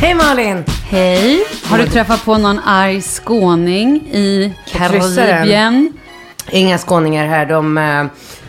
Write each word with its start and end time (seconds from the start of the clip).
Hej 0.00 0.14
Malin! 0.14 0.64
Hej! 0.90 1.44
Har 1.64 1.78
du 1.78 1.86
träffat 1.86 2.24
på 2.24 2.38
någon 2.38 2.58
arg 2.58 3.00
skåning 3.02 3.96
i. 4.12 4.54
Karibien? 4.66 5.92
Inga 6.50 6.78
skåningar 6.78 7.26
här, 7.26 7.46
de 7.46 7.78
eh, 7.78 8.04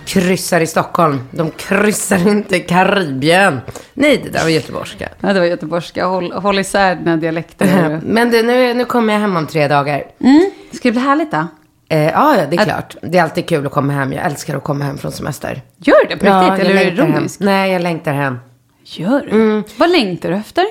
kryssar 0.06 0.62
i 0.62 0.68
Stockholm. 0.68 1.28
De 1.32 1.52
kryssar 1.52 2.28
inte 2.28 2.60
Karibien. 2.60 3.60
Nej, 3.94 4.22
det 4.24 4.30
där 4.30 4.44
var 4.44 4.50
göteborgska. 4.50 5.10
Ja, 5.22 5.34
det 5.34 5.40
var 5.40 5.48
göteborgska. 5.48 6.06
Håll, 6.06 6.32
håll 6.32 6.60
isär 6.60 6.96
dina 6.96 7.18
dialekter. 7.18 8.00
Men 8.04 8.32
det, 8.32 8.44
nu, 8.44 8.74
nu 8.74 8.86
kommer 8.86 9.14
jag 9.14 9.20
hem 9.20 9.38
om 9.38 9.48
tre 9.48 9.68
dagar. 9.68 10.04
Mm. 10.20 10.52
Ska 10.72 10.88
det 10.90 10.92
bli 10.92 11.02
härligt 11.02 11.32
då? 11.32 11.48
Eh, 11.90 12.00
ja, 12.04 12.36
ja, 12.38 12.46
det 12.50 12.56
är 12.58 12.66
klart. 12.66 12.96
Det 13.02 13.18
är 13.18 13.24
alltid 13.24 13.48
kul 13.50 13.66
att 13.66 13.72
komma 13.72 13.94
hem. 13.94 14.14
Jag 14.14 14.26
älskar 14.26 14.58
att 14.58 14.64
komma 14.64 14.86
hem 14.86 14.98
från 14.98 15.12
semester. 15.12 15.62
Gör 15.78 16.08
det 16.10 16.18
på 16.18 16.26
Ja, 16.26 16.42
riktigt? 16.42 16.68
jag 16.68 16.78
Eller 16.78 16.92
är 16.92 16.92
du 16.96 17.02
hem. 17.02 17.12
ironisk? 17.12 17.40
Nej, 17.40 17.72
jag 17.72 17.82
längtar 17.82 18.14
hem. 18.14 18.38
Gör 18.84 19.22
du? 19.32 19.64
Vad 19.78 19.92
längtar 19.92 20.30
du 20.30 20.36
efter? 20.36 20.66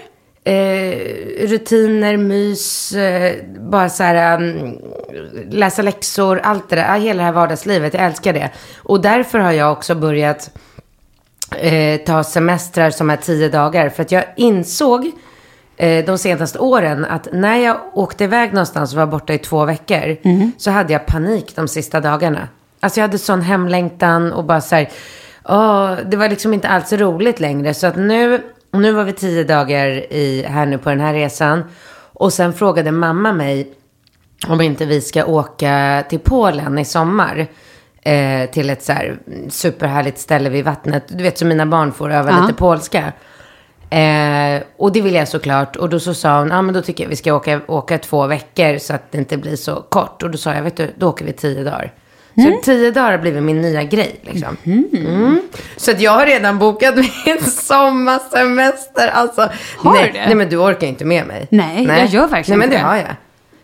Eh, 0.44 1.46
rutiner, 1.46 2.16
mys, 2.16 2.92
eh, 2.92 3.34
bara 3.58 3.88
så 3.88 4.02
här, 4.02 4.40
um, 4.42 4.78
läsa 5.50 5.82
läxor, 5.82 6.40
allt 6.42 6.69
det 6.69 6.76
där. 6.76 6.98
Hela 6.98 7.19
det 7.19 7.25
här 7.25 7.32
vardagslivet, 7.32 7.94
jag 7.94 8.02
älskar 8.04 8.32
det. 8.32 8.50
Och 8.78 9.00
därför 9.00 9.38
har 9.38 9.52
jag 9.52 9.72
också 9.72 9.94
börjat 9.94 10.50
eh, 11.56 12.00
ta 12.00 12.25
semestrar 12.25 12.90
som 12.90 13.10
är 13.10 13.16
tio 13.16 13.48
dagar. 13.48 13.88
För 13.88 14.02
att 14.02 14.12
jag 14.12 14.25
insåg 14.37 15.10
eh, 15.76 16.04
de 16.04 16.19
senaste 16.19 16.58
åren 16.58 17.04
att 17.04 17.28
när 17.32 17.56
jag 17.56 17.81
åkte 17.94 18.25
iväg 18.25 18.52
någonstans 18.52 18.93
och 18.93 18.98
var 18.98 19.06
borta 19.06 19.34
i 19.34 19.38
två 19.38 19.64
veckor 19.64 20.16
så 20.58 20.70
hade 20.70 20.93
jag 20.93 21.06
panik 21.06 21.56
de 21.56 21.69
sista 21.69 22.00
dagarna. 22.00 22.48
Alltså 22.81 23.00
jag 23.00 23.08
hade 23.08 23.19
sån 23.19 23.43
hemlängtan 23.43 24.32
och 24.32 24.44
bara 24.44 24.60
så 24.60 24.75
här, 24.75 24.88
åh, 25.44 25.94
det 26.06 26.16
var 26.16 26.28
liksom 26.28 26.54
inte 26.54 26.69
alls 26.69 26.93
roligt 26.93 27.40
längre. 27.40 27.75
Så 27.75 27.86
att 27.86 27.96
nu, 27.96 28.43
nu 28.72 28.93
var 28.93 29.05
vi 29.05 29.12
tio 29.12 29.44
dagar 29.44 29.88
i, 30.12 30.44
här 30.49 30.67
nu 30.67 30.78
på 30.78 30.90
den 30.90 31.00
här 31.00 31.14
resan. 31.14 31.64
Och 32.12 32.32
sen 32.32 32.52
frågade 32.52 32.93
mamma 32.93 33.32
mig 33.32 33.72
om 34.49 34.61
inte 34.61 34.87
vi 34.87 35.00
ska 35.00 35.25
åka 35.25 36.05
till 36.08 36.19
Polen 36.19 36.78
i 36.78 36.84
sommar. 36.84 37.46
Eh, 38.02 38.50
till 38.50 38.70
ett 38.70 38.82
så 38.82 38.93
här 38.93 39.19
superhärligt 39.49 40.19
ställe 40.19 40.49
vid 40.49 40.64
vattnet. 40.64 41.05
Du 41.08 41.22
vet, 41.22 41.38
så 41.38 41.46
mina 41.46 41.67
barn 41.67 41.93
får 41.93 42.12
öva 42.12 42.31
Ja. 42.31 42.40
lite 42.40 42.55
polska. 42.55 43.12
Eh, 43.90 44.62
och 44.76 44.93
det 44.93 45.00
vill 45.00 45.14
jag 45.14 45.28
såklart. 45.28 45.76
Och 45.76 45.88
då 45.88 46.00
så 46.00 46.14
sa 46.14 46.38
hon, 46.38 46.49
ja 46.49 46.58
ah, 46.58 46.62
men 46.62 46.75
då 46.75 46.82
tycker 46.82 47.05
jag 47.05 47.08
vi 47.08 47.17
ska 47.17 47.34
åka, 47.34 47.61
åka 47.67 47.99
två 47.99 48.26
veckor 48.26 48.78
så 48.78 48.94
att 48.94 49.12
det 49.12 49.19
inte 49.19 49.37
blir 49.37 49.56
så 49.56 49.75
kort. 49.75 50.22
Och 50.22 50.31
då 50.31 50.38
sa 50.38 50.55
jag, 50.55 50.62
vet 50.62 50.76
du, 50.76 50.90
då 50.96 51.08
åker 51.08 51.25
vi 51.25 51.32
tio 51.32 51.64
dagar. 51.64 51.93
Så 52.35 52.61
tio 52.62 52.91
dagar 52.91 53.11
har 53.11 53.19
blivit 53.19 53.43
min 53.43 53.61
nya 53.61 53.82
grej. 53.82 54.21
Liksom. 54.23 54.56
Mm. 54.65 55.41
Så 55.77 55.91
att 55.91 56.00
jag 56.00 56.11
har 56.12 56.27
redan 56.27 56.59
bokat 56.59 56.94
min 57.27 57.41
sommarsemester. 57.44 59.09
Alltså, 59.09 59.50
Har 59.77 59.93
nej, 59.93 60.06
du 60.12 60.19
det? 60.19 60.27
nej, 60.27 60.35
men 60.35 60.49
du 60.49 60.56
orkar 60.56 60.87
inte 60.87 61.05
med 61.05 61.27
mig. 61.27 61.47
Nej, 61.50 61.85
jag 61.87 62.06
gör 62.06 62.27
verkligen 62.27 62.59
Nej, 62.59 62.69
men 62.69 62.77
det 62.79 62.85
har 62.85 62.97
jag. 62.97 63.06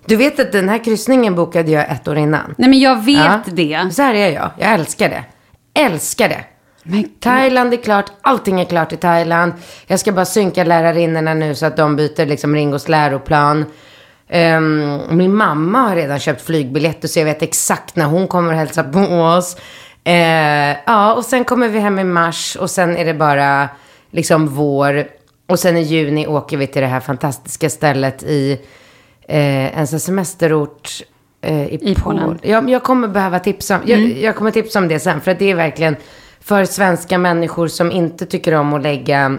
Du 0.06 0.16
vet 0.16 0.40
att 0.40 0.52
den 0.52 0.68
här 0.68 0.84
kryssningen 0.84 1.34
bokade 1.34 1.70
jag 1.70 1.90
ett 1.90 2.08
år 2.08 2.18
innan. 2.18 2.54
Nej 2.58 2.70
men 2.70 2.78
jag 2.78 3.04
vet 3.04 3.16
Ja. 3.18 3.40
det. 3.46 3.94
Så 3.94 4.02
här 4.02 4.14
är 4.14 4.30
jag. 4.32 4.50
Jag 4.58 4.72
älskar 4.72 5.08
det. 5.08 5.24
Älskar 5.74 6.28
det. 6.28 6.44
Thailand 7.20 7.72
är 7.72 7.76
klart. 7.76 8.12
Allting 8.20 8.60
är 8.60 8.64
klart 8.64 8.92
i 8.92 8.96
Thailand. 8.96 9.52
Jag 9.86 10.00
ska 10.00 10.12
bara 10.12 10.24
synka 10.24 10.64
lärarinnorna 10.64 11.34
nu 11.34 11.54
så 11.54 11.66
att 11.66 11.76
de 11.76 11.96
byter 11.96 12.26
liksom 12.26 12.54
Ringos 12.54 12.88
läroplan. 12.88 13.64
Ehm, 14.28 15.00
min 15.10 15.34
mamma 15.34 15.78
har 15.78 15.96
redan 15.96 16.18
köpt 16.18 16.42
flygbiljetter 16.42 17.08
så 17.08 17.18
jag 17.18 17.24
vet 17.24 17.42
exakt 17.42 17.96
när 17.96 18.04
hon 18.04 18.28
kommer 18.28 18.52
att 18.52 18.58
hälsa 18.58 18.84
på 18.84 19.00
oss. 19.00 19.56
Eh, 20.04 20.76
ja, 20.86 21.14
och 21.14 21.24
sen 21.24 21.44
kommer 21.44 21.68
vi 21.68 21.78
hem 21.78 21.98
i 21.98 22.04
mars 22.04 22.56
och 22.60 22.70
sen 22.70 22.96
är 22.96 23.04
det 23.04 23.14
bara 23.14 23.68
liksom 24.10 24.48
vår. 24.48 25.06
Och 25.46 25.58
sen 25.58 25.76
i 25.76 25.82
juni 25.82 26.26
åker 26.26 26.56
vi 26.56 26.66
till 26.66 26.82
det 26.82 26.88
här 26.88 27.00
fantastiska 27.00 27.70
stället 27.70 28.22
i 28.22 28.60
eh, 29.28 29.78
en 29.78 29.86
semesterort 29.86 30.90
eh, 31.40 31.66
i, 31.66 31.90
I 31.90 31.94
Polen. 31.94 32.22
Polen. 32.24 32.38
Jag, 32.42 32.70
jag 32.70 32.82
kommer 32.82 33.08
behöva 33.08 33.38
tipsa 33.38 33.76
om, 33.76 33.82
jag, 33.86 34.00
jag 34.00 34.36
kommer 34.36 34.50
tipsa 34.50 34.78
om 34.78 34.88
det 34.88 35.00
sen. 35.00 35.20
För 35.20 35.30
att 35.30 35.38
det 35.38 35.50
är 35.50 35.54
verkligen 35.54 35.96
för 36.40 36.64
svenska 36.64 37.18
människor 37.18 37.68
som 37.68 37.92
inte 37.92 38.26
tycker 38.26 38.54
om 38.54 38.74
att 38.74 38.82
lägga 38.82 39.38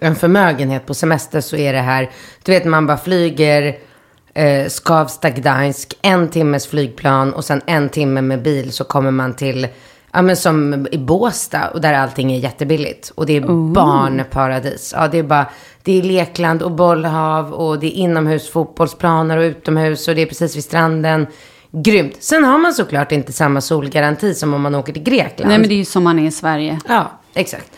en 0.00 0.16
förmögenhet 0.16 0.86
på 0.86 0.94
semester 0.94 1.40
så 1.40 1.56
är 1.56 1.72
det 1.72 1.80
här, 1.80 2.10
du 2.42 2.52
vet 2.52 2.64
man 2.64 2.86
bara 2.86 2.98
flyger 2.98 3.76
eh, 4.38 4.68
Skavsta 4.68 5.30
Gdansk, 5.30 5.94
en 6.02 6.28
timmes 6.28 6.66
flygplan 6.66 7.32
och 7.32 7.44
sen 7.44 7.60
en 7.66 7.88
timme 7.88 8.22
med 8.22 8.42
bil 8.42 8.72
så 8.72 8.84
kommer 8.84 9.10
man 9.10 9.34
till, 9.34 9.68
ja 10.12 10.22
men 10.22 10.36
som 10.36 10.86
i 10.92 10.98
Båstad 10.98 11.68
och 11.68 11.80
där 11.80 11.94
allting 11.94 12.32
är 12.32 12.38
jättebilligt. 12.38 13.12
Och 13.14 13.26
det 13.26 13.36
är 13.36 13.72
barnparadis. 13.72 14.94
Ja 14.96 15.08
det 15.08 15.18
är 15.18 15.22
bara, 15.22 15.46
det 15.82 15.98
är 15.98 16.02
lekland 16.02 16.62
och 16.62 16.72
bollhav 16.72 17.52
och 17.52 17.78
det 17.78 17.86
är 17.86 18.02
inomhus 18.02 18.50
fotbollsplaner 18.50 19.36
och 19.36 19.42
utomhus 19.42 20.08
och 20.08 20.14
det 20.14 20.22
är 20.22 20.26
precis 20.26 20.56
vid 20.56 20.64
stranden. 20.64 21.26
Grymt. 21.70 22.16
Sen 22.20 22.44
har 22.44 22.58
man 22.58 22.74
såklart 22.74 23.12
inte 23.12 23.32
samma 23.32 23.60
solgaranti 23.60 24.34
som 24.34 24.54
om 24.54 24.62
man 24.62 24.74
åker 24.74 24.92
till 24.92 25.02
Grekland. 25.02 25.48
Nej 25.48 25.58
men 25.58 25.68
det 25.68 25.74
är 25.74 25.76
ju 25.76 25.84
som 25.84 26.04
man 26.04 26.18
är 26.18 26.26
i 26.26 26.30
Sverige. 26.30 26.78
Ja, 26.88 27.10
exakt. 27.34 27.70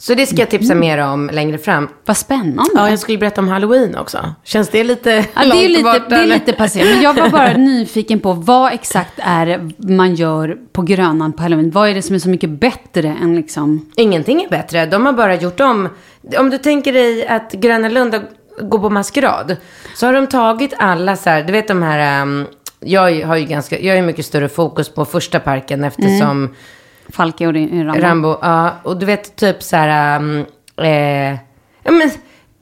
Så 0.00 0.14
det 0.14 0.26
ska 0.26 0.36
jag 0.36 0.50
tipsa 0.50 0.74
mer 0.74 0.98
om 0.98 1.30
längre 1.32 1.58
fram. 1.58 1.88
Vad 2.04 2.16
spännande. 2.16 2.70
Ja, 2.74 2.90
jag 2.90 2.98
skulle 2.98 3.18
berätta 3.18 3.40
om 3.40 3.48
halloween 3.48 3.96
också. 3.96 4.34
Känns 4.44 4.68
det 4.68 4.84
lite 4.84 5.10
Ja, 5.10 5.24
det 5.34 5.40
är 5.40 5.46
långt 5.48 5.62
lite, 5.62 5.82
bort, 5.82 6.08
det 6.08 6.16
är 6.16 6.22
eller? 6.22 6.34
lite 6.34 6.52
passé. 6.52 6.84
Men 6.84 7.02
jag 7.02 7.14
var 7.14 7.28
bara 7.28 7.52
nyfiken 7.56 8.20
på 8.20 8.32
vad 8.32 8.72
exakt 8.72 9.12
är 9.16 9.46
det 9.46 9.94
man 9.94 10.14
gör 10.14 10.56
på 10.72 10.82
Grönan 10.82 11.32
på 11.32 11.42
halloween? 11.42 11.70
Vad 11.70 11.88
är 11.88 11.94
det 11.94 12.02
som 12.02 12.14
är 12.14 12.18
så 12.18 12.28
mycket 12.28 12.50
bättre 12.50 13.16
än 13.22 13.36
liksom... 13.36 13.90
Ingenting 13.96 14.42
är 14.42 14.48
bättre. 14.48 14.86
De 14.86 15.06
har 15.06 15.12
bara 15.12 15.34
gjort 15.34 15.60
om. 15.60 15.88
Om 16.38 16.50
du 16.50 16.58
tänker 16.58 16.92
dig 16.92 17.26
att 17.26 17.52
Gröna 17.52 17.88
Lund 17.88 18.14
går 18.60 18.78
på 18.78 18.90
maskerad. 18.90 19.56
Så 19.94 20.06
har 20.06 20.12
de 20.12 20.26
tagit 20.26 20.74
alla 20.78 21.16
så 21.16 21.30
här, 21.30 21.42
du 21.42 21.52
vet 21.52 21.68
de 21.68 21.82
här, 21.82 22.22
um, 22.22 22.46
jag 22.80 23.26
har 23.26 23.36
ju 23.36 23.44
ganska, 23.44 23.78
jag 23.80 23.92
har 23.92 23.96
ju 23.96 24.06
mycket 24.06 24.26
större 24.26 24.48
fokus 24.48 24.88
på 24.88 25.04
första 25.04 25.40
parken 25.40 25.84
eftersom 25.84 26.54
Falke 27.08 27.46
och 27.46 27.54
Rambo? 27.54 28.00
Rambo, 28.00 28.38
ja, 28.42 28.76
och 28.82 28.96
du 28.96 29.06
vet 29.06 29.36
typ 29.36 29.62
så 29.62 29.76
här, 29.76 30.20
eh, 30.76 31.38
ja 31.82 31.90
men 31.90 32.10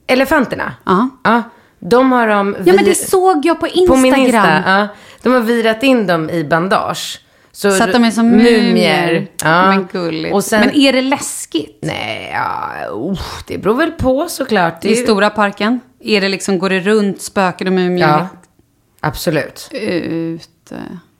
elefanterna. 0.07 0.73
Ja. 0.85 1.09
Ja, 1.23 1.43
de 1.79 2.11
har 2.11 2.27
de 2.27 2.55
Ja 2.65 2.73
men 2.73 2.85
det 2.85 2.95
såg 2.95 3.45
jag 3.45 3.59
på 3.59 3.67
Instagram. 3.67 3.87
På 3.87 4.01
min 4.01 4.15
Insta, 4.15 4.63
ja. 4.65 4.87
De 5.21 5.33
har 5.33 5.39
virat 5.39 5.83
in 5.83 6.07
dem 6.07 6.29
i 6.29 6.43
bandage. 6.43 7.21
Så 7.51 7.83
att 7.83 7.91
de 7.91 8.03
är 8.03 8.11
som 8.11 8.29
mumier. 8.29 9.27
Ja. 9.43 9.67
Men 9.67 9.87
gulligt. 9.91 10.43
Sen, 10.43 10.59
Men 10.59 10.75
är 10.75 10.93
det 10.93 11.01
läskigt? 11.01 11.79
Nej, 11.81 12.31
ja, 12.33 12.89
oh, 12.91 13.19
det 13.47 13.57
beror 13.57 13.75
väl 13.75 13.91
på 13.91 14.27
såklart. 14.29 14.81
Det 14.81 14.87
I 14.87 14.95
ju- 14.95 15.03
stora 15.03 15.29
parken? 15.29 15.79
Är 15.99 16.21
det 16.21 16.29
liksom, 16.29 16.59
går 16.59 16.69
det 16.69 16.79
runt 16.79 17.21
spöken 17.21 17.67
och 17.67 17.73
mumier? 17.73 18.07
Ja, 18.07 18.27
absolut. 18.99 19.69
Ute. 19.71 20.75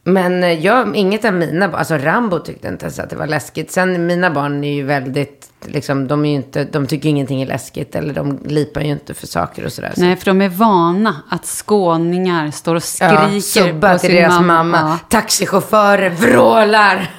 Men 0.08 0.44
eh, 0.44 0.66
jag, 0.66 0.96
inget 0.96 1.26
av 1.26 1.34
mina 1.34 1.68
barn, 1.68 1.80
alltså 1.80 1.98
Rambo 1.98 2.40
tyckte 2.40 2.68
inte 2.68 2.86
ens 2.86 3.00
att 3.00 3.10
det 3.10 3.16
var 3.16 3.28
läskigt. 3.28 3.72
Sen 3.72 4.06
mina 4.06 4.32
barn 4.32 4.64
är 4.64 4.74
ju 4.74 4.84
väldigt, 4.84 5.50
liksom, 5.66 6.08
de 6.08 6.26
är 6.26 6.36
inte, 6.36 6.64
de 6.64 6.88
tycker 6.88 7.10
ingenting 7.10 7.42
är 7.42 7.46
läskigt. 7.46 7.96
Eller 7.96 8.14
de 8.14 8.40
lipar 8.46 8.82
ju 8.82 8.88
inte 8.88 9.14
för 9.14 9.28
saker 9.28 9.66
och 9.66 9.72
sådär. 9.72 9.92
Så- 9.96 10.02
Nej, 10.02 10.16
för 10.16 10.26
de 10.26 10.42
är 10.42 10.50
vana 10.50 11.16
att 11.30 11.46
skåningar 11.46 12.52
står 12.52 12.76
och 12.76 12.84
skriker 12.84 13.74
ja, 13.82 13.92
på 13.94 14.00
sin 14.00 14.12
deras 14.12 14.34
mamma. 14.34 14.64
mamma. 14.64 15.00
Taxichaufförer 15.10 16.10
vrålar. 16.10 17.12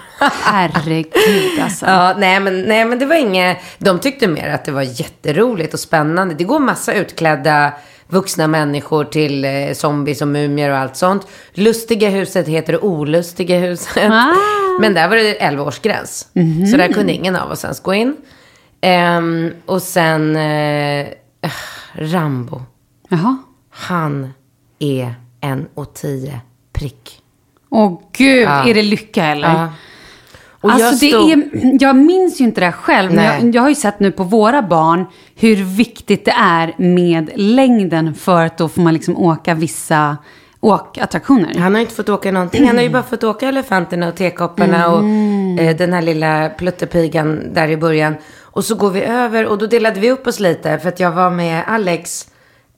Herregud 0.43 1.61
alltså. 1.62 1.87
Ja, 1.88 2.14
nej 2.19 2.41
men, 2.41 2.62
nej 2.62 2.84
men 2.84 2.99
det 2.99 3.06
var 3.06 3.17
inget, 3.17 3.58
de 3.79 3.99
tyckte 3.99 4.29
mer 4.29 4.49
att 4.50 4.64
det 4.64 4.73
var 4.73 4.82
jätteroligt 4.82 5.75
och 5.75 5.81
spännande. 5.81 6.34
Det 6.34 6.44
går 6.44 6.58
massa 6.61 6.93
utklädda 6.94 7.73
vuxna 8.08 8.46
människor 8.46 9.05
till 9.05 9.44
eh, 9.44 9.72
zombies 9.72 10.22
och 10.22 10.28
mumier 10.28 10.70
och 10.70 10.76
allt 10.78 10.96
sånt. 10.96 11.26
Lustiga 11.52 12.08
huset 12.08 12.49
heter 12.49 12.84
Olustiga 12.84 13.58
huset. 13.58 14.10
Ah. 14.12 14.34
Men 14.81 14.94
där 14.94 15.08
var 15.08 15.16
det 15.16 15.38
11-årsgräns. 15.40 16.26
Så 16.70 16.76
där 16.76 16.93
kunde 16.93 17.12
ingen 17.12 17.37
av 17.37 17.50
oss 17.50 17.64
ens 17.64 17.81
gå 17.81 17.94
in. 17.94 18.16
Ehm, 18.81 19.50
och 19.66 19.82
sen 19.82 20.37
äh, 20.37 21.06
Rambo. 21.93 22.62
Jaha. 23.08 23.38
Han 23.70 24.32
är 24.78 25.14
en 25.40 25.66
och 25.75 25.94
tio 25.94 26.40
prick. 26.72 27.22
Åh 27.70 28.00
gud, 28.12 28.43
Ja. 28.44 28.69
är 28.69 28.75
det 28.75 28.82
lycka 28.82 29.25
eller? 29.26 29.49
Ja. 29.49 29.72
Och 30.60 30.70
alltså 30.70 31.06
jag 31.06 31.28
det 31.28 31.43
stod- 31.52 31.64
är, 31.64 31.76
jag 31.84 31.96
minns 31.96 32.40
ju 32.40 32.44
inte 32.44 32.60
det 32.60 32.64
här 32.64 32.72
själv, 32.72 33.12
men 33.12 33.25
Nej. 33.25 33.40
jag, 33.44 33.55
jag 33.55 33.62
har 33.62 33.69
ju 33.69 33.75
sett 33.75 34.00
nu 34.00 34.12
på 34.12 34.25
våra 34.25 34.62
barn 34.62 35.05
hur 35.37 35.56
viktigt 35.56 36.25
det 36.25 36.34
är 36.38 36.75
med 36.78 37.31
längden 37.34 38.14
för 38.14 38.46
att 38.46 38.58
då 38.58 38.69
får 38.69 38.82
man 38.82 38.94
liksom 38.94 39.16
åka 39.16 39.55
vissa 39.55 40.16
åkattraktioner. 40.60 41.55
Han 41.58 41.75
har 41.75 41.81
inte 41.81 41.94
fått 41.94 42.08
åka 42.08 42.32
någonting. 42.32 42.66
Han 42.66 42.76
har 42.76 42.82
ju 42.82 42.90
bara 42.90 43.02
fått 43.02 43.25
åka 43.25 43.49
elefanterna 43.49 44.08
och 44.08 44.14
tekopparna 44.16 44.88
och 44.88 45.05
eh, 45.60 45.76
den 45.76 45.93
här 45.93 46.02
lilla 46.02 46.49
pluttepigan 46.49 47.43
där 47.55 47.69
i 47.69 47.76
början. 47.76 48.14
Och 48.40 48.64
så 48.64 48.75
går 48.75 48.90
vi 48.90 49.02
över 49.02 49.46
och 49.46 49.58
då 49.58 49.66
delade 49.66 50.00
vi 50.00 50.10
upp 50.10 50.26
oss 50.26 50.40
lite 50.40 50.78
för 50.78 50.88
att 50.88 51.00
jag 51.00 51.10
var 51.10 51.31
med 51.31 51.62
Alex. 51.66 52.26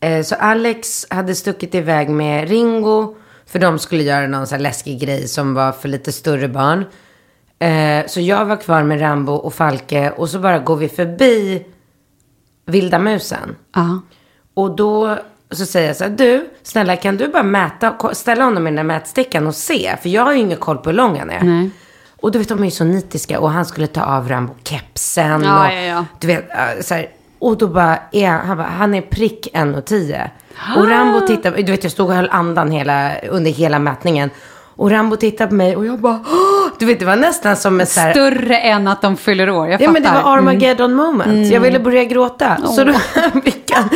Eh, 0.01 0.23
så 0.23 0.35
Alex 0.35 1.07
hade 1.11 1.35
stuckit 1.35 1.75
iväg 1.75 2.09
med 2.11 2.49
Ringo. 2.49 3.15
För 3.47 3.59
de 3.59 3.79
skulle 3.79 4.03
göra 4.03 4.27
någon 4.27 4.47
sån 4.47 4.57
här 4.57 4.63
läskig 4.63 5.01
grej 5.01 5.29
som 5.29 5.55
var 5.55 5.73
för 5.73 5.89
lite 5.89 6.13
större 6.13 6.49
barn. 6.49 6.85
Eh, 7.65 8.07
så 8.07 8.21
jag 8.21 8.45
var 8.45 8.57
kvar 8.57 8.83
med 8.83 9.01
Rambo 9.01 9.33
och 9.33 9.55
Falke 9.55 10.11
och 10.11 10.29
så 10.29 10.39
bara 10.39 10.59
går 10.59 10.77
vi 10.77 10.89
förbi 10.89 11.67
Vilda 12.67 12.99
musen. 12.99 13.57
Ja. 13.75 14.01
Och 14.55 14.77
då 14.77 15.19
så 15.51 15.67
säger 15.67 15.87
jag 15.87 15.97
så 15.97 16.05
här, 16.05 16.11
du, 16.11 16.51
snälla 16.63 16.97
kan 16.97 17.17
du 17.17 17.29
bara 17.29 17.43
mäta, 17.43 18.15
ställa 18.15 18.45
honom 18.45 18.67
i 18.67 18.71
den 18.71 18.77
där 18.77 18.83
mätstickan 18.83 19.47
och 19.47 19.55
se? 19.55 19.97
För 20.03 20.09
jag 20.09 20.23
har 20.23 20.33
ju 20.33 20.39
ingen 20.39 20.59
koll 20.59 20.79
på 20.79 20.91
hur 20.91 20.97
lång 20.97 21.19
han 21.19 21.31
är. 21.31 21.43
Nej. 21.43 21.71
Och 22.21 22.33
du 22.33 22.39
vet, 22.39 22.49
de 22.49 22.61
är 22.61 22.65
ju 22.65 22.71
så 22.71 22.85
nitiska 22.85 23.41
och 23.41 23.51
han 23.51 23.67
skulle 23.67 23.87
ta 23.87 24.03
av 24.03 24.29
Rambo-kepsen. 24.29 25.43
Ja, 25.43 25.67
och, 25.67 25.73
ja, 25.73 25.81
ja. 25.81 26.05
Du 26.19 26.27
vet, 26.27 26.51
äh, 26.51 26.83
så 26.83 26.95
här, 26.95 27.09
och 27.39 27.59
då 27.59 27.69
bara, 27.69 27.99
är 28.13 28.29
han, 28.29 28.47
han, 28.47 28.57
bara, 28.57 28.67
han 28.67 28.95
är 28.95 29.01
prick 29.01 29.49
1,10. 29.55 30.31
Och 30.77 30.89
Rambo 30.91 31.27
tittar, 31.27 31.51
du 31.51 31.73
vet 31.73 31.83
jag 31.83 31.93
stod 31.93 32.09
och 32.09 32.15
höll 32.15 32.29
andan 32.31 32.71
hela, 32.71 33.21
under 33.21 33.51
hela 33.51 33.79
mätningen. 33.79 34.31
Och 34.81 34.91
Rambo 34.91 35.17
tittar 35.17 35.47
på 35.47 35.55
mig 35.55 35.77
och 35.77 35.87
jag 35.87 35.99
bara, 36.01 36.21
Åh! 36.33 36.73
du 36.79 36.87
vet 36.87 36.99
det 36.99 37.05
var 37.05 37.17
nästan 37.17 37.57
som 37.57 37.81
ett 37.81 37.89
så 37.89 38.01
här, 38.01 38.11
Större 38.13 38.57
än 38.59 38.89
att 38.89 39.03
de 39.03 39.17
fyller 39.17 39.51
år, 39.51 39.69
jag 39.69 39.81
Ja 39.83 39.91
men 39.91 40.03
det 40.03 40.09
fattar. 40.09 40.23
var 40.23 40.37
Armageddon 40.37 40.95
moment. 40.95 41.53
Jag 41.53 41.61
ville 41.61 41.79
börja 41.81 42.05
gråta. 42.05 42.57
Så 42.77 42.85
då 42.85 42.93
fick 43.45 43.71
han, 43.73 43.89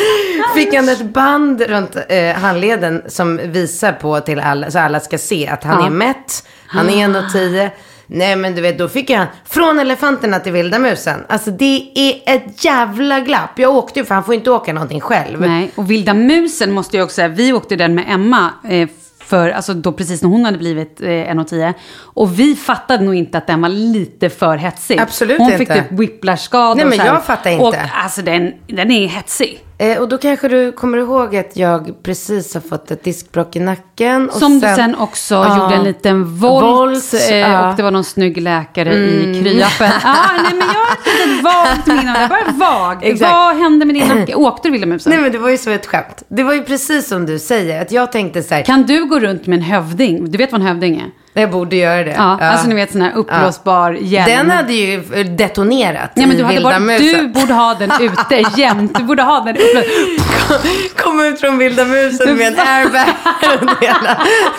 fick 0.54 0.74
han 0.74 0.88
ett 0.88 1.02
band 1.04 1.60
runt 1.62 1.96
eh, 2.08 2.34
handleden 2.34 3.02
som 3.08 3.36
visar 3.44 3.92
på 3.92 4.20
till 4.20 4.40
alla, 4.40 4.70
så 4.70 4.78
alla 4.78 5.00
ska 5.00 5.18
se 5.18 5.48
att 5.48 5.64
han 5.64 5.80
Ja. 5.80 5.86
är 5.86 5.90
mätt. 5.90 6.46
Han 6.66 6.88
är 6.88 7.08
1,10. 7.08 7.70
Nej 8.06 8.36
men 8.36 8.54
du 8.54 8.62
vet, 8.62 8.78
då 8.78 8.88
fick 8.88 9.10
jag 9.10 9.26
från 9.48 9.78
elefanterna 9.78 10.38
till 10.40 10.52
vilda 10.52 10.78
musen. 10.78 11.20
Alltså 11.28 11.50
det 11.50 11.90
är 11.94 12.34
ett 12.36 12.64
jävla 12.64 13.20
glapp. 13.20 13.58
Jag 13.58 13.76
åkte 13.76 14.00
ju 14.00 14.04
för 14.06 14.14
han 14.14 14.24
får 14.24 14.34
inte 14.34 14.50
åka 14.50 14.72
någonting 14.72 15.00
själv. 15.00 15.40
Nej, 15.40 15.70
och 15.74 15.90
Vilda 15.90 16.14
musen 16.14 16.72
måste 16.72 16.96
jag 16.96 17.04
också 17.04 17.14
säga, 17.14 17.28
vi 17.28 17.52
åkte 17.52 17.76
den 17.76 17.94
med 17.94 18.04
Emma. 18.08 18.50
Eh, 18.68 18.88
för, 19.26 19.50
alltså 19.50 19.74
då 19.74 19.92
precis 19.92 20.22
när 20.22 20.28
hon 20.28 20.44
hade 20.44 20.58
blivit 20.58 21.00
eh, 21.00 21.06
1,10. 21.06 21.74
Och 21.96 22.38
vi 22.38 22.54
fattade 22.56 23.04
nog 23.04 23.14
inte 23.14 23.38
att 23.38 23.46
den 23.46 23.60
var 23.60 23.68
lite 23.68 24.30
för 24.30 24.56
hetsig. 24.56 24.98
Absolut 25.00 25.38
hon 25.38 25.52
inte. 25.52 25.58
fick 25.58 25.68
typ 25.68 25.92
whiplash-skada. 25.92 26.74
Nej, 26.74 26.84
och 26.84 26.90
men 26.90 27.00
här. 27.00 27.06
jag 27.06 27.24
fattar 27.24 27.50
inte. 27.50 27.64
Och 27.64 27.74
alltså 28.04 28.22
den, 28.22 28.52
den 28.66 28.90
är 28.90 29.06
hetsig. 29.06 29.64
Eh, 29.84 29.98
och 30.00 30.08
då 30.08 30.18
kanske 30.18 30.48
du 30.48 30.72
kommer 30.72 30.98
ihåg 30.98 31.36
att 31.36 31.56
jag 31.56 32.02
precis 32.02 32.54
har 32.54 32.60
fått 32.60 32.90
ett 32.90 33.04
diskbråck 33.04 33.56
i 33.56 33.60
nacken. 33.60 34.28
Och 34.30 34.36
Som 34.36 34.60
du 34.60 34.60
sen 34.60 34.94
också 34.94 35.34
Ja. 35.34 35.58
gjorde 35.62 35.74
en 35.74 35.84
liten 35.84 36.36
volt. 36.36 36.64
Volt, 36.64 37.14
eh. 37.30 37.50
Mm. 37.50 37.68
Och 37.70 37.76
det 37.76 37.82
var 37.82 37.90
någon 37.90 38.04
snygg 38.04 38.40
läkare 38.42 38.94
i 38.94 39.40
kryappen. 39.42 39.90
Ah, 40.04 40.32
nej, 40.36 40.52
men 40.52 40.58
jag 40.68 40.74
har 40.74 40.92
ett 40.92 41.28
litet 41.28 41.44
vagt 41.44 41.86
minne 41.86 42.22
av 42.24 42.28
det. 42.28 42.36
Bara 42.58 42.68
vagt. 42.70 43.04
Exakt. 43.04 43.32
Vad 43.32 43.56
hände 43.56 43.84
med 43.86 43.94
din 43.94 44.08
nacke? 44.08 44.34
Åkte 44.44 44.68
du 44.68 44.72
Wilhelmsen? 44.72 45.10
Nej 45.12 45.22
men 45.22 45.32
det 45.32 45.38
var 45.38 45.50
ju 45.50 45.58
så 45.58 45.70
ett 45.70 45.86
skämt. 45.86 46.22
Det 46.28 46.42
var 46.42 46.54
ju 46.54 46.62
precis 46.64 47.08
som 47.08 47.26
du 47.26 47.38
säger. 47.38 47.82
Att 47.82 47.92
jag 47.92 48.12
tänkte 48.12 48.42
så 48.42 48.54
här, 48.54 48.62
Kan 48.62 48.82
du 48.82 49.04
gå 49.06 49.20
runt 49.20 49.46
med 49.46 49.56
en 49.56 49.62
hövding? 49.64 50.30
Du 50.30 50.38
vet 50.38 50.52
vad 50.52 50.60
en 50.60 50.66
hövding 50.66 50.96
är? 50.96 51.10
Jag 51.36 51.50
borde 51.50 51.76
göra 51.76 52.04
det. 52.04 52.10
Ja, 52.10 52.38
alltså 52.40 52.68
ni 52.68 52.74
vet 52.74 52.92
sån 52.92 53.02
här 53.02 53.12
uppblåsbar 53.14 53.92
hjälm. 53.92 54.30
Den 54.30 54.50
hade 54.50 54.72
ju 54.72 54.94
eh, 55.14 55.26
detonerat 55.26 56.10
Nej, 56.14 56.26
men 56.26 56.36
du, 56.36 56.44
hade 56.44 56.60
bara, 56.60 56.78
musen. 56.78 57.06
du 57.06 57.28
borde 57.28 57.52
ha 57.54 57.74
den 57.74 57.92
ute 58.00 58.44
jämt. 58.56 58.98
Du 58.98 59.04
borde 59.04 59.22
ha 59.22 59.40
den 59.40 59.56
uppblåst. 59.56 60.96
Kom 60.96 61.20
ut 61.20 61.40
från 61.40 61.58
vilda 61.58 61.84
musen 61.84 62.36
med 62.36 62.46
en 62.46 62.58
airbag. 62.58 63.14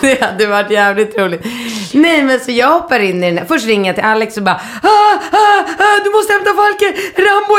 det, 0.00 0.22
hade 0.22 0.46
varit 0.46 0.70
jävligt 0.70 1.18
roligt. 1.18 1.46
Nej 1.92 2.22
men 2.22 2.40
så 2.40 2.50
jag 2.50 2.68
hoppar 2.68 3.00
in 3.00 3.24
i 3.24 3.26
den 3.26 3.38
här. 3.38 3.44
Först 3.44 3.66
ringer 3.66 3.86
jag 3.86 3.96
till 3.96 4.04
Alex 4.04 4.36
och 4.36 4.42
bara 4.42 4.60
ah, 4.82 4.88
ah, 5.32 5.64
ah, 5.78 6.04
Du 6.04 6.10
måste 6.10 6.32
hämta 6.32 6.50
Falke, 6.50 6.94
Rambo 7.16 7.54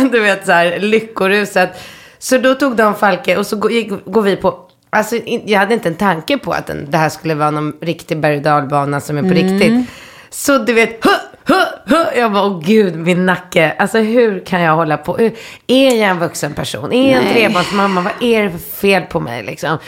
110. 0.00 0.12
Du 0.18 0.20
vet 0.20 0.46
så 0.46 0.52
här 0.52 0.78
lyckoruset. 0.78 1.82
Så 2.18 2.38
då 2.38 2.54
tog 2.54 2.76
de 2.76 2.94
Falke 2.94 3.36
och 3.36 3.46
så 3.46 3.56
går 3.56 4.22
vi 4.22 4.36
på 4.36 4.67
Alltså, 4.90 5.16
jag 5.44 5.58
hade 5.58 5.74
inte 5.74 5.88
en 5.88 5.94
tanke 5.94 6.38
på 6.38 6.52
att 6.52 6.66
den, 6.66 6.86
det 6.90 6.98
här 6.98 7.08
skulle 7.08 7.34
vara 7.34 7.50
någon 7.50 7.72
riktig 7.80 8.20
berg 8.20 8.36
och 8.38 9.02
som 9.02 9.18
är 9.18 9.22
på 9.22 9.28
riktigt. 9.28 9.86
Så 10.30 10.58
du 10.58 10.72
vet, 10.72 11.04
hu, 11.04 11.10
hu, 11.54 11.54
hu. 11.86 12.04
jag 12.20 12.32
bara, 12.32 12.44
åh 12.44 12.60
gud, 12.64 12.96
min 12.96 13.26
nacke. 13.26 13.72
Alltså 13.78 13.98
hur 13.98 14.44
kan 14.44 14.60
jag 14.60 14.74
hålla 14.76 14.96
på? 14.96 15.16
Hur- 15.16 15.32
Är 15.66 15.90
jag 16.00 16.10
en 16.10 16.18
vuxen 16.18 16.52
person? 16.54 16.92
Är 16.92 17.12
jag 17.14 17.22
en 17.24 17.32
trebarnsmamma? 17.34 18.00
Vad 18.00 18.12
är 18.22 18.42
det 18.42 18.50
för 18.50 18.58
fel 18.58 19.02
på 19.02 19.20
mig 19.20 19.42
liksom? 19.42 19.78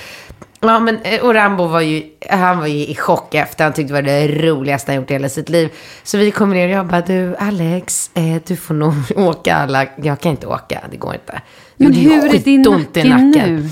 Ja, 0.61 0.78
men 0.80 0.99
eh, 1.02 1.21
och 1.25 1.35
Rambo 1.35 1.66
var 1.66 1.80
ju, 1.80 2.02
han 2.30 2.59
var 2.59 2.66
ju 2.66 2.87
i 2.87 2.95
chock 2.95 3.35
efter. 3.35 3.64
Han 3.64 3.73
tyckte 3.73 3.92
det 3.95 4.02
var 4.02 4.02
det 4.02 4.28
roligaste 4.28 4.92
han 4.92 4.97
gjort 5.00 5.11
i 5.11 5.12
hela 5.12 5.28
sitt 5.28 5.49
liv. 5.49 5.69
Så 6.02 6.19
vi 6.19 6.30
kommer 6.30 6.54
ner 6.54 6.66
och 6.69 6.75
jag 6.75 6.87
bara, 6.87 7.00
du 7.00 7.37
Alex, 7.37 8.11
eh, 8.14 8.23
du 8.47 8.57
får 8.57 8.75
nog 8.75 8.92
åka 9.16 9.54
alla. 9.54 9.87
Jag 10.02 10.21
kan 10.21 10.30
inte 10.30 10.47
åka, 10.47 10.80
det 10.90 10.97
går 10.97 11.14
inte. 11.14 11.40
Men 11.76 11.92
hur 11.95 12.35
är 12.35 12.38
din 12.38 12.62
nacke 12.62 13.04
nacken. 13.09 13.57
nu? 13.57 13.69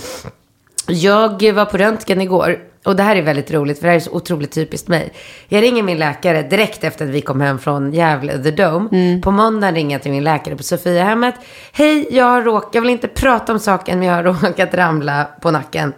Jag 0.89 1.53
var 1.53 1.65
på 1.65 1.77
röntgen 1.77 2.21
igår. 2.21 2.59
Och 2.85 2.97
det 2.97 3.03
här 3.03 3.17
är 3.17 3.23
väldigt 3.23 3.51
roligt, 3.51 3.79
för 3.79 3.87
det 3.87 3.91
här 3.91 3.97
är 3.97 4.01
så 4.01 4.11
otroligt 4.11 4.53
typiskt 4.53 4.89
mig. 4.89 5.13
Jag 5.49 5.63
ringer 5.63 5.83
min 5.83 5.99
läkare 5.99 6.43
direkt 6.43 6.85
efter 6.85 7.05
att 7.05 7.11
vi 7.11 7.21
kom 7.21 7.41
hem 7.41 7.59
från 7.59 7.93
Gävle, 7.93 8.43
The 8.43 8.51
Dome. 8.51 8.89
Mm. 8.93 9.21
På 9.21 9.31
måndag 9.31 9.73
ringer 9.73 9.95
jag 9.95 10.03
till 10.03 10.11
min 10.13 10.25
läkare 10.25 10.57
på 10.57 10.63
Sofiahemmet. 10.63 11.35
Hej, 11.73 12.09
jag 12.11 12.25
har 12.25 12.43
råkat, 12.43 12.71
jag 12.75 12.83
vill 12.83 12.91
inte 12.91 13.09
prata 13.09 13.53
om 13.53 13.59
saken, 13.59 13.99
men 13.99 14.09
jag 14.09 14.15
har 14.15 14.23
råkat 14.47 14.75
ramla 14.75 15.29
på 15.41 15.51
nacken. 15.51 15.93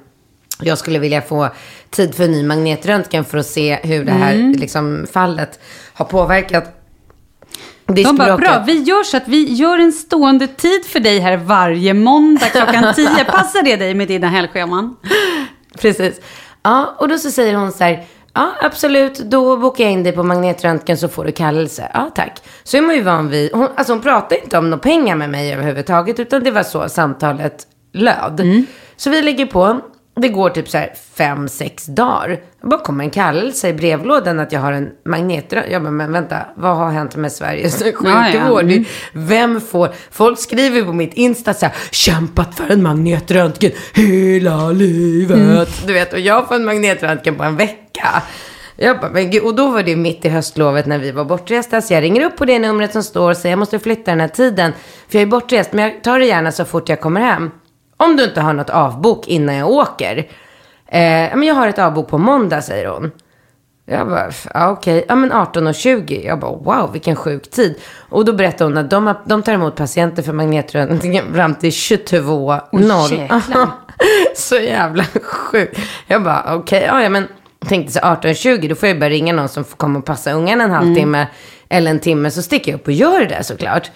Jag 0.62 0.78
skulle 0.78 0.98
vilja 0.98 1.20
få 1.22 1.48
tid 1.90 2.14
för 2.14 2.24
en 2.24 2.32
ny 2.32 2.42
magnetröntgen 2.42 3.24
för 3.24 3.38
att 3.38 3.46
se 3.46 3.78
hur 3.82 4.04
det 4.04 4.12
här 4.12 4.34
Mm. 4.34 4.52
liksom, 4.52 5.06
fallet 5.12 5.60
har 5.92 6.04
påverkat 6.04 6.79
De 7.94 8.16
bara, 8.16 8.36
bra, 8.36 8.62
vi 8.66 8.82
gör 8.82 9.02
så 9.02 9.16
att 9.16 9.28
vi 9.28 9.52
gör 9.52 9.78
en 9.78 9.92
stående 9.92 10.46
tid 10.46 10.84
för 10.84 11.00
dig 11.00 11.18
här 11.18 11.36
varje 11.36 11.94
måndag 11.94 12.46
klockan 12.46 12.94
10. 12.96 13.24
Passar 13.24 13.62
det 13.62 13.76
dig 13.76 13.94
med 13.94 14.08
dina 14.08 14.28
helgscheman? 14.28 14.96
Precis. 15.78 16.20
Ja, 16.62 16.94
och 16.98 17.08
då 17.08 17.18
så 17.18 17.30
säger 17.30 17.54
hon 17.54 17.72
så 17.72 17.84
här. 17.84 18.04
Ja, 18.34 18.50
absolut. 18.62 19.18
Då 19.18 19.56
bokar 19.56 19.84
jag 19.84 19.92
in 19.92 20.02
dig 20.02 20.12
på 20.12 20.22
magnetröntgen 20.22 20.96
så 20.98 21.08
får 21.08 21.24
du 21.24 21.32
kallelse. 21.32 21.90
Ja, 21.94 22.10
tack. 22.14 22.42
Så 22.64 22.76
är 22.76 22.80
man 22.82 22.94
ju 22.94 23.02
van 23.02 23.28
vid. 23.28 23.52
Hon, 23.52 23.68
alltså 23.74 23.92
hon 23.92 24.02
pratade 24.02 24.42
inte 24.44 24.58
om 24.58 24.70
några 24.70 24.82
pengar 24.82 25.16
med 25.16 25.30
mig 25.30 25.52
överhuvudtaget. 25.52 26.20
Utan 26.20 26.44
det 26.44 26.50
var 26.50 26.62
så 26.62 26.88
samtalet 26.88 27.66
löd. 27.92 28.40
Så 28.96 29.10
vi 29.10 29.22
lägger 29.22 29.46
på. 29.46 29.80
Det 30.16 30.28
går 30.28 30.50
typ 30.50 30.68
så 30.68 30.78
här 30.78 30.92
fem, 31.16 31.48
sex 31.48 31.86
dagar. 31.86 32.38
Bara 32.62 32.80
kommer 32.80 33.04
en 33.04 33.10
kallelse 33.10 33.68
i 33.68 33.72
brevlådan 33.72 34.40
att 34.40 34.52
jag 34.52 34.60
har 34.60 34.72
en 34.72 34.90
magnetröntgen. 35.04 35.72
Jag 35.72 35.82
bara, 35.82 35.90
men 35.90 36.12
vänta, 36.12 36.36
vad 36.56 36.76
har 36.76 36.90
hänt 36.90 37.16
med 37.16 37.32
Sveriges 37.32 37.82
sjukvård? 37.82 38.62
Mm. 38.62 38.84
Vem 39.12 39.60
får... 39.60 39.90
Folk 40.10 40.38
skriver 40.38 40.82
på 40.82 40.92
mitt 40.92 41.14
Insta 41.14 41.54
så 41.54 41.66
här, 41.66 41.74
kämpat 41.90 42.54
för 42.54 42.72
en 42.72 42.82
magnetröntgen 42.82 43.72
hela 43.94 44.70
livet. 44.70 45.38
Mm. 45.38 45.64
Du 45.86 45.92
vet, 45.92 46.12
och 46.12 46.20
jag 46.20 46.48
får 46.48 46.54
en 46.54 46.64
magnetröntgen 46.64 47.34
på 47.34 47.42
en 47.42 47.56
vecka. 47.56 48.22
Jag 48.76 49.00
bara, 49.00 49.10
men 49.10 49.30
gud, 49.30 49.42
och 49.42 49.54
då 49.54 49.70
var 49.70 49.82
det 49.82 49.96
mitt 49.96 50.24
i 50.24 50.28
höstlovet 50.28 50.86
när 50.86 50.98
vi 50.98 51.10
var 51.10 51.24
bortresta. 51.24 51.80
Så 51.80 51.94
jag 51.94 52.02
ringer 52.02 52.24
upp 52.24 52.36
på 52.36 52.44
det 52.44 52.58
numret 52.58 52.92
som 52.92 53.02
står 53.02 53.30
och 53.30 53.36
säger 53.36 53.52
jag 53.52 53.58
måste 53.58 53.78
flytta 53.78 54.10
den 54.10 54.20
här 54.20 54.28
tiden. 54.28 54.72
För 55.08 55.18
jag 55.18 55.22
är 55.22 55.26
bortrest, 55.26 55.72
men 55.72 55.84
jag 55.84 56.02
tar 56.02 56.18
det 56.18 56.26
gärna 56.26 56.52
så 56.52 56.64
fort 56.64 56.88
jag 56.88 57.00
kommer 57.00 57.20
hem. 57.20 57.50
Om 57.96 58.16
du 58.16 58.24
inte 58.24 58.40
har 58.40 58.52
något 58.52 58.70
avbok 58.70 59.28
innan 59.28 59.54
jag 59.54 59.70
åker. 59.70 60.26
Eh, 60.90 61.36
men 61.36 61.42
jag 61.42 61.54
har 61.54 61.68
ett 61.68 61.78
avbok 61.78 62.08
på 62.08 62.18
måndag, 62.18 62.62
säger 62.62 62.88
hon. 62.88 63.10
Jag 63.86 64.08
bara, 64.08 64.30
ja 64.54 64.70
okej, 64.70 65.04
ja 65.08 65.14
men 65.14 65.32
18.20. 65.32 66.26
Jag 66.26 66.38
bara, 66.38 66.52
wow 66.52 66.92
vilken 66.92 67.16
sjuk 67.16 67.50
tid. 67.50 67.80
Och 68.08 68.24
då 68.24 68.32
berättade 68.32 68.64
hon 68.64 68.78
att 68.78 68.90
de, 68.90 69.14
de 69.24 69.42
tar 69.42 69.52
emot 69.52 69.76
patienter 69.76 70.22
för 70.22 70.32
magnetröntgen 70.32 71.34
fram 71.34 71.54
till 71.54 71.70
22.00. 71.70 73.18
jäklar. 73.20 73.68
så 74.36 74.56
jävla 74.56 75.04
sjukt. 75.22 75.80
Jag 76.06 76.22
bara, 76.22 76.54
okej, 76.54 76.84
ja, 76.86 77.02
ja 77.02 77.08
men 77.08 77.28
tänkte 77.68 77.92
så 77.92 77.98
18.20, 78.00 78.68
då 78.68 78.74
får 78.74 78.88
jag 78.88 78.98
bara 78.98 79.10
ringa 79.10 79.32
någon 79.32 79.48
som 79.48 79.64
får 79.64 79.76
komma 79.76 79.98
och 79.98 80.04
passa 80.04 80.32
ungen 80.32 80.60
en 80.60 80.70
halvtimme 80.70 81.26
eller 81.68 81.90
en 81.90 82.00
timme. 82.00 82.30
Så 82.30 82.42
sticker 82.42 82.72
jag 82.72 82.80
upp 82.80 82.86
och 82.86 82.92
gör 82.92 83.20
det 83.20 83.26
där 83.26 83.42
såklart. 83.42 83.90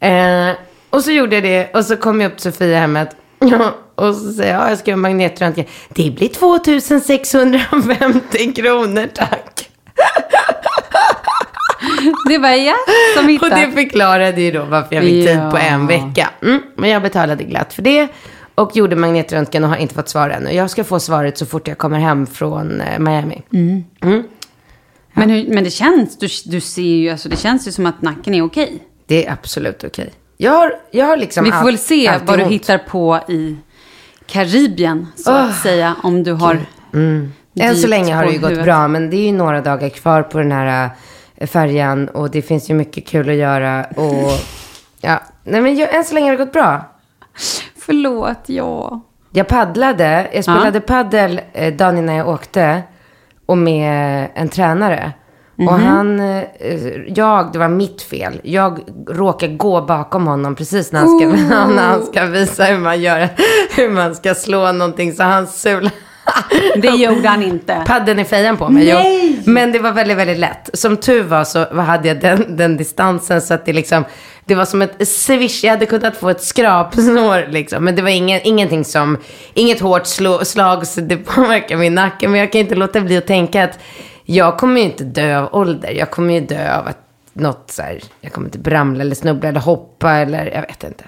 Eh, 0.00 0.50
och 0.90 1.04
så 1.04 1.10
gjorde 1.10 1.34
jag 1.34 1.42
det 1.42 1.74
och 1.74 1.84
så 1.84 1.96
kom 1.96 2.20
jag 2.20 2.32
upp 2.32 2.38
till 2.38 2.52
Sofiahemmet. 2.52 3.16
Och 3.94 4.14
så 4.14 4.32
säger 4.32 4.52
jag, 4.54 4.62
ja, 4.62 4.68
jag 4.68 4.78
ska 4.78 4.90
göra 4.90 5.00
magnetröntgen. 5.00 5.66
Det 5.88 6.10
blir 6.10 6.28
2650 6.28 8.52
kronor 8.52 9.08
tack. 9.14 9.70
Det 12.28 12.38
var 12.38 12.48
jag 12.48 12.74
som 13.16 13.24
Och 13.24 13.30
hittade. 13.30 13.66
det 13.66 13.72
förklarade 13.72 14.40
ju 14.42 14.50
då 14.50 14.64
varför 14.64 14.94
jag 14.94 15.04
fick 15.04 15.26
tid 15.26 15.40
på 15.50 15.56
en 15.56 15.80
Ja. 15.80 15.86
vecka. 15.86 16.30
Mm, 16.42 16.62
men 16.76 16.90
jag 16.90 17.02
betalade 17.02 17.44
glatt 17.44 17.72
för 17.74 17.82
det. 17.82 18.08
Och 18.54 18.76
gjorde 18.76 18.96
magnetröntgen 18.96 19.64
och 19.64 19.70
har 19.70 19.76
inte 19.76 19.94
fått 19.94 20.08
svar 20.08 20.30
ännu. 20.30 20.52
Jag 20.52 20.70
ska 20.70 20.84
få 20.84 21.00
svaret 21.00 21.38
så 21.38 21.46
fort 21.46 21.68
jag 21.68 21.78
kommer 21.78 21.98
hem 21.98 22.26
från 22.26 22.80
eh, 22.80 22.98
Miami. 22.98 23.42
Men, 25.12 25.30
hur, 25.30 25.54
men 25.54 25.64
det 25.64 25.70
känns, 25.70 26.18
du, 26.18 26.28
du 26.44 26.60
ser 26.60 26.82
ju, 26.82 27.10
alltså 27.10 27.28
det 27.28 27.36
känns 27.36 27.68
ju 27.68 27.72
som 27.72 27.86
att 27.86 28.02
nacken 28.02 28.34
är 28.34 28.42
okej. 28.42 28.78
Det 29.06 29.26
är 29.26 29.32
absolut 29.32 29.84
okej. 29.84 30.12
Jag 30.36 30.52
har, 30.52 30.74
jag 30.90 31.06
har 31.06 31.16
liksom 31.16 31.44
Vi 31.44 31.52
får 31.52 31.64
väl 31.64 31.78
se 31.78 32.12
vad 32.24 32.38
du 32.38 32.44
hittar 32.44 32.78
på 32.78 33.20
i 33.28 33.56
Karibien, 34.26 35.06
så 35.16 35.30
att 35.30 35.56
säga, 35.56 35.96
om 36.02 36.22
du 36.22 36.32
har 36.32 36.58
Än 37.60 37.76
så 37.76 37.88
länge 37.88 38.14
har 38.14 38.24
det 38.24 38.32
ju 38.32 38.38
gått 38.38 38.50
huvudet. 38.50 38.64
bra, 38.64 38.88
men 38.88 39.10
det 39.10 39.16
är 39.16 39.26
ju 39.26 39.32
några 39.32 39.60
dagar 39.60 39.88
kvar 39.88 40.22
på 40.22 40.38
den 40.38 40.52
här 40.52 40.90
äh, 41.36 41.46
färjan 41.46 42.08
och 42.08 42.30
det 42.30 42.42
finns 42.42 42.70
ju 42.70 42.74
mycket 42.74 43.06
kul 43.06 43.28
att 43.28 43.34
göra 43.36 43.84
och 43.84 44.30
ja, 45.00 45.20
nej 45.44 45.60
men 45.60 45.76
jag, 45.76 45.94
än 45.94 46.04
så 46.04 46.14
länge 46.14 46.26
har 46.26 46.38
det 46.38 46.44
gått 46.44 46.52
bra. 46.52 46.84
Förlåt, 47.76 48.38
ja. 48.46 49.00
Jag 49.32 49.48
paddlade, 49.48 50.30
jag 50.32 50.44
spelade 50.44 50.80
paddel 50.80 51.40
eh, 51.52 51.74
dagen 51.74 51.98
innan 51.98 52.14
jag 52.14 52.28
åkte 52.28 52.82
och 53.46 53.58
med 53.58 54.28
en 54.34 54.48
tränare. 54.48 55.12
Och 55.56 55.62
Mhm. 55.62 55.82
han, 55.86 56.20
eh, 56.20 56.42
jag, 57.06 57.52
det 57.52 57.58
var 57.58 57.68
mitt 57.68 58.02
fel. 58.02 58.40
Jag 58.42 58.80
råkade 59.10 59.54
gå 59.54 59.80
bakom 59.82 60.26
honom 60.26 60.54
precis 60.54 60.92
när 60.92 61.00
han 61.00 61.18
ska, 61.18 61.28
när 61.74 61.82
han 61.86 62.02
ska 62.06 62.24
visa 62.24 62.64
hur 62.64 62.78
man 62.78 63.00
gör, 63.02 63.28
hur 63.76 63.90
man 63.90 64.14
ska 64.14 64.34
slå 64.34 64.72
någonting. 64.72 65.12
Så 65.12 65.22
han 65.22 65.46
sulade. 65.46 65.90
Det 66.76 66.88
gjorde 66.88 67.28
han 67.28 67.42
inte. 67.42 67.82
Padden 67.86 68.18
i 68.18 68.24
fejan 68.24 68.56
på 68.56 68.68
mig. 68.68 68.84
Nej! 68.94 69.42
Jo. 69.46 69.52
Men 69.52 69.72
det 69.72 69.78
var 69.78 69.92
väldigt, 69.92 70.16
väldigt 70.16 70.38
lätt. 70.38 70.70
Som 70.74 70.96
tur 70.96 71.22
var 71.22 71.44
så 71.44 71.80
hade 71.80 72.08
jag 72.08 72.20
den, 72.20 72.56
den 72.56 72.76
distansen 72.76 73.40
så 73.40 73.54
att 73.54 73.66
det 73.66 73.72
liksom, 73.72 74.04
det 74.44 74.54
var 74.54 74.64
som 74.64 74.82
ett 74.82 75.08
swish. 75.08 75.64
Jag 75.64 75.70
hade 75.70 75.86
kunnat 75.86 76.16
få 76.16 76.28
ett 76.28 76.42
skrapsnår 76.42 77.46
liksom. 77.50 77.84
Men 77.84 77.96
det 77.96 78.02
var 78.02 78.08
ingen, 78.10 78.40
ingenting 78.44 78.84
som, 78.84 79.18
inget 79.54 79.80
hårt 79.80 80.06
slå, 80.06 80.44
slag 80.44 80.86
så 80.86 81.00
det 81.00 81.16
påverkar 81.16 81.76
min 81.76 81.94
nacke. 81.94 82.28
Men 82.28 82.40
jag 82.40 82.52
kan 82.52 82.60
inte 82.60 82.74
låta 82.74 83.00
bli 83.00 83.16
att 83.16 83.26
tänka 83.26 83.64
att 83.64 83.78
jag 84.24 84.58
kommer 84.58 84.80
ju 84.80 84.86
inte 84.86 85.04
dö 85.04 85.38
av 85.38 85.54
ålder. 85.54 85.90
Jag 85.90 86.10
kommer 86.10 86.34
ju 86.34 86.40
dö 86.40 86.78
av 86.78 86.86
att 86.86 86.98
något 87.32 87.70
så 87.70 87.82
här, 87.82 88.00
jag 88.20 88.32
kommer 88.32 88.46
inte 88.56 88.70
ramla 88.70 89.00
eller 89.00 89.14
snubbla 89.14 89.48
eller 89.48 89.60
hoppa 89.60 90.12
eller 90.12 90.46
jag 90.46 90.62
vet 90.62 90.84
inte. 90.84 91.04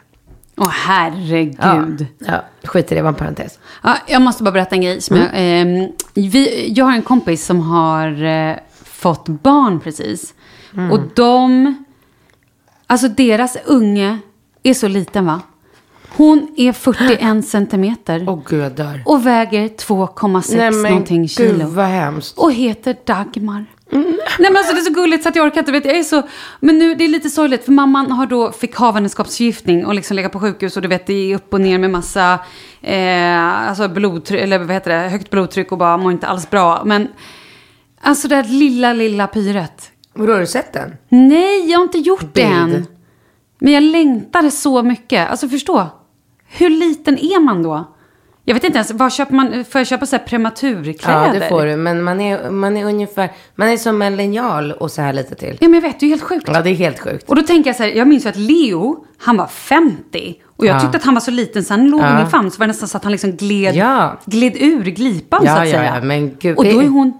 Åh 0.56 0.68
herregud. 0.70 2.06
Ja, 2.18 2.26
ja, 2.62 2.68
skit 2.68 2.92
i 2.92 2.94
det, 2.94 3.02
var 3.02 3.08
en 3.08 3.14
parentes. 3.14 3.58
Ja, 3.82 3.96
jag 4.06 4.22
måste 4.22 4.42
bara 4.42 4.50
berätta 4.52 4.74
en 4.74 4.80
grej. 4.82 5.00
Som 5.00 5.16
jag, 5.16 5.26
Mm. 5.34 5.80
ehm, 5.80 5.92
vi, 6.14 6.72
jag 6.72 6.84
har 6.84 6.92
en 6.92 7.02
kompis 7.02 7.46
som 7.46 7.60
har 7.60 8.24
eh, 8.24 8.56
fått 8.84 9.28
barn 9.28 9.80
precis. 9.80 10.34
Mm. 10.74 10.92
Och 10.92 11.00
de, 11.14 11.74
alltså 12.86 13.08
deras 13.08 13.56
unge 13.64 14.18
är 14.62 14.74
så 14.74 14.88
liten 14.88 15.26
va? 15.26 15.40
Hon 16.16 16.48
är 16.56 16.72
41 16.72 17.46
centimeter 17.48 18.24
Åh 18.28 18.38
gud, 18.48 18.60
jag 18.64 18.72
dör. 18.72 19.02
och 19.04 19.26
väger 19.26 19.68
2,6 19.68 20.88
någonting 20.88 21.22
gud 21.22 21.30
kilo. 21.30 21.66
vad 21.68 21.86
hemskt. 21.86 22.38
Och 22.38 22.52
heter 22.52 22.96
Dagmar. 23.04 23.64
Nej 24.38 24.50
men 24.50 24.56
alltså 24.56 24.74
det 24.74 24.80
är 24.80 24.84
så 24.84 24.92
gulligt 24.92 25.22
så 25.22 25.28
att 25.28 25.36
jag 25.36 25.46
orkar 25.46 25.58
inte. 25.60 25.72
Vet, 25.72 25.84
jag 25.84 25.96
är 25.96 26.02
så, 26.02 26.22
men 26.60 26.78
nu 26.78 26.94
det 26.94 27.04
är 27.04 27.08
lite 27.08 27.30
sorgligt 27.30 27.64
för 27.64 27.72
mamman 27.72 28.10
har 28.12 28.26
då 28.26 28.52
fick 28.52 28.76
havandeskapsförgiftning 28.76 29.86
och 29.86 29.94
liksom 29.94 30.16
legat 30.16 30.32
på 30.32 30.40
sjukhus 30.40 30.76
och 30.76 30.82
du 30.82 30.88
vet 30.88 31.06
det 31.06 31.32
är 31.32 31.36
upp 31.36 31.52
och 31.54 31.60
ner 31.60 31.78
med 31.78 31.90
massa 31.90 32.38
eh, 32.82 33.68
alltså 33.68 33.88
blodtryck, 33.88 34.40
eller 34.42 34.58
vad 34.58 34.70
heter 34.70 34.90
det, 35.02 35.08
högt 35.08 35.30
blodtryck 35.30 35.72
och 35.72 35.78
bara 35.78 35.96
mår 35.96 36.12
inte 36.12 36.26
alls 36.26 36.50
bra. 36.50 36.82
Men 36.84 37.08
alltså 38.00 38.28
det 38.28 38.36
här 38.36 38.44
lilla, 38.44 38.92
lilla 38.92 39.26
pyret. 39.26 39.90
Vadå, 40.14 40.32
har 40.32 40.40
du 40.40 40.46
sett 40.46 40.72
den? 40.72 40.96
Nej, 41.08 41.70
jag 41.70 41.78
har 41.78 41.84
inte 41.84 41.98
gjort 41.98 42.20
det 42.20 42.28
Bild. 42.32 42.74
än. 42.74 42.86
Men 43.58 43.72
jag 43.72 43.82
längtade 43.82 44.50
så 44.50 44.82
mycket. 44.82 45.30
Alltså 45.30 45.48
förstå, 45.48 45.86
hur 46.48 46.70
liten 46.70 47.18
är 47.18 47.40
man 47.40 47.62
då? 47.62 47.92
Jag 48.48 48.54
vet 48.54 48.64
inte 48.64 48.76
ens, 48.78 48.90
vad 48.90 49.12
köper 49.12 49.34
man, 49.34 49.64
får 49.64 49.78
jag 49.78 49.86
köpa 49.86 50.06
så 50.06 50.16
här 50.16 50.24
prematurkläder? 50.24 51.26
Ja, 51.26 51.32
det 51.40 51.48
får 51.48 51.66
du. 51.66 51.76
Men 51.76 52.02
man 52.02 52.20
är, 52.20 52.50
man 52.50 52.76
är 52.76 52.84
ungefär, 52.84 53.32
man 53.54 53.68
är 53.68 53.76
som 53.76 54.02
en 54.02 54.16
linjal 54.16 54.72
och 54.72 54.90
så 54.90 55.02
här 55.02 55.12
lite 55.12 55.34
till. 55.34 55.58
Ja 55.60 55.68
men 55.68 55.74
jag 55.74 55.80
vet, 55.80 56.00
det 56.00 56.06
är 56.06 56.10
helt 56.10 56.22
sjukt. 56.22 56.48
Ja, 56.52 56.62
det 56.62 56.70
är 56.70 56.74
helt 56.74 57.00
sjukt. 57.00 57.28
Och 57.28 57.36
då 57.36 57.42
tänker 57.42 57.68
jag 57.70 57.76
så 57.76 57.82
här, 57.82 57.90
jag 57.90 58.08
minns 58.08 58.24
ju 58.24 58.28
att 58.28 58.36
Leo, 58.36 59.04
han 59.18 59.36
var 59.36 59.46
50. 59.46 60.34
Och 60.56 60.66
jag 60.66 60.76
Ja. 60.76 60.80
tyckte 60.80 60.96
att 60.98 61.04
han 61.04 61.14
var 61.14 61.20
så 61.20 61.30
liten 61.30 61.64
så 61.64 61.72
han 61.74 61.90
låg 61.90 62.00
Ja. 62.00 62.14
i 62.14 62.16
min 62.22 62.30
famn 62.30 62.50
så 62.50 62.58
var 62.58 62.66
det 62.66 62.70
nästan 62.72 62.88
så 62.88 62.96
att 62.96 63.02
han 63.04 63.12
liksom 63.12 63.32
gled, 63.36 63.74
Ja. 63.76 64.18
gled 64.24 64.56
ur 64.56 64.84
glipan 64.84 65.40
Ja, 65.44 65.54
så 65.56 65.60
att 65.62 65.68
ja, 65.68 65.74
säga. 65.78 65.94
ja, 65.96 66.02
men 66.04 66.36
gud, 66.38 66.56
och 66.56 66.64
då 66.64 66.82
är 66.82 66.88
hon 66.88 67.12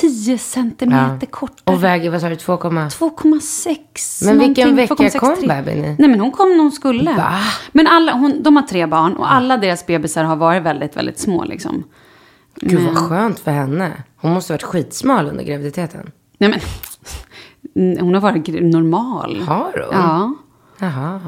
10 0.00 0.38
centimeter 0.38 1.18
Ja. 1.20 1.26
kortare. 1.30 1.76
Och 1.76 1.84
väger, 1.84 2.10
vad 2.10 2.20
sa 2.20 2.28
du, 2.28 2.36
2, 2.36 2.56
2,6 2.56 4.24
Men 4.24 4.38
vilken 4.38 4.76
vecka 4.76 4.94
2,63. 4.94 5.18
kom 5.18 5.48
bebisen 5.48 5.84
i? 5.84 5.96
Nej 5.98 6.08
men 6.08 6.20
hon 6.20 6.32
kom 6.32 6.48
när 6.48 6.58
hon 6.58 6.72
skulle. 6.72 7.12
Va? 7.16 7.38
Men 7.72 7.86
alla, 7.86 8.12
hon, 8.12 8.42
de 8.42 8.56
har 8.56 8.62
tre 8.62 8.86
barn 8.86 9.16
och 9.16 9.32
alla 9.32 9.56
deras 9.56 9.86
bebisar 9.86 10.24
har 10.24 10.36
varit 10.36 10.62
väldigt, 10.62 10.96
väldigt 10.96 11.18
små 11.18 11.44
liksom. 11.44 11.84
Gud 12.60 12.80
vad 12.80 12.96
skönt 12.98 13.38
för 13.38 13.50
henne. 13.50 13.92
Hon 14.16 14.32
måste 14.32 14.52
ha 14.52 14.54
varit 14.54 14.62
skitsmal 14.62 15.26
under 15.28 15.44
graviditeten. 15.44 16.10
Nej 16.38 16.50
men, 16.50 16.60
hon 18.00 18.14
har 18.14 18.20
varit 18.20 18.48
normal. 18.72 19.42
Har 19.42 19.86
hon? 19.92 20.00
Ja. 20.00 20.34
Jaha. 20.78 21.20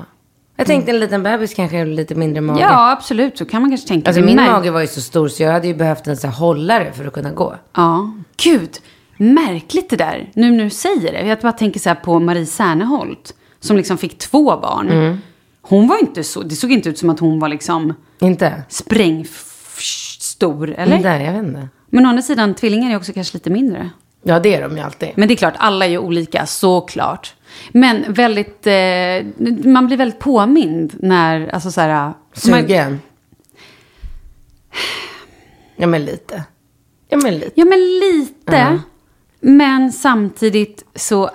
Jag 0.56 0.66
tänkte 0.66 0.90
en 0.90 1.00
liten 1.00 1.22
bebis 1.22 1.54
kanske 1.54 1.84
lite 1.84 2.14
mindre 2.14 2.40
mage. 2.40 2.60
Ja, 2.60 2.90
absolut. 2.92 3.38
Så 3.38 3.44
kan 3.44 3.60
man 3.62 3.70
kanske 3.70 3.88
tänka. 3.88 4.08
Alltså 4.10 4.22
min 4.22 4.36
märk- 4.36 4.50
mage 4.50 4.70
var 4.70 4.80
ju 4.80 4.86
så 4.86 5.00
stor 5.00 5.28
så 5.28 5.42
jag 5.42 5.52
hade 5.52 5.66
ju 5.66 5.74
behövt 5.74 6.06
en 6.06 6.16
sån 6.16 6.30
här 6.30 6.38
hållare 6.38 6.92
för 6.92 7.06
att 7.06 7.12
kunna 7.12 7.30
gå. 7.30 7.54
Ja. 7.74 8.12
Gud, 8.36 8.70
märkligt 9.16 9.90
det 9.90 9.96
där. 9.96 10.30
Nu 10.34 10.50
när 10.50 10.64
du 10.64 10.70
säger 10.70 11.12
det. 11.12 11.26
Jag 11.26 11.38
bara 11.38 11.52
tänker 11.52 11.80
så 11.80 11.88
här 11.88 11.96
på 11.96 12.18
Marie 12.20 12.46
Serneholt. 12.46 13.34
Som 13.60 13.76
liksom 13.76 13.98
fick 13.98 14.18
två 14.18 14.56
barn. 14.56 14.88
Mm. 14.90 15.18
Hon 15.62 15.88
var 15.88 15.98
inte 15.98 16.24
så, 16.24 16.42
det 16.42 16.54
såg 16.56 16.72
inte 16.72 16.88
ut 16.88 16.98
som 16.98 17.10
att 17.10 17.20
hon 17.20 17.38
var 17.38 17.48
liksom 17.48 17.94
Inte? 18.20 18.62
sprängstor, 18.68 20.74
eller? 20.78 20.98
Nej, 20.98 21.24
jag 21.24 21.32
vet 21.32 21.42
inte. 21.44 21.68
Men 21.90 22.06
å 22.06 22.08
andra 22.08 22.22
sidan, 22.22 22.54
tvillingar 22.54 22.90
är 22.92 22.96
också 22.96 23.12
kanske 23.12 23.36
lite 23.36 23.50
mindre. 23.50 23.90
Ja, 24.22 24.38
det 24.38 24.54
är 24.54 24.62
de 24.68 24.76
ju 24.76 24.82
alltid. 24.82 25.08
Men 25.14 25.28
det 25.28 25.34
är 25.34 25.36
klart, 25.36 25.54
alla 25.56 25.84
är 25.86 25.90
ju 25.90 25.98
olika, 25.98 26.46
såklart. 26.46 27.34
Men 27.72 28.12
väldigt, 28.12 28.66
eh, 28.66 29.46
man 29.72 29.86
blir 29.86 29.96
väldigt 29.96 30.18
påmind 30.18 30.94
när, 31.00 31.48
alltså 31.48 31.70
så 31.70 31.80
här. 31.80 32.04
Man, 32.04 32.14
Sugen? 32.32 33.00
Ja, 35.76 35.86
men 35.86 36.04
lite. 36.04 36.44
Ja, 37.08 37.16
men 37.22 37.34
lite. 37.38 37.50
ja, 37.54 37.64
men 37.64 37.78
lite. 37.78 38.80
Men 39.40 39.92
samtidigt 39.92 40.84
så 40.94 41.30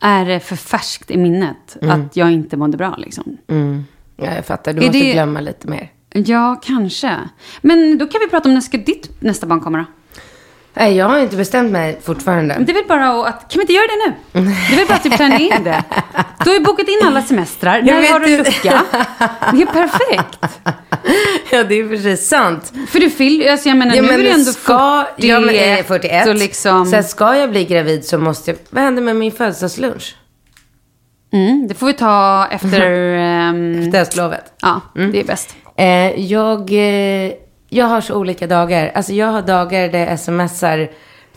är 0.00 0.24
det 0.24 0.40
för 0.40 0.56
färskt 0.56 1.10
i 1.10 1.16
minnet 1.16 1.76
att 1.80 2.16
jag 2.16 2.32
inte 2.32 2.56
mådde 2.56 2.76
bra 2.76 2.94
liksom. 2.98 3.36
Mm. 3.48 3.84
Ja, 4.16 4.34
jag 4.34 4.46
fattar. 4.46 4.72
Du 4.72 4.82
Är 4.82 4.86
måste 4.86 4.98
det- 4.98 5.12
glömma 5.12 5.40
lite 5.40 5.68
mer. 5.68 5.90
Ja, 6.16 6.60
kanske. 6.64 7.18
Men 7.62 7.98
då 7.98 8.06
kan 8.06 8.20
vi 8.24 8.28
prata 8.30 8.48
om 8.48 8.54
när 8.54 8.60
ska 8.60 8.78
ditt 8.78 9.22
nästa 9.22 9.46
barn 9.46 9.60
komma 9.60 9.78
då? 9.78 9.84
Nej, 10.76 10.96
jag 10.96 11.08
har 11.08 11.18
inte 11.18 11.36
bestämt 11.36 11.72
mig 11.72 12.00
fortfarande. 12.04 12.56
Det 12.60 12.72
är 12.72 12.74
väl 12.74 12.84
bara 12.88 13.28
att, 13.28 13.50
kan 13.52 13.58
vi 13.58 13.60
inte 13.60 13.72
göra 13.72 13.86
det 13.86 14.10
nu? 14.10 14.14
Det 14.68 14.74
är 14.74 14.76
väl 14.76 14.86
bara 14.86 14.94
att 14.94 15.02
typ 15.02 15.16
planera 15.16 15.38
in 15.58 15.64
det. 15.64 15.84
Du 16.44 16.50
har 16.50 16.54
ju 16.58 16.64
bokat 16.64 16.88
in 16.88 16.98
alla 17.06 17.22
semestrar. 17.22 17.76
Jag 17.76 17.86
När 17.86 18.12
har 18.12 18.20
du 18.20 18.36
lucka? 18.38 18.82
Det 19.52 19.62
är 19.62 19.66
perfekt. 19.66 20.38
Ja, 21.52 21.64
det 21.64 21.74
är 21.74 21.88
precis 21.88 22.28
sant. 22.28 22.72
För 22.88 23.00
du 23.00 23.10
fyller, 23.10 23.52
alltså 23.52 23.68
jag 23.68 23.76
menar 23.78 23.96
Ja, 23.96 24.02
nu 24.02 24.08
men 24.08 24.20
är 24.20 24.24
du 24.24 24.30
ändå 24.30 24.52
ska, 24.52 25.04
41. 25.16 25.28
ja, 25.28 25.40
men 25.40 25.54
är 25.54 25.82
41. 25.82 26.28
Och 26.28 26.34
liksom, 26.34 26.86
Så 26.86 26.96
här, 26.96 27.02
ska 27.02 27.36
jag 27.36 27.50
bli 27.50 27.64
gravid 27.64 28.04
så 28.04 28.18
måste 28.18 28.50
jag... 28.50 28.58
Vad 28.70 28.82
händer 28.84 29.02
med 29.02 29.16
min 29.16 29.32
födelsedagslunch? 29.32 30.14
mm, 31.32 31.66
det 31.68 31.74
får 31.74 31.86
vi 31.86 31.92
ta 31.92 32.46
efter... 32.50 32.90
ehm, 33.18 33.80
Efter 33.86 33.98
höstlovet. 33.98 34.44
ja, 34.62 34.80
det 34.94 35.20
är 35.20 35.24
bäst. 35.24 35.56
Eh, 35.76 36.20
jag, 36.20 36.60
eh, 36.72 37.32
jag 37.74 37.86
har 37.86 38.00
så 38.00 38.14
olika 38.14 38.46
dagar. 38.46 38.92
Alltså 38.94 39.12
jag 39.12 39.26
har 39.26 39.42
dagar 39.42 39.88
där 39.88 40.06
jag 40.06 40.20
smsar 40.20 40.88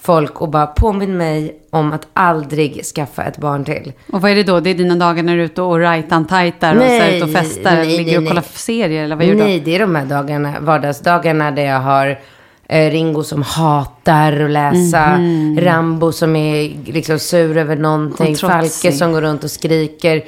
folk 0.01 0.41
och 0.41 0.50
bara 0.50 0.67
påminn 0.67 1.17
mig 1.17 1.60
om 1.70 1.94
att 1.94 2.08
aldrig 2.13 2.84
skaffa 2.86 3.24
ett 3.24 3.38
barn 3.38 3.66
till. 3.66 3.94
Och 4.12 4.22
vad 4.22 4.31
är 4.31 4.35
det 4.35 4.44
då? 4.44 4.59
Det 4.59 4.70
är 4.70 4.74
dina 4.74 4.96
dagar 4.96 5.24
när 5.24 5.35
du 5.35 5.42
är 5.42 5.46
ute 5.46 5.62
och 5.62 5.79
rajtan-tajtar 5.79 6.75
och 6.75 6.81
så 6.81 7.16
ute 7.16 7.24
och 7.24 7.31
festar? 7.31 7.75
nej, 7.75 7.98
ligger 7.98 8.12
nej, 8.12 8.18
och 8.18 8.27
kollar 8.27 8.42
nej. 8.42 8.51
serier 8.53 9.03
eller 9.03 9.16
vad 9.16 9.25
gör 9.25 9.33
du 9.33 9.44
Nej, 9.44 9.59
det 9.59 9.75
är 9.75 9.79
de 9.79 9.96
här 9.96 10.05
dagarna, 10.05 10.53
vardagsdagarna 10.59 11.51
där 11.51 11.66
jag 11.66 11.79
har 11.79 12.20
eh, 12.68 12.92
Ringo 12.92 13.24
som 13.24 13.42
hatar 13.42 14.40
att 14.40 14.51
läsa, 14.51 15.20
Rambo 15.59 16.12
som 16.12 16.35
är 16.35 16.72
liksom 16.85 17.20
sur 17.20 17.57
över 17.57 17.75
någonting. 17.75 18.35
Falke 18.35 18.92
som 18.92 19.12
går 19.12 19.22
runt 19.22 19.44
och 19.44 19.51
skriker. 19.51 20.24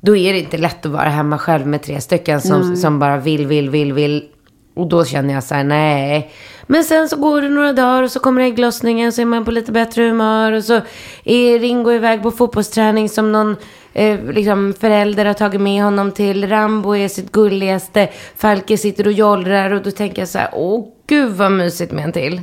Då 0.00 0.16
är 0.16 0.32
det 0.32 0.38
inte 0.38 0.58
lätt 0.58 0.86
att 0.86 0.92
vara 0.92 1.08
hemma 1.08 1.38
själv 1.38 1.66
med 1.66 1.82
tre 1.82 2.00
stycken 2.00 2.40
som, 2.40 2.76
som 2.76 2.98
bara 2.98 3.16
vill, 3.16 3.46
vill, 3.46 3.70
vill, 3.70 3.92
vill. 3.92 4.24
Och 4.74 4.86
då 4.88 5.04
känner 5.04 5.34
jag 5.34 5.44
så 5.44 5.54
här, 5.54 5.64
nej. 5.64 6.30
Men 6.66 6.84
sen 6.84 7.08
så 7.08 7.16
går 7.16 7.42
det 7.42 7.48
några 7.48 7.72
dagar 7.72 8.02
och 8.02 8.10
så 8.10 8.20
kommer 8.20 8.42
ägglossningen 8.42 9.12
så 9.12 9.20
är 9.20 9.24
man 9.26 9.44
på 9.44 9.50
lite 9.50 9.72
bättre 9.72 10.02
humör. 10.02 10.52
Och 10.52 10.64
så 10.64 10.80
är 11.24 11.58
Ringo 11.58 11.92
iväg 11.92 12.22
på 12.22 12.30
fotbollsträning 12.30 13.08
som 13.08 13.32
någon 13.32 13.56
eh, 13.92 14.24
liksom 14.24 14.74
förälder 14.80 15.24
har 15.24 15.34
tagit 15.34 15.60
med 15.60 15.82
honom 15.84 16.12
till. 16.12 16.48
Rambo 16.48 16.96
är 16.96 17.08
sitt 17.08 17.32
gulligaste. 17.32 18.08
Falke 18.36 18.76
sitter 18.76 19.06
och 19.06 19.12
jollrar 19.12 19.70
och 19.70 19.82
då 19.82 19.90
tänker 19.90 20.22
jag 20.22 20.28
så 20.28 20.38
här, 20.38 20.50
åh 20.52 20.86
gud 21.06 21.32
vad 21.32 21.52
mysigt 21.52 21.92
med 21.92 22.04
en 22.04 22.12
till. 22.12 22.40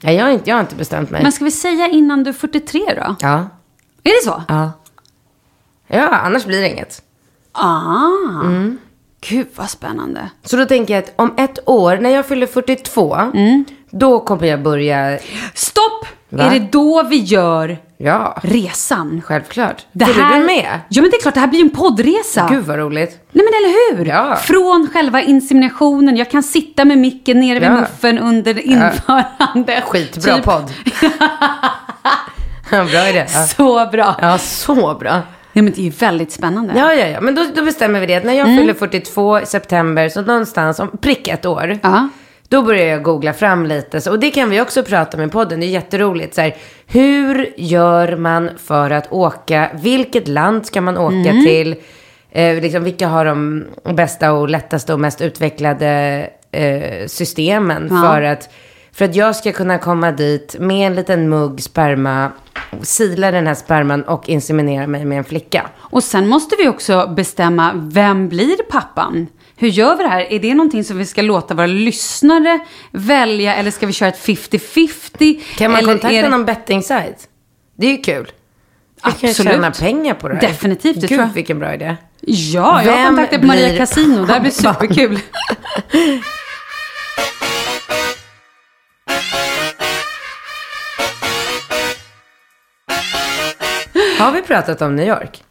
Ja, 0.00 0.12
jag, 0.12 0.24
har 0.24 0.30
inte, 0.32 0.50
jag 0.50 0.56
har 0.56 0.60
inte 0.60 0.74
bestämt 0.76 1.10
mig. 1.10 1.22
Men 1.22 1.32
ska 1.32 1.44
vi 1.44 1.50
säga 1.50 1.88
innan 1.88 2.24
du 2.24 2.30
är 2.30 2.34
43 2.34 2.80
då? 2.86 3.16
Ja, 3.20 3.48
Är 4.02 4.10
det 4.22 4.24
så? 4.24 4.42
ja. 4.48 4.72
Ja, 5.86 6.08
annars 6.08 6.44
blir 6.46 6.60
det 6.60 6.68
inget. 6.68 7.02
Ah, 7.52 8.06
Mm. 8.44 8.78
Gud 9.28 9.46
vad 9.56 9.70
spännande. 9.70 10.30
Så 10.44 10.56
då 10.56 10.64
tänker 10.64 10.94
jag 10.94 11.04
att 11.04 11.12
om 11.16 11.34
ett 11.38 11.58
år, 11.68 11.96
när 11.96 12.10
jag 12.10 12.26
fyller 12.26 12.46
42, 12.46 13.18
då 13.90 14.20
kommer 14.20 14.46
jag 14.46 14.62
börja, 14.62 15.18
Stopp! 15.54 16.06
Va? 16.32 16.42
Är 16.44 16.50
det 16.50 16.66
då 16.72 17.02
vi 17.02 17.16
gör 17.16 17.78
ja, 17.96 18.38
resan? 18.42 19.22
självklart. 19.26 19.86
Det 19.92 20.04
Följer 20.04 20.22
här... 20.22 20.40
du 20.40 20.46
med? 20.46 20.80
Ja, 20.88 21.02
men 21.02 21.10
det 21.10 21.16
är 21.16 21.20
klart, 21.20 21.34
det 21.34 21.40
här 21.40 21.46
blir 21.46 21.58
ju 21.58 21.64
en 21.64 21.70
poddresa. 21.70 22.46
Gud 22.50 22.64
vad 22.64 22.78
roligt. 22.78 23.18
Nej 23.32 23.44
men 23.44 23.54
eller 23.54 23.96
hur? 23.96 24.04
Ja. 24.06 24.36
Från 24.36 24.88
själva 24.92 25.22
inseminationen, 25.22 26.16
jag 26.16 26.30
kan 26.30 26.42
sitta 26.42 26.84
med 26.84 26.98
micken 26.98 27.40
nere 27.40 27.58
vid 27.60 27.68
Ja. 27.68 27.72
muffen 27.80 28.18
under 28.18 28.58
införande. 28.58 29.82
Skitbra 29.86 30.36
Typ. 30.36 30.44
podd. 30.44 30.72
Ja, 32.72 32.84
bra 32.84 33.08
idé. 33.08 33.26
Ja. 33.34 33.46
Så 33.46 33.88
bra. 33.92 34.16
ja, 34.22 34.38
så 34.38 34.94
bra. 34.94 35.22
Nej 35.60 35.64
men 35.64 35.72
det 35.72 35.80
är 35.80 35.84
ju 35.84 35.90
väldigt 35.90 36.32
spännande. 36.32 36.72
Ja, 36.76 36.94
ja, 36.94 37.06
ja. 37.06 37.20
Men 37.20 37.34
då, 37.34 37.44
då 37.56 37.64
bestämmer 37.64 38.00
vi 38.00 38.06
det. 38.06 38.24
När 38.24 38.32
jag 38.32 38.46
Mm. 38.46 38.58
fyller 38.58 38.74
42 38.74 39.40
i 39.40 39.46
september, 39.46 40.08
så 40.08 40.22
någonstans 40.22 40.78
om 40.80 40.90
prick 41.00 41.28
ett 41.28 41.46
år. 41.46 41.78
Ja. 41.82 42.08
Då 42.48 42.62
börjar 42.62 42.86
jag 42.86 43.02
googla 43.02 43.32
fram 43.32 43.66
lite. 43.66 44.00
Så, 44.00 44.10
och 44.10 44.18
det 44.18 44.30
kan 44.30 44.50
vi 44.50 44.60
också 44.60 44.82
prata 44.82 45.16
om 45.16 45.22
i 45.22 45.28
podden. 45.28 45.60
Det 45.60 45.66
är 45.66 45.68
jätteroligt. 45.68 46.34
Så 46.34 46.40
här, 46.40 46.56
hur 46.86 47.48
gör 47.56 48.16
man 48.16 48.50
för 48.58 48.90
att 48.90 49.12
åka? 49.12 49.70
Vilket 49.82 50.28
land 50.28 50.66
ska 50.66 50.80
man 50.80 50.98
åka 50.98 51.30
Mm. 51.30 51.44
till? 51.44 51.74
Eh, 52.32 52.60
liksom, 52.62 52.84
vilka 52.84 53.08
har 53.08 53.24
de 53.24 53.64
bästa 53.94 54.32
och 54.32 54.48
lättaste 54.48 54.92
och 54.92 55.00
mest 55.00 55.20
utvecklade 55.20 56.26
eh, 56.52 57.06
systemen 57.06 57.88
Ja. 57.90 58.02
för 58.02 58.22
att 58.22 58.50
för 58.92 59.04
att 59.04 59.14
jag 59.16 59.36
ska 59.36 59.52
kunna 59.52 59.78
komma 59.78 60.12
dit 60.12 60.56
med 60.58 60.86
en 60.86 60.94
liten 60.94 61.28
mugg 61.28 61.62
sperma, 61.62 62.32
sila 62.82 63.30
den 63.30 63.46
här 63.46 63.54
sperman 63.54 64.02
och 64.02 64.28
inseminera 64.28 64.86
mig 64.86 65.04
med 65.04 65.18
en 65.18 65.24
flicka. 65.24 65.66
Och 65.78 66.04
sen 66.04 66.26
måste 66.28 66.56
vi 66.58 66.68
också 66.68 67.12
bestämma, 67.16 67.72
vem 67.74 68.28
blir 68.28 68.56
pappan? 68.70 69.26
Hur 69.56 69.68
gör 69.68 69.96
vi 69.96 70.02
det 70.02 70.08
här? 70.08 70.32
Är 70.32 70.38
det 70.38 70.54
någonting 70.54 70.84
som 70.84 70.98
vi 70.98 71.06
ska 71.06 71.22
låta 71.22 71.54
våra 71.54 71.66
lyssnare 71.66 72.58
välja 72.90 73.54
eller 73.54 73.70
ska 73.70 73.86
vi 73.86 73.92
köra 73.92 74.08
ett 74.08 74.18
50-50? 74.26 75.40
Kan 75.56 75.70
man 75.70 75.78
eller 75.80 75.88
kontakta 75.92 76.16
är 76.16 76.22
det- 76.22 76.28
någon 76.28 76.44
betting-sajt? 76.44 77.28
Det 77.76 77.86
är 77.86 77.90
ju 77.90 77.96
kul. 77.96 78.32
Vi 79.04 79.12
kan 79.12 79.30
Absolut. 79.30 79.52
tjäna 79.52 79.70
pengar 79.70 80.14
på 80.14 80.28
det 80.28 80.34
här. 80.34 80.40
Definitivt, 80.48 80.94
det 80.94 81.00
Gud, 81.00 81.08
tror 81.08 81.20
jag. 81.20 81.28
vilken 81.34 81.58
bra 81.58 81.74
idé. 81.74 81.96
Ja, 82.20 82.82
jag 82.84 82.92
har 82.92 82.98
Vem 82.98 83.06
kontaktat 83.16 83.44
Maria 83.44 83.76
Casino. 83.78 84.26
Det 84.26 84.32
här 84.32 84.40
blir 84.40 84.50
superkul. 84.50 85.18
Har 94.20 94.32
vi 94.32 94.42
pratat 94.42 94.82
om 94.82 94.96
New 94.96 95.08
York? 95.08 95.44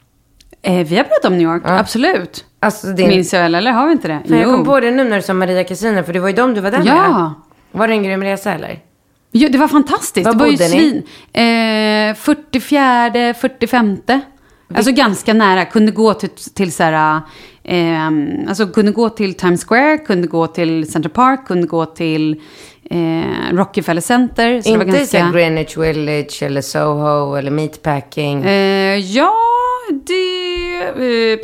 Eh, 0.61 0.87
vi 0.87 0.97
har 0.97 1.03
pratat 1.03 1.25
om 1.25 1.37
New 1.37 1.47
York, 1.47 1.61
absolut. 1.65 2.45
Alltså 2.59 2.87
din... 2.87 3.07
Minns 3.07 3.33
jag 3.33 3.41
väl, 3.41 3.55
eller 3.55 3.71
har 3.71 3.85
vi 3.85 3.91
inte 3.91 4.07
det? 4.07 4.21
Fan, 4.27 4.37
jag 4.37 4.55
kom 4.55 4.65
på 4.65 4.79
det 4.79 4.91
nu 4.91 5.03
när 5.03 5.15
du 5.15 5.21
sa 5.21 5.33
Maria 5.33 5.63
Casino, 5.63 6.03
för 6.03 6.13
det 6.13 6.19
var 6.19 6.27
ju 6.27 6.35
dem 6.35 6.53
du 6.53 6.61
var 6.61 6.71
där 6.71 6.77
med. 6.77 6.87
Ja. 6.87 7.33
Var 7.71 7.87
det 7.87 7.93
en 7.93 8.03
grym 8.03 8.23
resa 8.23 8.53
eller? 8.53 8.79
Ja, 9.31 9.49
det 9.49 9.57
var 9.57 9.67
fantastiskt. 9.67 10.25
Var 10.25 10.33
det 10.33 10.39
var 10.39 10.47
ju 10.47 10.57
svin. 10.57 11.03
Eh, 11.33 12.15
44, 12.15 13.33
45. 13.33 13.97
Alltså 14.73 14.91
ganska 14.91 15.33
nära. 15.33 15.65
Kunde 15.65 15.91
gå 15.91 16.13
till, 16.13 16.29
till 16.29 16.71
så 16.71 16.83
här, 16.83 17.21
eh, 17.63 18.07
alltså 18.49 18.67
kunde 18.67 18.91
gå 18.91 19.09
till 19.09 19.33
Times 19.33 19.65
Square, 19.65 19.97
kunde 19.97 20.27
gå 20.27 20.47
till 20.47 20.91
Central 20.91 21.11
Park, 21.11 21.47
kunde 21.47 21.67
gå 21.67 21.85
till 21.85 22.41
eh, 22.89 23.55
Rockefeller 23.55 24.01
Center. 24.01 24.61
Så 24.61 24.69
det 24.71 24.77
var 24.77 24.85
Inte 24.85 24.97
ganska... 24.97 25.25
så 25.27 25.31
Greenwich 25.33 25.77
Village 25.77 26.43
eller 26.43 26.61
Soho 26.61 27.35
eller 27.35 27.51
Meatpacking. 27.51 28.43
Eh, 28.43 28.95
ja, 28.97 29.33
det... 30.07 31.33
Eh, 31.33 31.39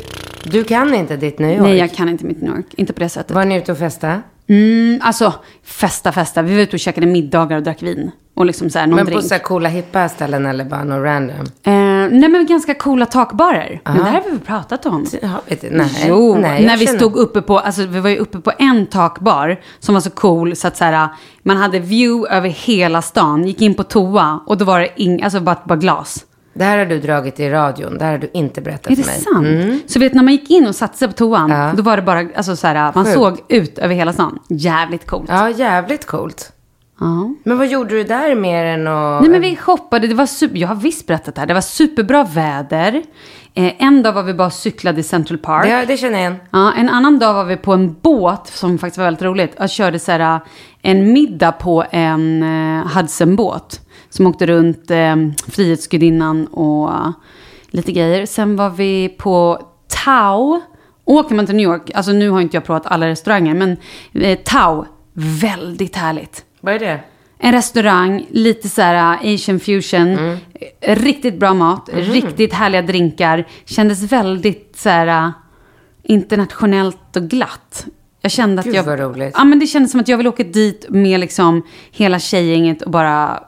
Du 0.50 0.64
kan 0.64 0.94
inte 0.94 1.16
ditt 1.16 1.38
New 1.38 1.50
York. 1.50 1.62
nej, 1.62 1.76
jag 1.78 1.92
kan 1.94 2.08
inte 2.08 2.24
mitt 2.24 2.42
New 2.42 2.56
York. 2.56 2.66
Inte 2.76 2.92
på 2.92 3.00
det 3.00 3.08
sättet. 3.08 3.30
Var 3.30 3.44
ni 3.44 3.56
ute 3.56 3.72
och 3.72 3.78
festa? 3.78 4.22
Mm, 4.48 5.00
alltså, 5.02 5.32
festa, 5.64 6.12
festa. 6.12 6.42
Vi 6.42 6.54
var 6.54 6.62
ute 6.62 6.76
och 6.76 6.80
käkade 6.80 7.06
middagar 7.06 7.56
och 7.56 7.62
drack 7.62 7.82
vin. 7.82 8.10
Och 8.36 8.46
liksom 8.46 8.70
så 8.70 8.78
här, 8.78 8.86
någon 8.86 8.96
Men 8.96 9.06
drink. 9.06 9.20
på 9.20 9.28
så 9.28 9.34
här 9.34 9.42
coola 9.42 9.68
hippa 9.68 10.08
ställen 10.08 10.46
eller 10.46 10.64
bara 10.64 10.84
något 10.84 11.04
random? 11.04 11.46
Eh, 11.62 11.72
nej, 12.12 12.28
men 12.28 12.46
ganska 12.46 12.74
coola 12.74 13.06
takbarer. 13.06 13.80
Men 13.84 13.96
det 13.98 14.04
här 14.04 14.22
har 14.22 14.30
vi 14.30 14.38
pratat 14.38 14.86
om. 14.86 15.06
Ja, 15.22 15.28
vet 15.48 15.60
du, 15.60 15.70
nej. 15.70 16.04
Jo, 16.08 16.36
nej, 16.40 16.66
när 16.66 16.76
vi 16.76 16.86
känner- 16.86 16.98
stod 16.98 17.16
uppe 17.16 17.42
på, 17.42 17.58
alltså 17.58 17.86
vi 17.86 18.00
var 18.00 18.10
ju 18.10 18.16
uppe 18.16 18.38
på 18.38 18.52
en 18.58 18.86
takbar 18.86 19.60
som 19.80 19.94
var 19.94 20.00
så 20.00 20.10
cool 20.10 20.56
så 20.56 20.68
att 20.68 20.76
så 20.76 20.84
här, 20.84 21.08
man 21.42 21.56
hade 21.56 21.78
view 21.78 22.34
över 22.36 22.48
hela 22.48 23.02
stan, 23.02 23.46
gick 23.46 23.62
in 23.62 23.74
på 23.74 23.82
toa 23.82 24.40
och 24.46 24.56
då 24.58 24.64
var 24.64 24.80
det 24.80 24.88
ing, 25.02 25.22
alltså 25.22 25.40
bara, 25.40 25.56
bara 25.64 25.76
glas. 25.78 26.24
Det 26.54 26.64
här 26.64 26.78
har 26.78 26.86
du 26.86 26.98
dragit 27.00 27.40
i 27.40 27.50
radion. 27.50 27.98
Det 27.98 28.04
här 28.04 28.12
har 28.12 28.18
du 28.18 28.30
inte 28.32 28.60
berättat 28.60 28.92
Är 28.92 28.96
det 28.96 29.02
för 29.02 29.34
mig. 29.42 29.54
sant? 29.74 29.90
Så 29.90 29.98
vet 30.00 30.14
när 30.14 30.22
man 30.22 30.32
gick 30.32 30.50
in 30.50 30.66
och 30.66 30.74
satte 30.74 30.98
sig 30.98 31.08
på 31.08 31.14
toan, 31.14 31.50
Ja. 31.50 31.72
då 31.76 31.82
var 31.82 31.96
det 31.96 32.02
bara, 32.02 32.24
alltså 32.36 32.56
så 32.56 32.66
här, 32.66 32.92
man 32.94 33.04
Sjukt. 33.04 33.14
såg 33.16 33.38
ut 33.48 33.78
över 33.78 33.94
hela 33.94 34.12
stan. 34.12 34.38
Jävligt 34.48 35.06
coolt. 35.06 35.28
Ja, 35.28 35.50
jävligt 35.50 36.06
coolt. 36.06 36.52
Ja. 37.00 37.34
Men 37.44 37.58
vad 37.58 37.66
gjorde 37.66 37.90
du 37.90 38.04
där 38.04 38.34
mer 38.34 38.64
än 38.64 38.86
att... 38.86 39.20
Nej 39.20 39.30
men 39.30 39.40
vi 39.40 39.56
shoppade, 39.56 40.06
det 40.06 40.14
var 40.14 40.26
super, 40.26 40.56
jag 40.56 40.68
har 40.68 40.74
visst 40.74 41.06
berättat 41.06 41.34
det 41.34 41.40
här, 41.40 41.46
det 41.46 41.54
var 41.54 41.60
superbra 41.60 42.24
väder. 42.24 43.02
Eh, 43.54 43.82
en 43.82 44.02
dag 44.02 44.12
var 44.12 44.22
vi 44.22 44.34
bara 44.34 44.50
cyklade 44.50 45.00
i 45.00 45.02
Central 45.02 45.38
Park. 45.38 45.66
Det, 45.66 45.84
det 45.84 45.96
känner 45.96 46.12
jag 46.12 46.20
igen. 46.20 46.36
Ja, 46.50 46.72
en 46.72 46.88
annan 46.88 47.18
dag 47.18 47.34
var 47.34 47.44
vi 47.44 47.56
på 47.56 47.72
en 47.72 47.96
båt 48.02 48.46
som 48.46 48.78
faktiskt 48.78 48.98
var 48.98 49.04
väldigt 49.04 49.22
roligt. 49.22 49.54
Jag 49.58 49.70
körde 49.70 49.98
så 49.98 50.12
här, 50.12 50.40
en 50.82 51.12
middag 51.12 51.52
på 51.52 51.84
en 51.90 52.42
eh, 52.42 52.86
Hudson-båt. 52.96 53.80
Som 54.10 54.26
åkte 54.26 54.46
runt 54.46 54.90
eh, 54.90 55.16
Frihetsgudinnan 55.48 56.46
och 56.46 56.90
eh, 56.90 57.10
lite 57.70 57.92
grejer. 57.92 58.26
Sen 58.26 58.56
var 58.56 58.70
vi 58.70 59.08
på 59.08 59.58
Tau. 60.04 60.60
Åker 61.04 61.34
man 61.34 61.46
till 61.46 61.56
New 61.56 61.64
York, 61.64 61.90
alltså 61.94 62.12
nu 62.12 62.30
har 62.30 62.40
inte 62.40 62.56
jag 62.56 62.64
provat 62.64 62.86
alla 62.86 63.06
restauranger, 63.06 63.54
men 63.54 63.76
eh, 64.12 64.38
Tau, 64.44 64.84
väldigt 65.12 65.96
härligt. 65.96 66.45
Vad 66.66 66.74
är 66.74 66.78
det? 66.78 67.00
En 67.38 67.52
restaurang, 67.52 68.26
lite 68.30 68.68
så 68.68 68.82
här 68.82 69.24
uh, 69.24 69.34
asian 69.34 69.60
fusion. 69.60 70.18
Mm. 70.18 70.38
Eh, 70.80 70.96
Riktigt 70.96 71.38
bra 71.38 71.54
mat, 71.54 71.88
riktigt 71.92 72.52
härliga 72.52 72.82
drinkar. 72.82 73.44
Kändes 73.64 74.12
väldigt 74.12 74.76
så 74.76 74.88
här 74.88 75.26
uh, 75.26 75.30
internationellt 76.02 77.16
och 77.16 77.22
glatt. 77.22 77.86
Jag 78.20 78.32
kände 78.32 78.60
att 78.60 78.66
Gud, 78.66 78.74
jag... 78.74 78.84
vad 78.84 78.98
roligt. 78.98 79.34
Ja, 79.36 79.44
men 79.44 79.58
det 79.58 79.66
kändes 79.66 79.90
som 79.90 80.00
att 80.00 80.08
jag 80.08 80.16
ville 80.16 80.28
åka 80.28 80.44
dit 80.44 80.86
med 80.88 81.20
liksom 81.20 81.62
hela 81.90 82.18
tjejgänget 82.18 82.82
och 82.82 82.90
bara... 82.90 83.42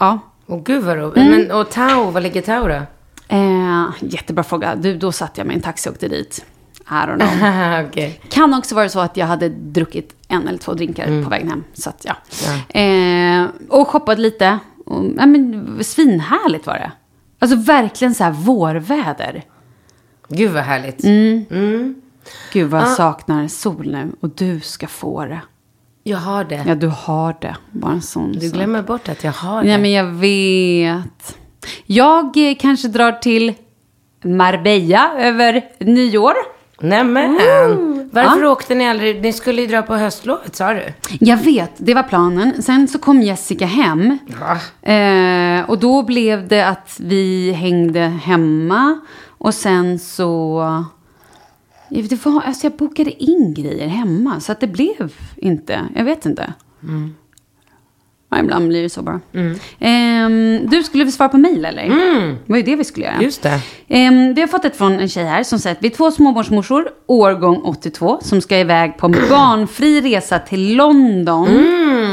Ja. 0.00 0.18
Åh 0.46 0.62
gud 0.64 0.84
vad 0.84 0.96
roligt. 0.96 1.16
Mm. 1.16 1.30
Men, 1.30 1.50
och 1.50 1.70
Tau, 1.70 2.10
var 2.10 2.20
ligger 2.20 2.42
Tau 2.42 2.68
då? 2.68 2.82
Eh, 3.28 3.86
jättebra 4.00 4.44
fråga. 4.44 4.74
Du, 4.74 4.96
då 4.96 5.12
satt 5.12 5.38
jag 5.38 5.46
med 5.46 5.56
en 5.56 5.62
taxi 5.62 5.88
och 5.88 5.92
åkte 5.92 6.08
dit. 6.08 6.44
I 6.80 6.90
don't 6.90 7.18
know. 7.18 7.86
Okej. 7.88 8.20
Kan 8.28 8.54
också 8.54 8.74
vara 8.74 8.88
så 8.88 9.00
att 9.00 9.16
jag 9.16 9.26
hade 9.26 9.48
druckit 9.48 10.17
en 10.28 10.48
eller 10.48 10.58
två 10.58 10.74
drinkar 10.74 11.06
Mm. 11.06 11.24
på 11.24 11.30
vägen 11.30 11.48
hem. 11.48 11.64
Så 11.74 11.90
att, 11.90 12.04
ja. 12.08 12.80
Eh, 12.80 13.46
och 13.68 13.88
shoppat 13.88 14.18
lite. 14.18 14.58
Och, 14.86 15.04
ja, 15.16 15.26
men, 15.26 15.78
svinhärligt 15.84 16.66
var 16.66 16.74
det. 16.74 16.92
Alltså 17.38 17.56
verkligen 17.56 18.14
så 18.14 18.24
här 18.24 18.30
vårväder. 18.30 19.44
Gud 20.28 20.50
vad 20.50 20.62
härligt. 20.62 21.04
Mm. 21.04 21.94
Gud 22.52 22.70
vad 22.70 22.80
jag 22.80 22.88
saknar 22.88 23.48
sol 23.48 23.90
nu. 23.92 24.12
Och 24.20 24.28
du 24.28 24.60
ska 24.60 24.86
få 24.86 25.24
det. 25.24 25.40
Jag 26.04 26.18
har 26.18 26.44
det. 26.44 26.64
Ja, 26.66 26.74
du 26.74 26.86
har 26.88 27.36
det. 27.40 27.56
Bara 27.70 27.92
en 27.92 28.02
sån 28.02 28.32
Du 28.32 28.40
sak. 28.48 28.56
glömmer 28.56 28.82
bort 28.82 29.08
att 29.08 29.24
jag 29.24 29.32
har 29.32 29.62
det. 29.62 29.68
Nej, 29.68 29.78
men 29.78 29.92
jag 29.92 30.04
vet. 30.04 31.38
Jag 31.86 32.36
eh, 32.50 32.54
kanske 32.60 32.88
drar 32.88 33.12
till 33.12 33.54
Marbella 34.24 35.12
över 35.18 35.62
nyår. 35.78 36.34
Nämen. 36.80 37.30
Ooh. 37.30 37.98
Varför 38.10 38.42
Ja. 38.42 38.48
åkte 38.50 38.74
ni 38.74 38.88
aldrig? 38.88 39.22
Ni 39.22 39.32
skulle 39.32 39.62
ju 39.62 39.68
dra 39.68 39.82
på 39.82 39.94
höstlovet 39.96 40.56
sa 40.56 40.72
du. 40.74 40.82
Jag 41.20 41.36
vet, 41.36 41.72
det 41.76 41.94
var 41.94 42.02
planen. 42.02 42.62
Sen 42.62 42.88
så 42.88 42.98
kom 42.98 43.22
Jessica 43.22 43.66
hem. 43.66 44.18
Eh, 44.82 45.70
och 45.70 45.78
då 45.78 46.02
blev 46.02 46.48
det 46.48 46.68
att 46.68 46.96
vi 47.00 47.52
hängde 47.52 48.00
hemma. 48.00 49.00
Och 49.28 49.54
sen 49.54 49.98
så... 49.98 50.58
Ja, 51.88 52.02
Det 52.08 52.26
var, 52.26 52.42
alltså 52.42 52.66
jag 52.66 52.72
bokade 52.76 53.22
in 53.24 53.54
grejer 53.54 53.88
hemma. 53.88 54.40
Så 54.40 54.52
att 54.52 54.60
det 54.60 54.66
blev 54.66 55.12
inte. 55.36 55.80
Jag 55.94 56.04
vet 56.04 56.26
inte. 56.26 56.52
Ja, 58.30 58.38
ibland 58.38 58.68
blir 58.68 58.82
det 58.82 58.88
så 58.90 59.02
bara. 59.02 59.20
Ehm, 59.80 60.66
du 60.70 60.82
skulle 60.82 61.04
väl 61.04 61.12
svara 61.12 61.28
på 61.28 61.38
mejl 61.38 61.64
eller? 61.64 61.82
Det 62.46 62.52
var 62.52 62.56
ju 62.56 62.62
det 62.62 62.76
vi 62.76 62.84
skulle 62.84 63.06
göra. 63.06 63.22
Just 63.22 63.42
det. 63.42 63.60
Ehm, 63.88 64.34
vi 64.34 64.40
har 64.40 64.48
fått 64.48 64.64
ett 64.64 64.76
från 64.76 65.00
en 65.00 65.08
tjej 65.08 65.24
här 65.24 65.42
som 65.42 65.58
säger 65.58 65.76
att 65.76 65.82
vi 65.82 65.88
är 65.88 65.92
två 65.96 66.10
småbarnsmorsor, 66.10 66.88
årgång 67.06 67.56
82, 67.64 68.18
som 68.22 68.40
ska 68.40 68.58
iväg 68.58 68.96
på 68.96 69.06
en 69.06 69.12
barnfri 69.30 70.00
resa 70.00 70.38
till 70.38 70.76
London. 70.76 71.48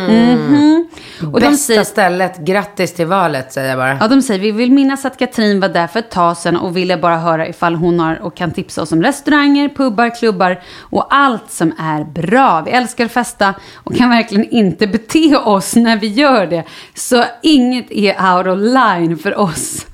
Mhm. 0.10 0.88
Och 1.34 1.40
de 1.40 1.48
Bästa 1.48 1.58
säger, 1.58 1.84
stället. 1.84 2.38
Grattis 2.38 2.94
till 2.94 3.06
valet 3.08 3.54
säger 3.54 3.70
jag 3.70 3.78
bara. 3.78 3.98
ja, 4.02 4.08
de 4.08 4.22
säger 4.22 4.40
vi 4.40 4.52
vill 4.52 4.72
minnas 4.72 5.06
att 5.06 5.18
Katrin 5.18 5.60
var 5.60 5.70
där 5.70 5.88
för 5.88 6.00
ett 6.00 6.12
tag 6.12 6.38
sedan 6.38 6.58
och 6.58 6.78
ville 6.78 6.98
bara 6.98 7.18
höra 7.18 7.48
ifall 7.48 7.76
hon 7.76 8.00
har 8.00 8.22
och 8.22 8.36
kan 8.36 8.52
tipsa 8.52 8.82
oss 8.82 8.92
om 8.92 9.02
restauranger, 9.04 9.70
pubbar, 9.70 10.16
klubbar 10.20 10.62
och 10.80 11.08
allt 11.10 11.52
som 11.52 11.74
är 11.80 12.04
bra. 12.04 12.62
Vi 12.66 12.72
älskar 12.72 13.06
att 13.06 13.12
festa 13.12 13.54
och 13.76 13.96
kan 13.96 14.10
verkligen 14.10 14.50
inte 14.50 14.88
bete 14.88 15.36
oss 15.38 15.76
när 15.76 15.98
vi 15.98 16.05
gör 16.08 16.46
det. 16.46 16.64
Så 16.94 17.24
inget 17.44 17.92
är 17.92 18.36
out 18.36 18.48
of 18.48 18.60
line 18.60 19.18
för 19.18 19.40
oss. 19.40 19.86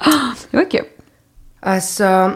Det 0.50 0.56
var 0.56 0.70
kul. 0.70 0.84
Alltså, 1.60 2.32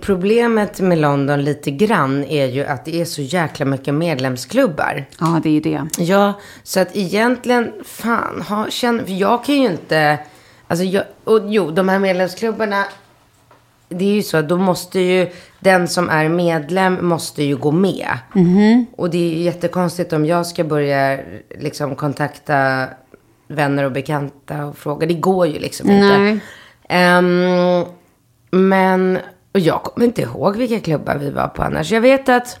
problemet 0.00 0.80
med 0.80 0.98
London 0.98 1.44
lite 1.44 1.70
grann 1.70 2.24
är 2.24 2.46
ju 2.46 2.64
att 2.64 2.84
det 2.84 3.00
är 3.00 3.04
så 3.04 3.22
jäkla 3.22 3.66
mycket 3.66 3.94
medlemsklubbar. 3.94 5.04
Ja, 5.18 5.40
det 5.42 5.48
är 5.48 5.52
ju 5.52 5.60
det. 5.60 5.88
Ja, 5.98 6.40
så 6.62 6.80
att 6.80 6.96
egentligen, 6.96 7.72
fan, 7.84 8.42
ha, 8.42 8.70
känn, 8.70 9.06
för 9.06 9.12
jag 9.12 9.44
kan 9.44 9.54
ju 9.54 9.66
inte, 9.66 10.18
alltså 10.68 10.84
jag, 10.84 11.04
och 11.24 11.40
jo, 11.46 11.70
de 11.70 11.88
här 11.88 11.98
medlemsklubbarna, 11.98 12.84
det 13.94 14.04
är 14.04 14.14
ju 14.14 14.22
så 14.22 14.36
att 14.36 14.48
då 14.48 14.56
måste 14.56 15.00
ju, 15.00 15.28
den 15.60 15.88
som 15.88 16.08
är 16.08 16.28
medlem 16.28 17.06
måste 17.06 17.42
ju 17.42 17.56
gå 17.56 17.70
med. 17.70 18.18
Och 18.96 19.10
det 19.10 19.18
är 19.18 19.34
ju 19.34 19.42
jättekonstigt 19.42 20.12
om 20.12 20.26
jag 20.26 20.46
ska 20.46 20.64
börja 20.64 21.18
liksom 21.60 21.94
kontakta 21.96 22.88
vänner 23.48 23.84
och 23.84 23.92
bekanta 23.92 24.64
och 24.64 24.78
fråga, 24.78 25.06
det 25.06 25.14
går 25.14 25.46
ju 25.46 25.58
liksom 25.58 25.90
inte. 25.90 26.18
Nej. 26.18 26.40
Ehm, 26.88 27.84
men, 28.50 29.18
och 29.52 29.60
jag 29.60 29.82
kommer 29.82 30.06
inte 30.06 30.22
ihåg 30.22 30.56
vilka 30.56 30.80
klubbar 30.80 31.16
vi 31.16 31.30
var 31.30 31.48
på 31.48 31.62
annars. 31.62 31.92
Jag 31.92 32.00
vet 32.00 32.28
att 32.28 32.60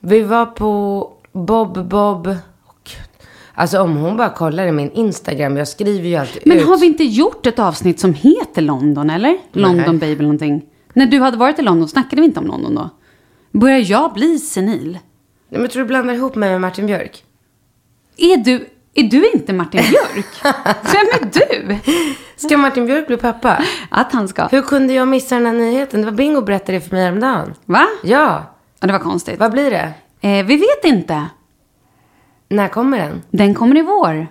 vi 0.00 0.22
var 0.22 0.46
på 0.46 1.12
Bob 1.32 1.88
Bob. 1.88 2.36
Alltså 3.58 3.80
om 3.80 3.96
hon 3.96 4.16
bara 4.16 4.30
kollar 4.30 4.66
i 4.66 4.72
min 4.72 4.90
Instagram, 4.90 5.56
jag 5.56 5.68
skriver 5.68 6.08
ju 6.08 6.16
alltid 6.16 6.42
Men 6.46 6.56
ut. 6.58 6.66
har 6.66 6.78
vi 6.78 6.86
inte 6.86 7.04
gjort 7.04 7.46
ett 7.46 7.58
avsnitt 7.58 8.00
som 8.00 8.14
heter 8.14 8.62
London, 8.62 9.10
eller? 9.10 9.38
London 9.52 9.98
Baby 9.98 10.22
någonting. 10.22 10.62
När 10.94 11.06
du 11.06 11.20
hade 11.20 11.36
varit 11.36 11.58
i 11.58 11.62
London, 11.62 11.88
snackade 11.88 12.22
vi 12.22 12.26
inte 12.26 12.40
om 12.40 12.46
London 12.46 12.74
då? 12.74 12.90
Börjar 13.58 13.78
jag 13.78 14.12
bli 14.12 14.38
senil? 14.38 14.98
Nej, 15.48 15.60
men 15.60 15.70
tror 15.70 15.82
du 15.82 15.86
blandar 15.88 16.14
ihop 16.14 16.34
mig 16.34 16.50
med 16.50 16.60
Martin 16.60 16.86
Björk? 16.86 17.24
Är 18.16 18.36
du, 18.36 18.66
är 18.94 19.02
du 19.02 19.30
inte 19.30 19.52
Martin 19.52 19.80
Björk? 19.90 20.26
Vem 20.82 21.06
är 21.20 21.30
du? 21.32 21.76
Ska 22.36 22.56
Martin 22.58 22.86
Björk 22.86 23.06
bli 23.06 23.16
pappa? 23.16 23.62
Att 23.90 24.12
han 24.12 24.28
ska. 24.28 24.46
Hur 24.46 24.62
kunde 24.62 24.92
jag 24.94 25.08
missa 25.08 25.34
den 25.34 25.46
här 25.46 25.52
nyheten? 25.52 26.00
Det 26.00 26.06
var 26.06 26.12
Bingo 26.12 26.40
berättade 26.40 26.72
det 26.72 26.80
för 26.80 26.96
mig 26.96 27.04
häromdagen. 27.04 27.54
Va? 27.64 27.86
Ja, 28.02 28.52
Ja, 28.80 28.86
det 28.86 28.92
var 28.92 29.00
konstigt. 29.00 29.38
vad 29.40 29.52
blir 29.52 29.70
det? 29.70 29.92
Eh, 30.28 30.46
vi 30.46 30.56
vet 30.56 30.84
inte. 30.84 31.24
När 32.48 32.68
kommer 32.68 32.98
den? 32.98 33.22
Den 33.30 33.54
kommer 33.54 33.76
i 33.76 33.82
vår. 33.82 34.26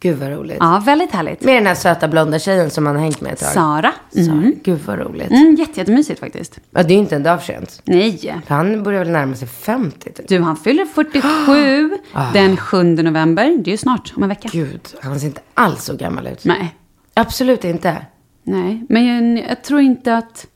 Gud 0.00 0.18
vad 0.18 0.30
roligt. 0.30 0.56
Ja, 0.60 0.82
väldigt 0.84 1.12
härligt. 1.12 1.44
Med 1.44 1.54
den 1.54 1.66
här 1.66 1.74
söta 1.74 2.08
blonda 2.08 2.38
tjejen 2.38 2.70
som 2.70 2.84
man 2.84 2.94
har 2.96 3.02
hängt 3.02 3.20
med 3.20 3.32
ett 3.32 3.38
tag. 3.40 3.48
Sara. 3.48 3.92
Sara. 4.10 4.24
Mm. 4.24 4.54
Gud 4.64 4.80
vad 4.86 4.98
roligt. 4.98 5.30
Mm, 5.30 5.54
jätte, 5.58 5.80
jättemysigt 5.80 6.20
faktiskt. 6.20 6.58
Ja, 6.70 6.82
det 6.82 6.88
är 6.88 6.94
ju 6.94 7.00
inte 7.00 7.16
en 7.16 7.22
dag 7.22 7.38
för 7.42 7.46
sent. 7.52 7.82
Nej. 7.84 8.18
För 8.46 8.54
Han 8.54 8.82
börjar 8.82 9.04
väl 9.04 9.12
närma 9.12 9.34
sig 9.34 9.48
50 9.48 10.12
typ. 10.12 10.28
Du, 10.28 10.40
han 10.40 10.56
fyller 10.56 10.84
47 10.84 11.98
den 12.32 12.56
7 12.56 12.82
november. 12.82 13.44
Det 13.44 13.70
är 13.70 13.72
ju 13.72 13.76
snart, 13.76 14.12
om 14.16 14.22
en 14.22 14.28
vecka. 14.28 14.48
Gud, 14.52 14.80
han 15.02 15.20
ser 15.20 15.26
inte 15.26 15.40
alls 15.54 15.84
så 15.84 15.96
gammal 15.96 16.26
ut. 16.26 16.44
Nej. 16.44 16.74
Absolut 17.14 17.64
inte. 17.64 18.06
Nej, 18.42 18.86
men 18.88 19.06
jag, 19.36 19.48
jag 19.50 19.62
tror 19.62 19.80
inte 19.80 20.16
att... 20.16 20.46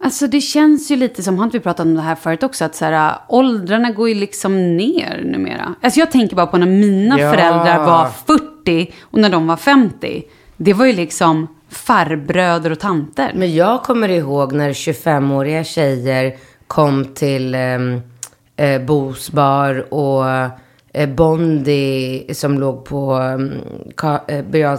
Alltså 0.00 0.26
det 0.26 0.40
känns 0.40 0.90
ju 0.90 0.96
lite 0.96 1.22
som, 1.22 1.38
har 1.38 1.44
inte 1.44 1.58
vi 1.58 1.62
pratat 1.62 1.86
om 1.86 1.94
det 1.94 2.00
här 2.02 2.14
förut 2.14 2.42
också, 2.42 2.64
att 2.64 2.74
så 2.74 2.84
här, 2.84 3.14
åldrarna 3.28 3.90
går 3.90 4.08
ju 4.08 4.14
liksom 4.14 4.76
ner 4.76 5.22
numera. 5.24 5.74
Alltså 5.82 6.00
jag 6.00 6.10
tänker 6.10 6.36
bara 6.36 6.46
på 6.46 6.56
när 6.56 6.66
mina 6.66 7.18
Ja. 7.20 7.30
föräldrar 7.32 7.78
var 7.86 8.08
40 8.26 8.92
och 9.02 9.18
när 9.18 9.30
de 9.30 9.46
var 9.46 9.56
50. 9.56 10.22
Det 10.56 10.72
var 10.72 10.86
ju 10.86 10.92
liksom 10.92 11.46
farbröder 11.68 12.70
och 12.72 12.78
tanter. 12.80 13.32
Men 13.34 13.54
jag 13.54 13.82
kommer 13.82 14.08
ihåg 14.08 14.52
när 14.52 14.72
25-åriga 14.72 15.64
tjejer 15.64 16.36
kom 16.66 17.04
till 17.04 17.54
um, 17.54 18.00
eh, 18.56 18.82
Bos 18.82 19.30
bar 19.32 19.94
och 19.94 20.24
eh, 20.92 21.08
Bondi 21.08 22.26
som 22.34 22.58
låg 22.58 22.84
på 22.84 23.12
Ka- 23.96 24.20
eh, 24.28 24.44
Birger 24.44 24.76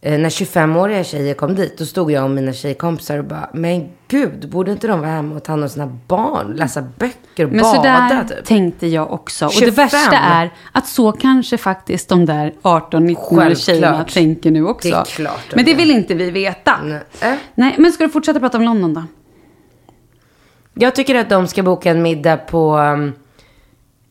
när 0.00 0.28
25-åriga 0.28 1.04
tjejer 1.04 1.34
kom 1.34 1.54
dit, 1.54 1.78
då 1.78 1.86
stod 1.86 2.10
jag 2.10 2.24
och 2.24 2.30
mina 2.30 2.52
tjejkompisar 2.52 3.18
och 3.18 3.24
bara, 3.24 3.50
men 3.52 3.88
gud, 4.08 4.50
borde 4.50 4.72
inte 4.72 4.86
de 4.86 5.00
vara 5.00 5.10
hemma 5.10 5.36
och 5.36 5.44
ta 5.44 5.52
hand 5.52 5.62
om 5.62 5.68
sina 5.68 5.98
barn, 6.06 6.56
läsa 6.56 6.82
böcker 6.82 7.44
och 7.44 7.52
Men 7.52 7.62
bada 7.62 7.74
sådär 7.74 8.24
typ? 8.28 8.44
tänkte 8.44 8.86
jag 8.86 9.12
också. 9.12 9.46
Och 9.46 9.52
25. 9.52 9.66
det 9.66 9.82
värsta 9.82 10.16
är 10.16 10.50
att 10.72 10.86
så 10.86 11.12
kanske 11.12 11.58
faktiskt 11.58 12.08
de 12.08 12.26
där 12.26 12.54
18-19-åriga 12.62 13.54
tjejerna 13.54 14.04
tänker 14.04 14.50
nu 14.50 14.66
också. 14.66 14.88
Det 14.88 14.94
är 14.94 15.04
klart 15.04 15.40
de 15.50 15.56
men 15.56 15.64
det 15.64 15.74
vill 15.74 15.90
inte 15.90 16.14
vi 16.14 16.30
veta. 16.30 16.78
Nej. 16.84 17.38
Nej, 17.54 17.74
men 17.78 17.92
ska 17.92 18.04
du 18.04 18.10
fortsätta 18.10 18.40
prata 18.40 18.58
om 18.58 18.64
London 18.64 18.94
då? 18.94 19.04
Jag 20.74 20.94
tycker 20.94 21.14
att 21.14 21.28
de 21.28 21.46
ska 21.46 21.62
boka 21.62 21.90
en 21.90 22.02
middag 22.02 22.36
på 22.36 22.76
um, 22.76 23.12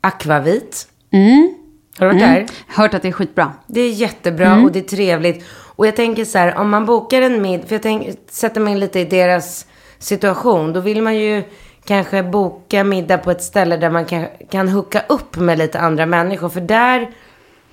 Aquavit. 0.02 0.88
Mm. 1.12 1.54
Har 1.98 2.06
du 2.06 2.14
varit 2.14 2.22
där? 2.22 2.46
Hört 2.68 2.94
att 2.94 3.02
det 3.02 3.08
är 3.08 3.12
skitbra. 3.12 3.52
Det 3.68 3.82
är 3.82 3.92
jättebra 3.92 4.62
och 4.64 4.72
det 4.72 4.80
är 4.80 4.84
trevligt. 4.84 5.46
Och 5.78 5.88
jag 5.88 5.96
tänker 5.96 6.26
så 6.26 6.38
här, 6.38 6.58
om 6.58 6.70
man 6.70 6.86
bokar 6.86 7.22
en 7.22 7.42
middag, 7.42 7.68
för 7.68 7.76
jag 7.76 7.82
tänker, 7.82 8.14
sätter 8.32 8.62
mig 8.62 8.76
lite 8.76 9.00
i 9.00 9.06
deras 9.06 9.66
situation, 10.00 10.74
då 10.74 10.80
vill 10.80 11.02
man 11.02 11.16
ju 11.16 11.44
kanske 11.86 12.24
boka 12.24 12.84
middag 12.84 13.18
på 13.18 13.32
ett 13.32 13.44
ställe 13.44 13.78
där 13.78 13.90
man 13.90 14.06
kan, 14.06 14.26
kan 14.52 14.70
hooka 14.70 15.02
upp 15.10 15.36
med 15.36 15.58
lite 15.58 15.80
andra 15.80 16.06
människor. 16.06 16.50
För 16.50 16.62
där, 16.62 17.10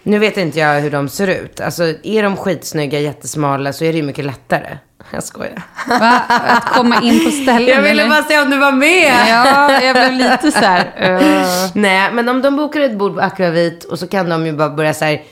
nu 0.02 0.18
vet 0.18 0.36
inte 0.36 0.58
jag 0.58 0.80
hur 0.80 0.90
de 0.90 1.08
ser 1.08 1.26
ut. 1.26 1.60
Alltså 1.60 1.84
är 2.02 2.22
de 2.22 2.36
skitsnygga, 2.36 3.00
jättesmala 3.00 3.72
så 3.72 3.84
är 3.84 3.92
det 3.92 3.96
ju 3.98 4.02
mycket 4.04 4.24
lättare. 4.24 4.78
Jag 5.10 5.24
skojar. 5.24 5.62
Va? 5.88 6.20
Att 6.28 6.68
komma 6.68 7.00
in 7.02 7.24
på 7.24 7.30
ställen? 7.30 7.68
Jag 7.68 7.82
ville 7.82 8.08
bara 8.08 8.22
se 8.22 8.40
om 8.40 8.50
du 8.50 8.58
var 8.58 8.72
med. 8.72 9.12
Ja, 9.28 9.82
jag 9.82 9.94
blev 9.96 10.12
lite 10.12 10.52
så 10.52 10.64
här... 10.64 10.92
eh, 10.96 11.70
Nej, 11.74 12.10
men 12.12 12.28
om 12.28 12.42
de 12.42 12.56
bokar 12.56 12.80
ett 12.80 12.98
bord 12.98 13.14
på 13.14 13.20
Akvavit 13.20 13.84
och 13.84 13.98
så 13.98 14.06
kan 14.08 14.28
de 14.28 14.46
ju 14.46 14.52
bara 14.52 14.70
börja 14.70 14.94
så 14.94 15.04
här, 15.04 15.22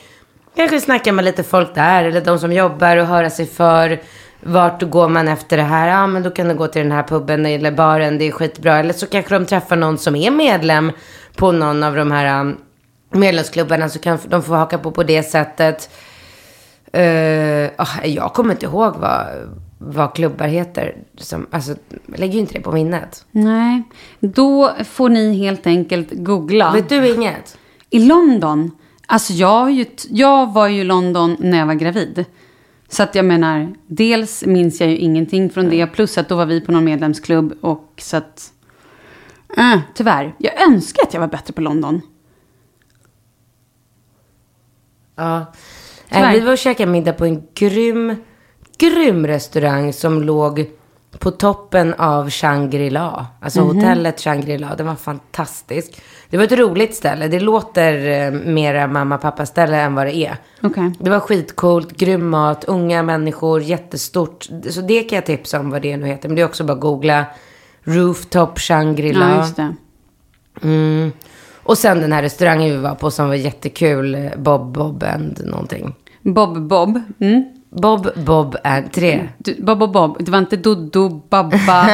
kanske 0.55 0.81
snacka 0.81 1.13
med 1.13 1.25
lite 1.25 1.43
folk 1.43 1.75
där, 1.75 2.03
eller 2.03 2.21
de 2.21 2.39
som 2.39 2.53
jobbar 2.53 2.97
och 2.97 3.05
höra 3.05 3.29
sig 3.29 3.45
för. 3.45 3.99
Vart 4.45 4.83
går 4.83 5.09
man 5.09 5.27
efter 5.27 5.57
det 5.57 5.63
här? 5.63 5.87
Ja, 5.87 6.07
men 6.07 6.23
då 6.23 6.29
kan 6.29 6.47
du 6.47 6.55
gå 6.55 6.67
till 6.67 6.81
den 6.81 6.91
här 6.91 7.03
puben 7.03 7.45
eller 7.45 7.71
baren, 7.71 8.17
det 8.17 8.27
är 8.27 8.31
skitbra. 8.31 8.77
Eller 8.77 8.93
så 8.93 9.07
kanske 9.07 9.33
de 9.33 9.45
träffar 9.45 9.75
någon 9.75 9.97
som 9.97 10.15
är 10.15 10.31
medlem 10.31 10.91
på 11.35 11.51
någon 11.51 11.83
av 11.83 11.95
de 11.95 12.11
här 12.11 12.41
um, 12.41 12.57
medlemsklubbarna, 13.09 13.89
så 13.89 13.99
kan 13.99 14.19
de 14.27 14.43
få 14.43 14.53
haka 14.53 14.77
på 14.77 14.91
på 14.91 15.03
det 15.03 15.23
sättet. 15.23 15.89
Uh, 16.97 17.03
jag 18.05 18.33
kommer 18.33 18.53
inte 18.53 18.65
ihåg 18.65 18.95
vad, 18.95 19.25
vad 19.77 20.15
klubbar 20.15 20.47
heter. 20.47 20.95
Som, 21.17 21.47
alltså, 21.51 21.75
jag 22.05 22.19
lägger 22.19 22.33
ju 22.33 22.39
inte 22.39 22.53
det 22.53 22.61
på 22.61 22.71
minnet. 22.71 23.25
nej, 23.31 23.83
då 24.19 24.71
får 24.89 25.09
ni 25.09 25.37
helt 25.37 25.67
enkelt 25.67 26.07
googla. 26.11 26.71
Vet 26.71 26.89
du 26.89 27.13
inget? 27.13 27.57
I 27.89 27.99
London, 27.99 28.71
alltså 29.07 29.33
jag, 29.33 29.71
ju 29.71 29.85
jag 30.09 30.53
var 30.53 30.67
ju 30.67 30.81
i 30.81 30.83
London 30.83 31.37
när 31.39 31.57
jag 31.57 31.65
var 31.65 31.73
gravid. 31.73 32.25
Så 32.89 33.03
att 33.03 33.15
jag 33.15 33.25
menar, 33.25 33.73
dels 33.87 34.45
minns 34.45 34.81
jag 34.81 34.89
ju 34.89 34.97
ingenting 34.97 35.49
från 35.49 35.69
det, 35.69 35.87
plus 35.87 36.17
att 36.17 36.29
då 36.29 36.35
var 36.35 36.45
vi 36.45 36.61
på 36.61 36.71
någon 36.71 36.83
medlemsklubb 36.83 37.57
och 37.61 37.93
så 37.97 38.17
att... 38.17 38.53
Äh, 39.57 39.79
tyvärr, 39.93 40.35
jag 40.37 40.61
önskar 40.61 41.03
att 41.03 41.13
jag 41.13 41.21
var 41.21 41.27
bättre 41.27 41.53
på 41.53 41.61
London. 41.61 42.01
Ja. 45.15 45.53
Tyvärr. 46.09 46.27
Äh, 46.27 46.33
vi 46.33 46.39
var 46.39 46.51
och 46.51 46.57
käkade 46.57 46.91
middag 46.91 47.13
på 47.13 47.25
en 47.25 47.43
grym, 47.53 48.15
grym 48.77 49.27
restaurang 49.27 49.93
som 49.93 50.21
låg 50.21 50.69
på 51.19 51.31
toppen 51.31 51.93
av 51.93 52.29
Shangri-La. 52.29 53.25
Alltså 53.41 53.65
Mhm. 53.65 53.75
hotellet 53.75 54.19
Shangri-La. 54.21 54.75
Det 54.75 54.83
var 54.83 54.95
fantastiskt. 54.95 56.01
Det 56.29 56.37
var 56.37 56.43
ett 56.43 56.51
roligt 56.51 56.95
ställe. 56.95 57.27
Det 57.27 57.39
låter 57.39 58.07
eh, 58.25 58.31
mera 58.31 58.87
mamma 58.87 59.17
pappa 59.17 59.45
ställe 59.45 59.81
än 59.81 59.95
vad 59.95 60.05
det 60.05 60.15
är. 60.15 60.37
Okej. 60.61 60.91
Det 60.99 61.09
var 61.09 61.19
skitcoolt, 61.19 61.97
grym 61.97 62.29
mat, 62.29 62.63
unga 62.63 63.03
människor, 63.03 63.61
jättestort. 63.61 64.47
Så 64.69 64.81
det 64.81 65.03
kan 65.03 65.15
jag 65.15 65.25
tipsa 65.25 65.59
om 65.59 65.69
vad 65.69 65.81
det 65.81 65.97
nu 65.97 66.07
heter. 66.07 66.29
Men 66.29 66.35
det 66.35 66.41
är 66.41 66.45
också 66.45 66.63
bara 66.63 66.73
att 66.73 66.79
googla 66.79 67.25
Rooftop 67.83 68.59
Shangri-La. 68.59 69.29
Ja, 69.29 69.37
just 69.37 69.55
det. 69.55 69.75
Mm. 70.63 71.11
Och 71.63 71.77
sen 71.77 72.01
den 72.01 72.11
här 72.11 72.21
restaurangen 72.21 72.69
vi 72.71 72.77
var 72.77 72.95
på 72.95 73.11
som 73.11 73.27
var 73.27 73.35
jättekul. 73.35 74.15
eh, 74.15 74.21
Bob 74.37 74.71
Bob 74.73 75.03
and 75.03 75.41
någonting. 75.45 75.95
Bob 76.21 76.59
Bob. 76.67 77.01
Mm. 77.19 77.43
Bob 77.75 78.09
Bob 78.15 78.55
and 78.63 78.91
tre. 78.91 79.29
Du, 79.37 79.55
Bob 79.63 79.79
Bob 79.79 79.93
Bob. 79.93 80.17
Det 80.19 80.31
var 80.31 80.39
inte 80.39 80.57
Dodo, 80.57 81.09
Babba, 81.29 81.87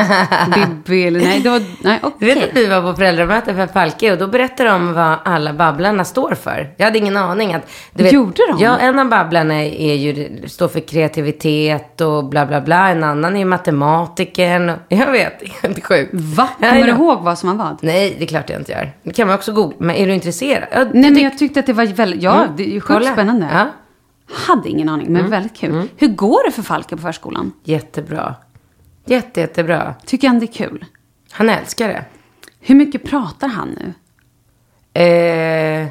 Bibi 0.56 1.04
eller 1.08 1.20
nej. 1.20 1.40
Det 1.40 1.50
var, 1.50 1.62
nej, 1.84 2.00
Du 2.02 2.08
okej. 2.08 2.36
vet 2.36 2.50
att 2.50 2.58
vi 2.58 2.66
var 2.66 2.82
på 2.82 2.94
föräldramöte 2.96 3.54
för 3.56 3.68
Falke 3.68 4.12
och 4.12 4.18
då 4.18 4.28
berättade 4.28 4.70
de 4.70 4.94
vad 4.94 5.16
alla 5.26 5.54
babblarna 5.54 6.06
står 6.06 6.36
för. 6.36 6.74
Jag 6.78 6.86
hade 6.86 6.98
ingen 6.98 7.18
aning 7.18 7.54
att... 7.54 7.70
Du 7.94 8.04
vet, 8.04 8.14
Gjorde 8.14 8.42
de? 8.52 8.60
Ja, 8.64 8.78
en 8.78 9.00
av 9.00 9.10
babblarna 9.10 9.54
är 9.66 9.94
ju, 9.96 10.42
står 10.48 10.68
för 10.68 10.80
kreativitet 10.80 12.02
och 12.02 12.26
bla 12.26 12.46
bla 12.46 12.62
bla. 12.62 12.90
En 12.90 13.04
annan 13.04 13.36
är 13.38 13.46
matematikern. 13.46 14.70
och- 14.70 14.78
Jag 14.90 15.12
vet, 15.12 15.44
helt 15.64 15.86
sjukt. 15.86 16.10
Va? 16.14 16.50
Kommer 16.60 16.84
du 16.84 16.90
ihåg 16.90 17.20
vad 17.22 17.38
som 17.40 17.58
var 17.58 17.66
vad? 17.66 17.78
Nej, 17.82 18.16
det 18.18 18.24
är 18.24 18.28
klart 18.28 18.50
jag 18.50 18.60
inte 18.60 18.72
gör. 18.72 18.92
Det 19.04 19.14
kan 19.14 19.28
man 19.28 19.36
också 19.36 19.52
googla. 19.54 19.76
Men 19.80 19.96
är 19.96 20.08
du 20.08 20.14
intresserad? 20.14 20.68
Ja, 20.72 20.86
Nej, 20.94 21.12
men 21.12 21.24
jag 21.24 21.38
tyckte 21.38 21.60
att 21.60 21.66
det 21.66 21.74
var 21.74 21.86
väldigt, 21.86 22.24
ja, 22.24 22.46
det 22.58 22.64
är 22.64 22.68
ju 22.74 22.82
sjukt 22.82 22.90
Mm. 22.90 23.02
Kolla. 23.02 23.14
spännande. 23.14 23.48
Ja. 23.54 23.66
Hade 24.32 24.70
ingen 24.70 24.90
aning, 24.90 25.14
men 25.14 25.30
väldigt 25.30 25.58
kul. 25.58 25.88
Hur 25.98 26.08
går 26.08 26.46
det 26.46 26.52
för 26.52 26.62
Falke 26.64 26.96
på 26.96 27.02
förskolan? 27.02 27.52
Jättebra. 27.64 28.36
Jätte, 29.06 29.40
jättebra. 29.40 29.96
Tycker 30.06 30.28
han 30.28 30.40
det 30.40 30.46
är 30.46 30.54
kul? 30.54 30.86
Han 31.32 31.50
älskar 31.50 31.88
det. 31.88 32.06
Hur 32.60 32.76
mycket 32.76 33.04
pratar 33.04 33.48
han 33.48 33.70
nu? 33.70 33.94
Eh, 35.04 35.88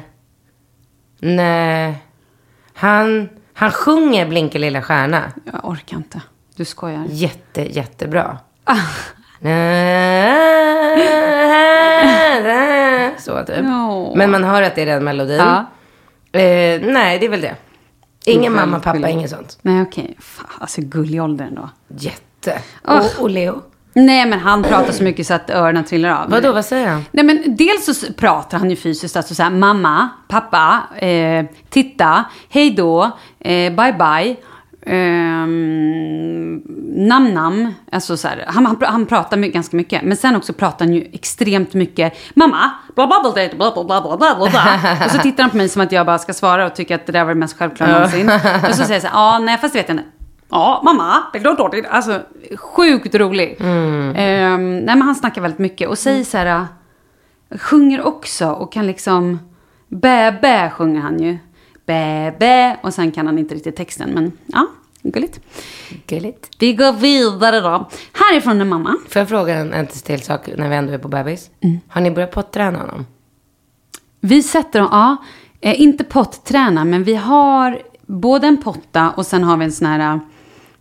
nej. 1.19 2.03
Han, 2.73 3.29
han 3.53 3.71
sjunger 3.71 4.27
Blinka 4.27 4.57
lilla 4.57 4.81
stjärna. 4.81 5.31
Jag 5.45 5.65
orkar 5.65 5.97
inte. 5.97 6.21
Du 6.55 6.65
skojar. 6.65 7.05
Jätte, 7.09 7.75
jättebra. 7.75 8.37
Ah. 8.63 8.75
Så 13.17 13.43
typ. 13.45 13.55
Ja. 13.63 14.13
Men 14.15 14.31
man 14.31 14.43
hör 14.43 14.61
att 14.61 14.75
det 14.75 14.81
är 14.81 14.85
den 14.85 15.03
melodin. 15.03 15.37
Ja. 15.37 15.65
Eh, 16.39 16.81
nej, 16.81 17.19
det 17.19 17.25
är 17.25 17.29
väl 17.29 17.41
det. 17.41 17.55
Ingen 18.25 18.53
mamma, 18.53 18.79
pappa, 18.79 18.97
gulligt. 18.97 19.13
inget 19.13 19.29
sånt. 19.29 19.57
Nej, 19.61 19.81
okej. 19.81 20.15
Fan, 20.19 20.47
alltså 20.59 20.81
gullig 20.81 21.23
ålder 21.23 21.45
ändå. 21.45 21.69
Jätte. 21.97 22.59
Åh. 22.87 22.97
Och, 22.97 23.21
och 23.21 23.29
Leo. 23.29 23.61
Nej, 23.93 24.25
men 24.25 24.39
han 24.39 24.63
pratar 24.63 24.91
så 24.93 25.03
mycket 25.03 25.27
så 25.27 25.33
att 25.33 25.49
öronen 25.49 25.83
trillar 25.83 26.09
av. 26.23 26.29
Vadå, 26.29 26.51
vad 26.51 26.65
säger 26.65 26.87
han? 26.87 27.05
Nej, 27.11 27.25
men 27.25 27.55
dels 27.55 27.99
så 27.99 28.13
pratar 28.13 28.57
han 28.59 28.69
ju 28.69 28.75
fysiskt, 28.75 29.15
alltså 29.15 29.35
så 29.35 29.43
här, 29.43 29.49
mamma, 29.49 30.09
pappa, 30.27 30.83
eh, 30.97 31.45
titta, 31.69 32.23
hej 32.49 32.71
då, 32.71 33.03
eh, 33.39 33.73
bye 33.73 33.93
bye, 33.93 34.35
ehm, 34.85 36.61
nam 37.07 37.33
nam. 37.33 37.73
Alltså 37.91 38.17
så 38.17 38.27
här, 38.27 38.43
han, 38.47 38.65
han, 38.65 38.77
han 38.81 39.05
pratar 39.05 39.37
my- 39.37 39.49
ganska 39.51 39.77
mycket, 39.77 40.01
men 40.03 40.17
sen 40.17 40.35
också 40.35 40.53
pratar 40.53 40.85
han 40.85 40.93
ju 40.93 41.07
extremt 41.13 41.73
mycket, 41.73 42.13
mamma, 42.33 42.71
bla 42.95 43.07
bla 43.07 43.19
bla 43.23 43.31
bla 43.31 43.71
bla 43.83 44.01
bla 44.01 44.17
bla 44.17 44.49
bla. 44.49 44.79
Och 45.05 45.11
så 45.11 45.17
tittar 45.17 45.43
han 45.43 45.49
på 45.49 45.57
mig 45.57 45.69
som 45.69 45.81
att 45.81 45.91
jag 45.91 46.05
bara 46.05 46.17
ska 46.17 46.33
svara 46.33 46.65
och 46.65 46.75
tycker 46.75 46.95
att 46.95 47.05
det 47.05 47.11
där 47.11 47.23
var 47.23 47.33
det 47.33 47.39
mest 47.39 47.57
självklara 47.57 47.91
någonsin. 47.91 48.29
Och 48.69 48.75
så 48.75 48.83
säger 48.83 48.93
jag 48.93 49.01
så 49.01 49.07
här, 49.07 49.15
ja, 49.15 49.39
nej, 49.39 49.57
fast 49.57 49.73
det 49.73 49.79
vet 49.79 49.89
jag 49.89 49.97
inte. 49.97 50.09
Ja, 50.51 50.81
mamma, 50.85 51.23
Alltså, 51.89 52.21
sjukt 52.57 53.15
rolig. 53.15 53.57
Ehm, 53.61 54.77
nej, 54.79 54.95
men 54.95 55.01
han 55.01 55.15
snackar 55.15 55.41
väldigt 55.41 55.59
mycket 55.59 55.89
och 55.89 55.97
säger 55.97 56.23
så 56.23 56.37
här, 56.37 56.67
sjunger 57.59 58.01
också 58.05 58.49
och 58.49 58.71
kan 58.73 58.87
liksom... 58.87 59.39
Bä, 59.91 60.31
bä 60.41 60.69
sjunger 60.69 61.01
han 61.01 61.19
ju. 61.19 61.37
Bä, 61.89 62.31
bä. 62.39 62.77
Och 62.83 62.93
sen 62.93 63.11
kan 63.11 63.25
han 63.25 63.39
inte 63.39 63.55
riktigt 63.55 63.75
texten, 63.75 64.09
men 64.09 64.31
ja, 64.45 64.67
gulligt. 65.03 65.39
Gulligt. 66.07 66.49
Vi 66.59 66.73
går 66.73 66.93
vidare 66.93 67.59
då. 67.59 67.89
Härifrån 68.13 68.61
en 68.61 68.69
mamma. 68.69 68.95
Får 69.09 69.19
jag 69.19 69.29
fråga 69.29 69.53
en, 69.53 69.73
en 69.73 69.87
till 69.87 70.21
sak 70.21 70.49
när 70.57 70.69
vi 70.69 70.75
ändå 70.75 70.93
är 70.93 70.97
på 70.97 71.07
bebis? 71.07 71.49
Mm. 71.61 71.79
Har 71.87 72.01
ni 72.01 72.11
börjat 72.11 72.31
potträna 72.31 72.79
honom? 72.79 73.05
Vi 74.19 74.43
sätter 74.43 74.79
dem, 74.79 74.89
ja, 74.91 75.17
eh, 75.61 75.81
inte 75.81 76.03
potträna, 76.03 76.85
men 76.85 77.03
vi 77.03 77.15
har 77.15 77.81
både 78.05 78.47
en 78.47 78.57
potta 78.57 79.09
och 79.09 79.25
sen 79.25 79.43
har 79.43 79.57
vi 79.57 79.65
en 79.65 79.71
sån 79.71 79.87
här 79.87 80.13
eh, 80.13 80.19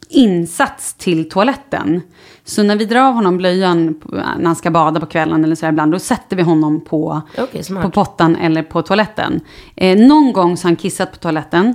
insats 0.08 0.94
till 0.94 1.28
toaletten. 1.28 2.00
Så 2.44 2.62
när 2.62 2.76
vi 2.76 2.84
drar 2.84 3.00
av 3.00 3.14
honom 3.14 3.36
blöjan 3.36 4.00
när 4.12 4.44
han 4.44 4.56
ska 4.56 4.70
bada 4.70 5.00
på 5.00 5.06
kvällen 5.06 5.44
eller 5.44 5.54
så 5.54 5.66
här 5.66 5.72
ibland, 5.72 5.92
då 5.92 5.98
sätter 5.98 6.36
vi 6.36 6.42
honom 6.42 6.80
på, 6.84 7.20
smart. 7.60 7.82
på 7.82 7.90
pottan 7.90 8.36
eller 8.36 8.62
på 8.62 8.82
toaletten. 8.82 9.40
Eh, 9.76 9.98
någon 9.98 10.32
gång 10.32 10.56
så 10.56 10.64
har 10.64 10.70
han 10.70 10.76
kissat 10.76 11.12
på 11.12 11.18
toaletten. 11.18 11.74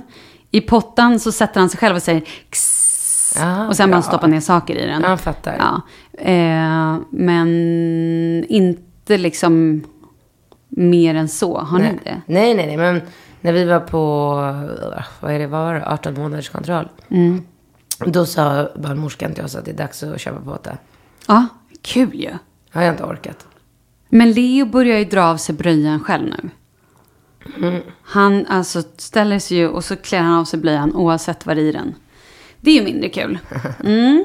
I 0.50 0.60
pottan 0.60 1.20
så 1.20 1.32
sätter 1.32 1.60
han 1.60 1.68
sig 1.68 1.78
själv 1.80 1.96
och 1.96 2.02
säger 2.02 2.22
Kss, 2.50 2.84
Ah, 3.42 3.66
och 3.66 3.76
sen 3.76 3.90
bara 3.90 4.02
stoppar 4.02 4.28
ner 4.28 4.40
saker 4.40 4.74
i 4.76 4.86
den. 4.86 5.02
Ja, 5.02 5.08
jag 5.08 5.20
fattar. 5.20 5.56
Ja. 5.58 5.80
Eh, 6.22 6.98
men 7.10 7.48
inte 8.48 9.18
liksom 9.18 9.84
mer 10.68 11.14
än 11.14 11.28
så. 11.28 11.58
Har 11.58 11.78
ni 11.78 11.98
det? 12.04 12.20
Nej, 12.26 12.54
nej, 12.54 12.66
nej. 12.66 12.76
Men 12.76 13.00
när 13.40 13.52
vi 13.52 13.64
var 13.64 13.80
på, 13.80 14.34
vad 15.20 15.32
är 15.32 15.38
det, 15.38 15.46
vad 15.46 15.64
var 15.64 15.74
det, 15.74 15.86
18 15.86 16.14
månaders 16.14 16.48
kontroll. 16.48 16.88
Mm. 17.08 17.42
Då 18.06 18.26
sa 18.26 18.68
barnmorskan 18.76 19.34
till 19.34 19.44
oss 19.44 19.54
att 19.54 19.64
det 19.64 19.70
är 19.70 19.76
dags 19.76 20.02
att 20.02 20.20
köpa 20.20 20.40
på 20.40 20.58
det. 20.62 20.78
Ja, 21.26 21.46
kul 21.82 22.14
ju. 22.14 22.30
Har 22.70 22.82
jag 22.82 22.92
inte 22.92 23.04
orkat. 23.04 23.46
Men 24.08 24.32
Leo 24.32 24.66
börjar 24.66 24.98
ju 24.98 25.04
dra 25.04 25.24
av 25.24 25.36
sig 25.36 25.54
blöjan 25.54 26.00
själv 26.00 26.28
nu. 26.28 26.50
Han 28.02 28.46
alltså 28.46 28.82
ställer 28.96 29.38
sig 29.38 29.56
ju 29.56 29.68
och 29.68 29.84
så 29.84 29.96
klär 29.96 30.20
han 30.20 30.34
av 30.40 30.44
sig 30.44 30.60
blöjan 30.60 30.94
oavsett 30.94 31.46
vad 31.46 31.56
det 31.56 31.62
är 31.62 31.64
i 31.64 31.72
den. 31.72 31.94
Det 32.60 32.70
är 32.70 32.74
ju 32.74 32.84
mindre 32.84 33.08
kul. 33.08 33.38
Mm. 33.84 34.24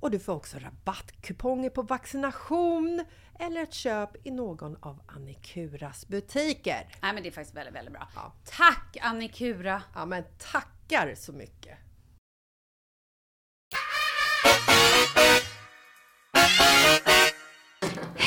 och 0.00 0.10
du 0.10 0.18
får 0.18 0.32
också 0.34 0.58
rabattkuponger 0.58 1.70
på 1.70 1.82
vaccination 1.82 3.04
eller 3.38 3.62
ett 3.62 3.74
köp 3.74 4.26
i 4.26 4.30
någon 4.30 4.76
av 4.80 5.00
Annikuras 5.06 6.08
butiker. 6.08 6.88
Nej 7.02 7.12
men 7.14 7.22
det 7.22 7.28
är 7.28 7.32
faktiskt 7.32 7.56
väldigt, 7.56 7.74
väldigt 7.74 7.92
bra. 7.92 8.08
Ja. 8.14 8.32
Tack 8.44 8.96
Annikura! 9.00 9.82
Ja 9.94 10.06
men 10.06 10.24
tackar 10.38 11.14
så 11.14 11.32
mycket! 11.32 11.78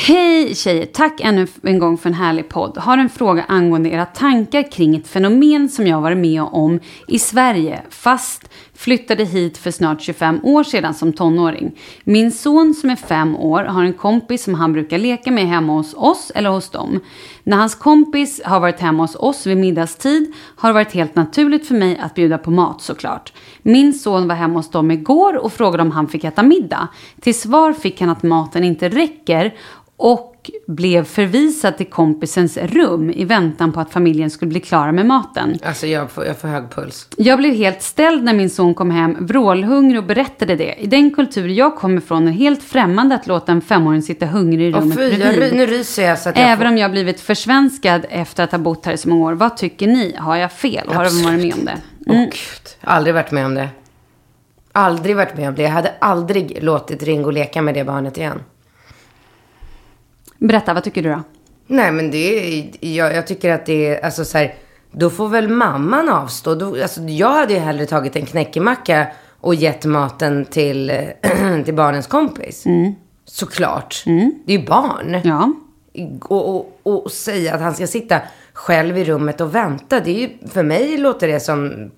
Hej 0.03 0.55
tjejer, 0.55 0.85
tack 0.85 1.21
ännu 1.21 1.47
en 1.63 1.79
gång 1.79 1.97
för 1.97 2.09
en 2.09 2.13
härlig 2.13 2.49
podd. 2.49 2.77
Har 2.77 2.97
en 2.97 3.09
fråga 3.09 3.45
angående 3.47 3.89
era 3.89 4.05
tankar 4.05 4.71
kring 4.71 4.95
ett 4.95 5.07
fenomen 5.07 5.69
som 5.69 5.87
jag 5.87 6.01
varit 6.01 6.17
med 6.17 6.41
om 6.41 6.79
i 7.07 7.19
Sverige, 7.19 7.81
fast 7.89 8.49
flyttade 8.73 9.25
hit 9.25 9.57
för 9.57 9.71
snart 9.71 10.01
25 10.01 10.39
år 10.43 10.63
sedan 10.63 10.93
som 10.93 11.13
tonåring. 11.13 11.77
Min 12.03 12.31
son 12.31 12.73
som 12.73 12.89
är 12.89 12.95
fem 12.95 13.35
år 13.35 13.63
har 13.63 13.83
en 13.83 13.93
kompis 13.93 14.43
som 14.43 14.53
han 14.53 14.73
brukar 14.73 14.97
leka 14.97 15.31
med 15.31 15.47
hemma 15.47 15.73
hos 15.73 15.93
oss 15.93 16.31
eller 16.35 16.49
hos 16.49 16.69
dem. 16.69 16.99
När 17.43 17.57
hans 17.57 17.75
kompis 17.75 18.41
har 18.45 18.59
varit 18.59 18.79
hemma 18.79 19.03
hos 19.03 19.15
oss 19.15 19.47
vid 19.47 19.57
middagstid 19.57 20.33
har 20.55 20.69
det 20.69 20.73
varit 20.73 20.93
helt 20.93 21.15
naturligt 21.15 21.67
för 21.67 21.75
mig 21.75 21.97
att 21.97 22.15
bjuda 22.15 22.37
på 22.37 22.51
mat 22.51 22.81
såklart. 22.81 23.33
Min 23.61 23.93
son 23.93 24.27
var 24.27 24.35
hemma 24.35 24.59
hos 24.59 24.69
dem 24.69 24.91
igår 24.91 25.37
och 25.37 25.53
frågade 25.53 25.83
om 25.83 25.91
han 25.91 26.07
fick 26.07 26.23
äta 26.23 26.43
middag. 26.43 26.87
Till 27.21 27.39
svar 27.39 27.73
fick 27.73 28.01
han 28.01 28.09
att 28.09 28.23
maten 28.23 28.63
inte 28.63 28.89
räcker 28.89 29.53
och 29.97 30.30
blev 30.67 31.03
förvisad 31.05 31.77
till 31.77 31.85
kompisens 31.85 32.57
rum 32.57 33.09
i 33.09 33.25
väntan 33.25 33.71
på 33.71 33.79
att 33.79 33.91
familjen 33.91 34.29
skulle 34.29 34.49
bli 34.49 34.59
klara 34.59 34.91
med 34.91 35.05
maten. 35.05 35.57
Alltså 35.63 35.87
jag 35.87 36.11
får, 36.11 36.25
jag 36.25 36.37
får 36.37 36.47
hög 36.47 36.69
puls. 36.69 37.07
Jag 37.17 37.39
blev 37.39 37.53
helt 37.53 37.81
ställd 37.81 38.23
när 38.23 38.33
min 38.33 38.49
son 38.49 38.73
kom 38.73 38.91
hem 38.91 39.25
vrålhungrig 39.25 39.99
och 39.99 40.05
berättade 40.05 40.55
det. 40.55 40.73
I 40.73 40.87
den 40.87 41.11
kultur 41.15 41.47
jag 41.47 41.75
kommer 41.75 41.97
ifrån 41.97 42.27
är 42.27 42.31
helt 42.31 42.63
främmande 42.63 43.15
att 43.15 43.27
låta 43.27 43.51
en 43.51 43.61
femåring 43.61 44.01
sitta 44.01 44.25
hungrig 44.25 44.69
i 44.69 44.73
Och 44.73 44.79
rummet 44.81 44.97
fy, 44.97 45.19
jag, 45.19 45.53
nu 45.53 45.65
ryser 45.65 46.07
jag 46.07 46.19
så 46.19 46.29
att 46.29 46.37
jag 46.37 46.45
Även 46.45 46.57
får... 46.57 46.65
om 46.65 46.77
jag 46.77 46.91
blivit 46.91 47.19
försvenskad 47.19 48.05
efter 48.09 48.43
att 48.43 48.51
ha 48.51 48.59
bott 48.59 48.85
här 48.85 48.93
i 48.93 48.97
så 48.97 49.09
många 49.09 49.25
år. 49.25 49.33
Vad 49.33 49.57
tycker 49.57 49.87
ni? 49.87 50.15
Har 50.17 50.35
jag 50.35 50.51
fel? 50.51 50.87
Har 50.87 51.05
du 51.05 51.23
varit 51.23 51.41
med 51.41 51.53
om 51.53 51.65
det? 51.65 51.77
Åh 52.07 52.23
gud, 52.23 52.31
aldrig 52.81 53.15
varit 53.15 53.31
med 53.31 53.45
om 53.45 53.55
det. 53.55 53.69
Aldrig 54.71 55.15
varit 55.15 55.37
med 55.37 55.49
om 55.49 55.55
det. 55.55 55.61
Jag 55.61 55.69
hade 55.69 55.93
aldrig 55.99 56.63
låtit 56.63 57.03
Ringo 57.03 57.31
leka 57.31 57.61
med 57.61 57.73
det 57.73 57.83
barnet 57.83 58.17
igen. 58.17 58.39
Berätta, 60.47 60.73
vad 60.73 60.83
tycker 60.83 61.03
du 61.03 61.09
då? 61.09 61.23
Nej, 61.67 61.91
men 61.91 62.11
det 62.11 62.17
är, 62.17 62.69
jag, 62.79 63.15
jag 63.15 63.27
tycker 63.27 63.53
att 63.53 63.65
det 63.65 63.87
är, 63.87 64.05
alltså 64.05 64.25
så 64.25 64.37
här, 64.37 64.55
då 64.91 65.09
får 65.09 65.29
väl 65.29 65.49
mamman 65.49 66.09
avstå. 66.09 66.55
Då, 66.55 66.81
alltså, 66.81 67.01
jag 67.01 67.31
hade 67.31 67.53
ju 67.53 67.59
hellre 67.59 67.85
tagit 67.85 68.15
en 68.15 68.25
knäckemacka 68.25 69.07
och 69.39 69.55
gett 69.55 69.85
maten 69.85 70.45
till, 70.45 70.91
till 71.65 71.73
barnens 71.73 72.07
kompis. 72.07 72.63
Såklart. 73.25 74.03
Det 74.45 74.53
är 74.53 74.59
ju 74.59 74.65
barn. 74.65 75.21
Ja. 75.23 75.53
Och, 76.21 76.55
och, 76.55 76.79
och 76.83 77.11
säga 77.11 77.55
att 77.55 77.61
han 77.61 77.73
ska 77.75 77.87
sitta 77.87 78.19
själv 78.53 78.97
i 78.97 79.03
rummet 79.03 79.41
och 79.41 79.55
vänta. 79.55 79.99
Det 79.99 80.11
är 80.11 80.19
ju, 80.19 80.47
för 80.47 80.63
mig 80.63 80.97
låter 80.97 81.27
det 81.27 81.39
som 81.39 81.91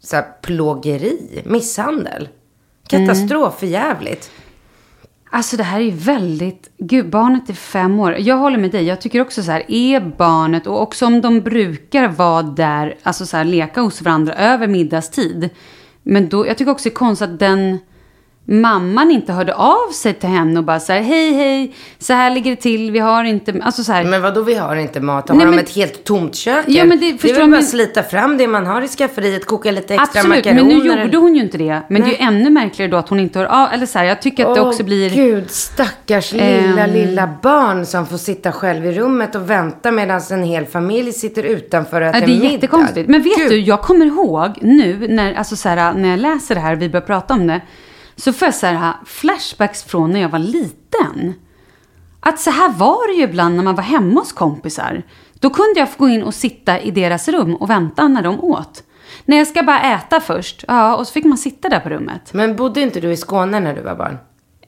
så 0.00 0.16
här, 0.16 0.24
plågeri, 0.42 1.42
misshandel. 1.44 2.28
Katastrof, 2.88 3.58
för 3.58 3.66
jävligt. 3.66 4.30
Alltså 5.34 5.56
det 5.56 5.62
här 5.62 5.80
är 5.80 5.84
ju 5.84 5.90
väldigt... 5.90 6.70
Gud, 6.78 7.10
barnet 7.10 7.48
är 7.48 7.54
fem 7.54 8.00
år. 8.00 8.16
Jag 8.18 8.36
håller 8.36 8.58
med 8.58 8.70
dig. 8.70 8.84
Jag 8.84 9.00
tycker 9.00 9.20
också 9.20 9.42
så 9.42 9.50
här, 9.50 9.64
är 9.68 10.00
barnet, 10.00 10.66
och 10.66 10.82
också 10.82 11.06
om 11.06 11.20
de 11.20 11.40
brukar 11.40 12.08
vara 12.08 12.42
där, 12.42 12.96
alltså 13.02 13.26
så 13.26 13.36
här, 13.36 13.44
leka 13.44 13.80
hos 13.80 14.02
varandra 14.02 14.34
över 14.34 14.66
middagstid. 14.66 15.50
Men 16.02 16.28
då, 16.28 16.46
jag 16.46 16.58
tycker 16.58 16.72
också 16.72 16.88
det 16.88 16.92
är 16.92 16.96
konstigt 16.96 17.28
att 17.28 17.38
den 17.38 17.78
mamman 18.44 19.10
inte 19.10 19.32
hörde 19.32 19.54
av 19.54 19.90
sig 19.92 20.14
till 20.14 20.28
henne 20.28 20.58
och 20.58 20.64
bara 20.64 20.80
så 20.80 20.92
här, 20.92 21.00
hej, 21.00 21.32
hej, 21.32 21.74
så 21.98 22.12
här 22.12 22.30
ligger 22.30 22.50
det 22.50 22.56
till, 22.56 22.90
vi 22.90 22.98
har 22.98 23.24
inte, 23.24 23.54
alltså 23.62 23.84
så 23.84 23.92
här. 23.92 24.04
Men 24.04 24.22
vad 24.22 24.34
då 24.34 24.42
vi 24.42 24.54
har 24.54 24.76
inte 24.76 25.00
mat? 25.00 25.28
Har 25.28 25.36
Nej, 25.36 25.46
de 25.46 25.50
men- 25.50 25.58
ett 25.64 25.70
helt 25.76 26.04
tomt 26.04 26.34
kök? 26.34 26.64
Ja, 26.68 26.84
men 26.84 27.00
det- 27.00 27.12
det 27.12 27.30
är 27.30 27.34
väl 27.34 27.42
bara 27.42 27.46
men- 27.46 27.62
slita 27.62 28.02
fram 28.02 28.36
det 28.36 28.46
man 28.46 28.66
har 28.66 28.82
i 28.82 28.88
skafferiet, 28.88 29.46
koka 29.46 29.70
lite 29.70 29.94
extra 29.94 30.20
Absolut, 30.20 30.36
makaroner. 30.44 30.64
men 30.74 30.78
nu 30.96 31.02
gjorde 31.04 31.16
hon 31.16 31.34
ju 31.36 31.42
inte 31.42 31.58
det. 31.58 31.82
Men 31.88 32.02
det 32.02 32.08
är 32.08 32.10
ju 32.10 32.16
Nej. 32.18 32.40
ännu 32.40 32.50
märkligare 32.50 32.90
då 32.90 32.96
att 32.96 33.08
hon 33.08 33.20
inte 33.20 33.38
hör 33.38 33.46
av, 33.46 33.68
eller 33.72 33.86
så 33.86 33.98
här, 33.98 34.04
jag 34.06 34.22
tycker 34.22 34.46
att 34.46 34.54
det 34.54 34.60
Åh, 34.60 34.68
också 34.68 34.84
blir... 34.84 35.10
gud, 35.10 35.50
stackars 35.50 36.32
lilla, 36.32 36.44
Ehm. 36.84 36.92
lilla 36.92 37.28
barn 37.42 37.86
som 37.86 38.06
får 38.06 38.16
sitta 38.18 38.52
själv 38.52 38.86
i 38.86 38.92
rummet 38.92 39.34
och 39.34 39.50
vänta 39.50 39.90
medan 39.90 40.20
en 40.30 40.42
hel 40.42 40.66
familj 40.66 41.12
sitter 41.12 41.42
utanför 41.42 42.00
och 42.00 42.06
äter 42.08 42.20
Ja, 42.20 42.26
det 42.26 42.32
är 42.32 42.36
middag. 42.36 42.52
jättekonstigt. 42.52 43.08
Men 43.08 43.22
vet 43.22 43.36
Gud. 43.36 43.50
du, 43.50 43.56
jag 43.60 43.80
kommer 43.80 44.06
ihåg 44.06 44.50
nu 44.60 45.06
när, 45.08 45.34
alltså 45.34 45.56
så 45.56 45.68
här, 45.68 45.92
när 45.94 46.08
jag 46.08 46.18
läser 46.20 46.54
det 46.54 46.60
här 46.60 46.72
och 46.76 46.82
vi 46.82 46.88
börjar 46.88 47.06
prata 47.06 47.34
om 47.34 47.46
det. 47.46 47.60
Så 48.24 48.32
får 48.32 48.46
jag 48.46 48.54
så 48.54 48.66
här, 48.66 48.94
flashbacks 49.06 49.84
från 49.84 50.10
när 50.10 50.20
jag 50.20 50.28
var 50.28 50.38
liten. 50.38 51.34
Att 52.20 52.40
så 52.40 52.50
här 52.50 52.72
var 52.72 53.08
det 53.08 53.14
ju 53.14 53.22
ibland 53.22 53.56
när 53.56 53.62
man 53.62 53.74
var 53.74 53.82
hemma 53.82 54.20
hos 54.20 54.32
kompisar. 54.32 55.02
Då 55.34 55.50
kunde 55.50 55.80
jag 55.80 55.90
få 55.90 55.98
gå 55.98 56.08
in 56.08 56.22
och 56.22 56.34
sitta 56.34 56.80
i 56.80 56.90
deras 56.90 57.28
rum 57.28 57.54
och 57.54 57.70
vänta 57.70 58.08
när 58.08 58.22
de 58.22 58.44
åt. 58.44 58.82
Nej, 59.24 59.38
jag 59.38 59.46
ska 59.46 59.62
bara 59.62 59.80
äta 59.80 60.20
först. 60.20 60.64
Ja, 60.68 60.96
och 60.96 61.06
så 61.06 61.12
fick 61.12 61.24
man 61.24 61.38
sitta 61.38 61.68
där 61.68 61.80
på 61.80 61.88
rummet. 61.88 62.32
Men 62.34 62.56
bodde 62.56 62.80
inte 62.80 63.00
du 63.00 63.12
i 63.12 63.16
Skåne 63.16 63.60
när 63.60 63.74
du 63.74 63.82
var 63.82 63.94
barn? 63.94 64.18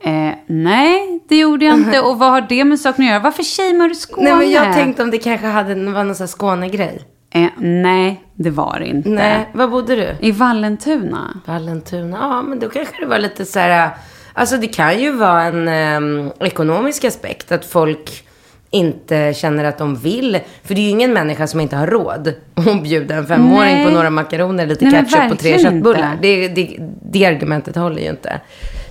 Eh, 0.00 0.34
nej, 0.46 1.24
det 1.28 1.36
gjorde 1.36 1.64
jag 1.64 1.74
inte. 1.74 2.00
Och 2.08 2.18
vad 2.18 2.30
har 2.30 2.40
det 2.40 2.64
med 2.64 2.80
saken 2.80 3.04
att 3.04 3.10
göra? 3.10 3.20
Varför 3.20 3.42
shamear 3.42 3.88
du 3.88 3.94
Skåne? 3.94 4.30
Nej, 4.30 4.38
men 4.38 4.50
jag 4.50 4.74
tänkte 4.74 5.02
om 5.02 5.10
det 5.10 5.18
kanske 5.18 5.46
hade, 5.46 5.74
var 5.74 6.04
någon 6.04 6.14
sån 6.14 6.22
här 6.22 6.28
Skåne-grej. 6.28 7.02
Eh, 7.34 7.48
nej, 7.58 8.24
det 8.34 8.50
var 8.50 8.76
det 8.80 8.86
inte. 8.86 9.08
Nej, 9.08 9.48
var 9.52 9.68
bodde 9.68 9.96
du? 9.96 10.26
I 10.26 10.30
Vallentuna. 10.32 11.40
Vallentuna. 11.46 12.18
Ja, 12.20 12.42
men 12.42 12.58
då 12.58 12.68
kanske 12.68 13.00
det 13.00 13.06
var 13.06 13.18
lite 13.18 13.44
så 13.44 13.58
här... 13.58 13.90
Alltså 14.32 14.56
det 14.56 14.66
kan 14.66 15.00
ju 15.00 15.12
vara 15.12 15.42
en 15.42 15.68
em, 15.68 16.32
ekonomisk 16.40 17.04
aspekt. 17.04 17.52
Att 17.52 17.64
folk 17.64 18.24
inte 18.70 19.34
känner 19.34 19.64
att 19.64 19.78
de 19.78 19.96
vill. 19.96 20.38
För 20.62 20.74
det 20.74 20.80
är 20.80 20.82
ju 20.82 20.90
ingen 20.90 21.12
människa 21.12 21.46
som 21.46 21.60
inte 21.60 21.76
har 21.76 21.86
råd 21.86 22.28
att 22.54 22.82
bjuda 22.82 23.14
en 23.14 23.26
femåring 23.26 23.74
Nej. 23.74 23.86
på 23.86 23.90
några 23.90 24.10
makaroner, 24.10 24.66
lite 24.66 24.84
Nej, 24.84 24.92
ketchup 24.92 25.32
och 25.32 25.38
tre 25.38 25.58
köttbullar. 25.58 26.18
Det, 26.22 26.48
det, 26.48 26.76
det 27.02 27.26
argumentet 27.26 27.76
håller 27.76 28.02
ju 28.02 28.08
inte. 28.08 28.40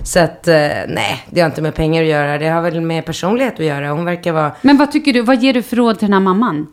Så 0.04 0.20
att, 0.20 0.48
eh, 0.48 0.54
nej, 0.88 1.24
det 1.30 1.40
har 1.40 1.46
inte 1.46 1.62
med 1.62 1.74
pengar 1.74 2.02
att 2.02 2.08
göra. 2.08 2.38
Det 2.38 2.48
har 2.48 2.62
väl 2.62 2.80
med 2.80 3.04
personlighet 3.04 3.54
att 3.54 3.66
göra. 3.66 3.90
Hon 3.90 4.04
verkar 4.04 4.32
vara... 4.32 4.52
Men 4.62 4.76
vad 4.76 4.92
tycker 4.92 5.12
du, 5.12 5.22
vad 5.22 5.42
ger 5.42 5.52
du 5.52 5.62
för 5.62 5.76
råd 5.76 5.98
till 5.98 6.06
den 6.06 6.12
här 6.12 6.20
mamman? 6.20 6.66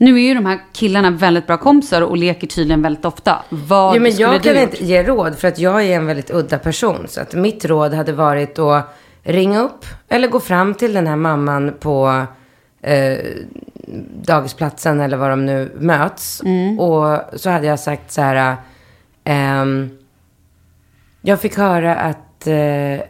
Nu 0.00 0.14
är 0.16 0.20
ju 0.28 0.34
de 0.34 0.46
här 0.46 0.58
killarna 0.72 1.10
väldigt 1.10 1.46
bra 1.46 1.56
kompisar 1.56 2.02
och 2.02 2.16
leker 2.16 2.46
tydligen 2.46 2.82
väldigt 2.82 3.04
ofta. 3.04 3.42
Vad 3.48 3.96
Jo, 3.96 4.02
men 4.02 4.12
skulle 4.12 4.28
jag 4.32 4.42
du 4.42 4.48
kan 4.52 4.62
gjort? 4.62 4.72
inte 4.72 4.84
ge 4.84 5.02
råd 5.02 5.38
för 5.38 5.48
att 5.48 5.58
jag 5.58 5.84
är 5.84 5.96
en 5.96 6.06
väldigt 6.06 6.30
udda 6.30 6.58
person. 6.58 7.06
Så 7.08 7.20
att 7.20 7.34
mitt 7.34 7.64
råd 7.64 7.94
hade 7.94 8.12
varit 8.12 8.58
att 8.58 8.96
ringa 9.22 9.60
upp 9.60 9.84
eller 10.08 10.28
gå 10.28 10.40
fram 10.40 10.74
till 10.74 10.92
den 10.92 11.06
här 11.06 11.16
mamman 11.16 11.72
på 11.80 12.24
eh, 12.82 13.18
dagisplatsen 14.22 15.00
eller 15.00 15.16
var 15.16 15.30
de 15.30 15.46
nu 15.46 15.72
möts. 15.78 16.42
Och 16.78 17.40
så 17.40 17.50
hade 17.50 17.66
jag 17.66 17.80
sagt 17.80 18.12
så 18.12 18.20
här. 18.22 18.56
ehm, 19.24 19.90
jag 21.22 21.40
fick 21.40 21.56
höra 21.56 21.94
att 21.96 22.46
eh, 22.46 23.04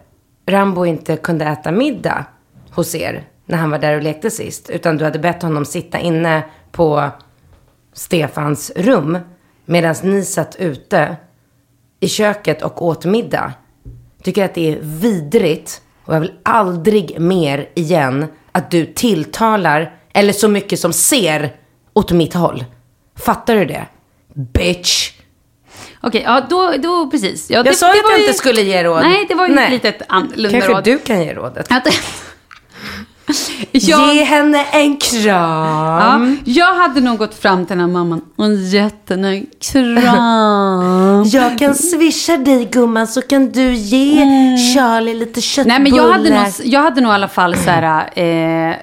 Rambo 0.47 0.85
inte 0.87 1.17
kunde 1.17 1.45
äta 1.45 1.71
middag 1.71 2.25
hos 2.71 2.95
er 2.95 3.25
när 3.47 3.59
han 3.59 3.71
var 3.71 3.79
där 3.79 3.97
och 3.97 4.03
lekte 4.03 4.31
sist. 4.31 4.71
Utan 4.71 4.97
du 4.97 5.05
hade 5.05 5.19
bett 5.19 5.43
honom 5.43 5.65
sitta 5.65 5.99
inne 5.99 6.43
på 6.73 7.11
Stefans 7.93 8.73
rum 8.77 9.19
medan 9.65 9.95
ni 10.03 10.25
satt 10.25 10.57
ute 10.57 11.17
i 12.01 12.09
köket 12.09 12.63
och 12.63 12.85
åt 12.87 13.05
middag. 13.05 13.53
Tycker 14.23 14.45
att 14.45 14.55
det 14.55 14.73
är 14.73 14.79
vidrigt 14.83 15.83
och 16.05 16.15
jag 16.15 16.21
vill 16.21 16.33
aldrig 16.43 17.21
mer 17.21 17.69
igen 17.75 18.27
att 18.53 18.71
du 18.71 18.87
tilltalar 18.87 19.95
eller 20.13 20.33
så 20.33 20.49
mycket 20.49 20.81
som 20.81 20.93
ser 20.93 21.53
åt 21.93 22.13
mitt 22.13 22.35
håll. 22.35 22.65
Fattar 23.17 23.57
du 23.57 23.65
det? 23.65 23.87
Bitch! 24.35 25.13
Okej, 26.03 26.23
ja 26.25 26.47
då, 26.51 26.73
då 26.79 27.11
precis. 27.11 27.51
Ja, 27.51 27.57
Jag 27.57 27.65
det, 27.65 27.75
sa 27.75 27.87
det 27.87 27.95
ju 27.97 28.05
att 28.05 28.11
jag 28.11 28.21
inte 28.21 28.35
skulle 28.35 28.63
ge 28.63 28.85
råd. 28.85 29.03
Nej, 29.03 29.27
det 29.29 29.35
var 29.35 29.49
ju 29.49 29.55
Nej. 29.55 29.65
ett 29.65 29.71
litet 29.71 30.03
annorlunda 30.09 30.51
Kanske 30.51 30.73
råd. 30.73 30.85
du 30.85 30.99
kan 30.99 31.23
ge 31.25 31.35
rådet. 31.35 31.67
Att, 31.73 31.87
jag, 33.73 34.15
Ge 34.15 34.25
henne 34.25 34.65
en 34.73 34.97
kram. 34.97 36.39
ja, 36.45 36.53
jag 36.53 36.75
hade 36.75 37.01
nog 37.01 37.19
gått 37.19 37.35
fram 37.35 37.67
till 37.67 37.77
den 37.79 37.81
här 37.81 37.93
mamman 37.93 38.21
och 38.37 38.55
gett 38.55 39.09
henne 39.09 39.29
en 39.29 39.47
kram. 39.73 41.25
Jag 41.33 41.59
kan 41.59 41.75
swisha 41.75 42.37
dig 42.37 42.65
gumman 42.65 43.07
så 43.07 43.23
kan 43.23 43.51
du 43.51 43.73
ge 43.75 44.17
Charlie 44.75 45.15
lite 45.15 45.41
köttbullar. 45.41 45.79
Nej, 45.79 45.91
men 45.91 45.95
jag 45.99 46.13
hade, 46.13 46.31
nog, 46.31 46.49
jag 46.65 46.81
hade 46.81 47.01
nog 47.01 47.11
i 47.13 47.15
alla 47.15 47.29
fall 47.29 47.57
så 47.57 47.71
här, 47.71 48.19
eh, 48.19 48.75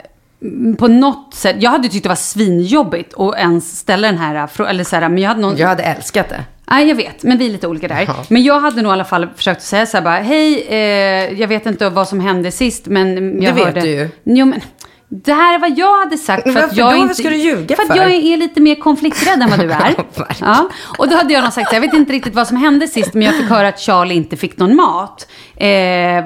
på 0.77 0.87
något 0.87 1.33
sätt, 1.33 1.55
jag 1.59 1.71
hade 1.71 1.89
tyckt 1.89 2.03
det 2.03 2.09
var 2.09 2.15
svinjobbigt 2.15 3.13
att 3.19 3.35
ens 3.35 3.79
ställa 3.79 4.07
den 4.07 4.17
här 4.17 4.47
frågan, 4.47 4.71
eller 4.71 4.83
så 4.83 4.95
här, 4.95 5.09
men 5.09 5.17
jag 5.17 5.29
hade 5.29 5.41
nog... 5.41 5.59
Jag 5.59 5.67
hade 5.67 5.83
älskat 5.83 6.29
det. 6.29 6.43
Nej, 6.71 6.87
jag 6.87 6.95
vet, 6.95 7.23
men 7.23 7.37
vi 7.37 7.45
är 7.45 7.49
lite 7.49 7.67
olika 7.67 7.87
där. 7.87 8.09
Men 8.29 8.43
jag 8.43 8.59
hade 8.59 8.81
nog 8.81 8.89
i 8.89 8.93
alla 8.93 9.05
fall 9.05 9.27
försökt 9.35 9.61
säga 9.61 9.85
så 9.85 9.97
här 9.97 10.03
bara, 10.03 10.17
hej, 10.17 10.65
eh, 10.69 11.39
jag 11.41 11.47
vet 11.47 11.65
inte 11.65 11.89
vad 11.89 12.07
som 12.07 12.19
hände 12.19 12.51
sist, 12.51 12.85
men 12.87 13.41
jag 13.41 13.55
Det 13.55 13.59
vet 13.59 13.65
hörde... 13.65 13.81
du 13.81 13.87
ju. 13.87 14.09
Jo, 14.23 14.45
men 14.45 14.61
det 15.09 15.33
här 15.33 15.53
är 15.55 15.59
vad 15.59 15.77
jag 15.77 15.99
hade 15.99 16.17
sagt. 16.17 16.43
För 16.53 16.59
att 16.59 16.77
jag 16.77 16.93
då? 16.93 16.97
inte, 16.97 17.15
ska 17.15 17.29
du 17.29 17.35
ljuga 17.35 17.75
för? 17.75 17.83
att 17.83 17.87
för? 17.89 17.95
jag 17.95 18.11
är 18.11 18.37
lite 18.37 18.61
mer 18.61 18.75
konflikträdd 18.75 19.41
än 19.41 19.49
vad 19.49 19.59
du 19.59 19.71
är. 19.71 19.95
ja. 20.41 20.69
Och 20.97 21.09
då 21.09 21.15
hade 21.15 21.33
jag 21.33 21.43
nog 21.43 21.53
sagt, 21.53 21.69
så 21.69 21.75
jag 21.75 21.81
vet 21.81 21.93
inte 21.93 22.13
riktigt 22.13 22.35
vad 22.35 22.47
som 22.47 22.57
hände 22.57 22.87
sist, 22.87 23.13
men 23.13 23.23
jag 23.23 23.35
fick 23.35 23.49
höra 23.49 23.67
att 23.67 23.79
Charlie 23.79 24.15
inte 24.15 24.37
fick 24.37 24.57
någon 24.57 24.75
mat. 24.75 25.27
Eh, 25.57 26.25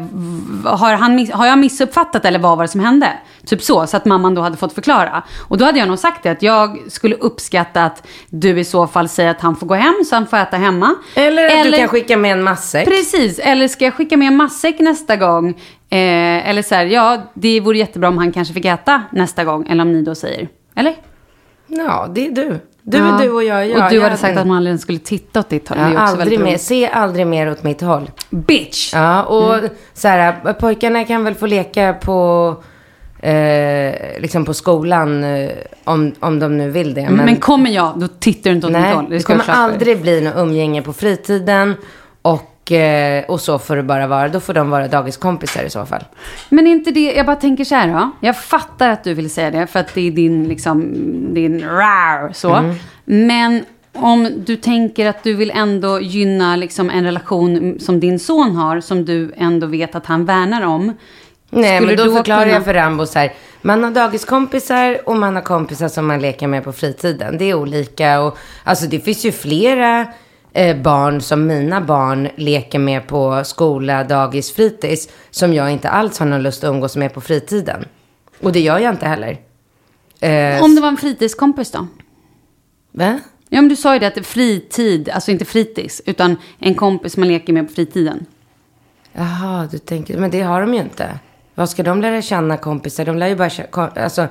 har, 0.63 0.93
han, 0.93 1.27
har 1.31 1.45
jag 1.47 1.59
missuppfattat 1.59 2.25
eller 2.25 2.39
vad 2.39 2.57
var 2.57 2.63
det 2.63 2.67
som 2.67 2.79
hände? 2.81 3.13
Typ 3.45 3.61
så, 3.61 3.87
så 3.87 3.97
att 3.97 4.05
mamman 4.05 4.35
då 4.35 4.41
hade 4.41 4.57
fått 4.57 4.73
förklara. 4.73 5.23
Och 5.47 5.57
då 5.57 5.65
hade 5.65 5.79
jag 5.79 5.87
nog 5.87 5.99
sagt 5.99 6.23
det, 6.23 6.29
att 6.29 6.41
jag 6.41 6.79
skulle 6.87 7.15
uppskatta 7.15 7.83
att 7.83 8.07
du 8.29 8.59
i 8.59 8.63
så 8.63 8.87
fall 8.87 9.09
säger 9.09 9.29
att 9.29 9.41
han 9.41 9.55
får 9.55 9.67
gå 9.67 9.73
hem, 9.73 9.93
så 10.05 10.15
han 10.15 10.27
får 10.27 10.37
äta 10.37 10.57
hemma. 10.57 10.95
Eller 11.15 11.59
att 11.59 11.63
du 11.63 11.71
kan 11.71 11.87
skicka 11.87 12.17
med 12.17 12.31
en 12.31 12.43
matsäck. 12.43 12.87
Precis, 12.87 13.39
eller 13.39 13.67
ska 13.67 13.85
jag 13.85 13.93
skicka 13.93 14.17
med 14.17 14.27
en 14.27 14.35
matsäck 14.35 14.79
nästa 14.79 15.15
gång? 15.15 15.49
Eh, 15.89 16.49
eller 16.49 16.61
så 16.61 16.75
här, 16.75 16.85
ja, 16.85 17.31
det 17.33 17.59
vore 17.59 17.77
jättebra 17.77 18.09
om 18.09 18.17
han 18.17 18.31
kanske 18.31 18.53
fick 18.53 18.65
äta 18.65 19.01
nästa 19.11 19.43
gång. 19.43 19.67
Eller 19.69 19.81
om 19.81 19.93
ni 19.93 20.01
då 20.01 20.15
säger. 20.15 20.47
Eller? 20.75 20.95
Ja, 21.67 22.07
det 22.15 22.25
är 22.25 22.31
du. 22.31 22.59
Du 22.91 22.97
ja. 22.97 23.19
är 23.19 23.23
du 23.23 23.31
och 23.31 23.43
jag 23.43 23.57
är 23.57 23.63
jag. 23.65 23.83
Och 23.83 23.89
du 23.89 23.95
jag 23.95 24.03
hade 24.03 24.17
sagt 24.17 24.37
att 24.37 24.47
man 24.47 24.57
aldrig 24.57 24.79
skulle 24.79 24.99
titta 24.99 25.39
åt 25.39 25.49
ditt 25.49 25.67
håll. 25.69 25.77
Ja, 25.81 25.89
det 25.89 25.97
aldrig 25.97 26.39
mer. 26.39 26.57
Se 26.57 26.87
aldrig 26.87 27.27
mer 27.27 27.51
åt 27.51 27.63
mitt 27.63 27.81
håll. 27.81 28.11
Bitch! 28.29 28.93
Ja, 28.93 29.23
och 29.23 29.53
Mm. 29.57 29.69
så 29.93 30.07
här, 30.07 30.53
pojkarna 30.53 31.03
kan 31.03 31.23
väl 31.23 31.35
få 31.35 31.45
leka 31.45 31.93
på, 31.93 32.55
eh, 33.19 33.93
liksom 34.19 34.45
på 34.45 34.53
skolan 34.53 35.23
eh, 35.23 35.49
om, 35.83 36.13
om 36.19 36.39
de 36.39 36.57
nu 36.57 36.69
vill 36.69 36.93
det. 36.93 37.09
Men, 37.09 37.35
kommer 37.35 37.69
jag, 37.69 37.99
då 37.99 38.07
tittar 38.07 38.49
du 38.49 38.55
inte 38.55 38.67
åt 38.67 38.73
mitt 38.73 38.85
håll. 38.85 39.05
det 39.09 39.15
jag 39.15 39.23
kommer 39.23 39.49
aldrig 39.49 40.01
bli 40.01 40.21
något 40.21 40.33
umgänge 40.37 40.81
på 40.81 40.93
fritiden. 40.93 41.75
Och, 42.21 42.50
eh, 42.71 43.23
och 43.27 43.41
så 43.41 43.59
får 43.59 43.75
det 43.75 43.83
bara 43.83 44.07
vara. 44.07 44.29
Då 44.29 44.39
får 44.39 44.53
de 44.53 44.69
vara 44.69 44.87
dagiskompisar 44.87 45.63
i 45.63 45.69
så 45.69 45.85
fall. 45.85 46.03
Men 46.49 46.67
inte 46.67 46.91
det, 46.91 47.13
jag 47.13 47.25
bara 47.25 47.35
tänker 47.35 47.63
så 47.63 47.75
här 47.75 47.87
då. 47.87 48.11
Jag 48.21 48.37
fattar 48.37 48.89
att 48.89 49.03
du 49.03 49.13
vill 49.13 49.29
säga 49.29 49.51
det 49.51 49.67
för 49.67 49.79
att 49.79 49.93
det 49.93 50.07
är 50.07 50.11
din 50.11 50.47
liksom, 50.47 50.93
din 51.33 51.61
rar 51.61 52.33
så. 52.33 52.53
Mm. 52.53 52.75
Men 53.05 53.65
om 53.93 54.29
du 54.45 54.55
tänker 54.55 55.05
att 55.05 55.23
du 55.23 55.33
vill 55.33 55.51
ändå 55.55 55.99
gynna 56.01 56.55
liksom 56.55 56.89
en 56.89 57.03
relation 57.03 57.79
som 57.79 57.99
din 57.99 58.19
son 58.19 58.55
har, 58.55 58.81
som 58.81 59.05
du 59.05 59.33
ändå 59.37 59.67
vet 59.67 59.95
att 59.95 60.05
han 60.05 60.25
värnar 60.25 60.61
om. 60.61 60.93
Nej, 61.49 61.81
men 61.81 61.95
då, 61.95 62.03
då 62.03 62.15
förklarar 62.15 62.41
kunna- 62.41 62.53
jag 62.53 62.63
för 62.65 62.73
Rambo 62.73 63.05
så 63.05 63.19
här. 63.19 63.33
Man 63.61 63.83
har 63.83 63.91
dagiskompisar 63.91 65.09
och 65.09 65.15
man 65.15 65.35
har 65.35 65.41
kompisar 65.41 65.87
som 65.87 66.07
man 66.07 66.21
leker 66.21 66.47
med 66.47 66.63
på 66.63 66.71
fritiden. 66.73 67.37
Det 67.37 67.45
är 67.45 67.53
olika. 67.53 68.21
Och, 68.21 68.37
alltså 68.63 68.85
det 68.87 68.99
finns 68.99 69.25
ju 69.25 69.31
flera 69.31 70.07
eh, 70.53 70.77
barn 70.77 71.21
som 71.21 71.47
mina 71.47 71.81
barn 71.81 72.29
leker 72.35 72.79
med 72.79 73.07
på 73.07 73.43
skola, 73.43 74.03
dagis, 74.03 74.51
fritids. 74.51 75.09
Som 75.31 75.53
jag 75.53 75.71
inte 75.71 75.89
alls 75.89 76.19
har 76.19 76.25
någon 76.25 76.43
lust 76.43 76.63
att 76.63 76.69
umgås 76.69 76.95
med 76.95 77.13
på 77.13 77.21
fritiden. 77.21 77.85
Och 78.41 78.51
det 78.51 78.59
gör 78.59 78.79
jag 78.79 78.93
inte 78.93 79.05
heller. 79.07 79.37
Eh, 80.19 80.63
Om 80.63 80.75
det 80.75 80.81
var 80.81 80.87
en 80.87 80.97
fritidskompis 80.97 81.71
då? 81.71 81.87
Va? 82.91 83.19
Ja, 83.49 83.61
men 83.61 83.69
du 83.69 83.75
sa 83.75 83.93
ju 83.93 83.99
det 83.99 84.07
att 84.07 84.25
fritid, 84.25 85.09
alltså 85.09 85.31
inte 85.31 85.45
fritids, 85.45 86.01
utan 86.05 86.35
en 86.59 86.75
kompis 86.75 87.17
man 87.17 87.27
leker 87.27 87.53
med 87.53 87.67
på 87.67 87.73
fritiden. 87.73 88.25
Jaha, 89.13 89.67
du 89.71 89.77
tänker, 89.77 90.17
men 90.17 90.31
det 90.31 90.41
har 90.41 90.61
de 90.61 90.73
ju 90.73 90.79
inte. 90.79 91.19
Vad 91.55 91.69
ska 91.69 91.83
de 91.83 92.01
lära 92.01 92.21
känna 92.21 92.57
kompisar? 92.57 93.05
De 93.05 93.17
lär 93.17 93.27
ju 93.27 93.35
bara 93.35 93.49
känna, 93.49 93.67
alltså, 93.95 94.27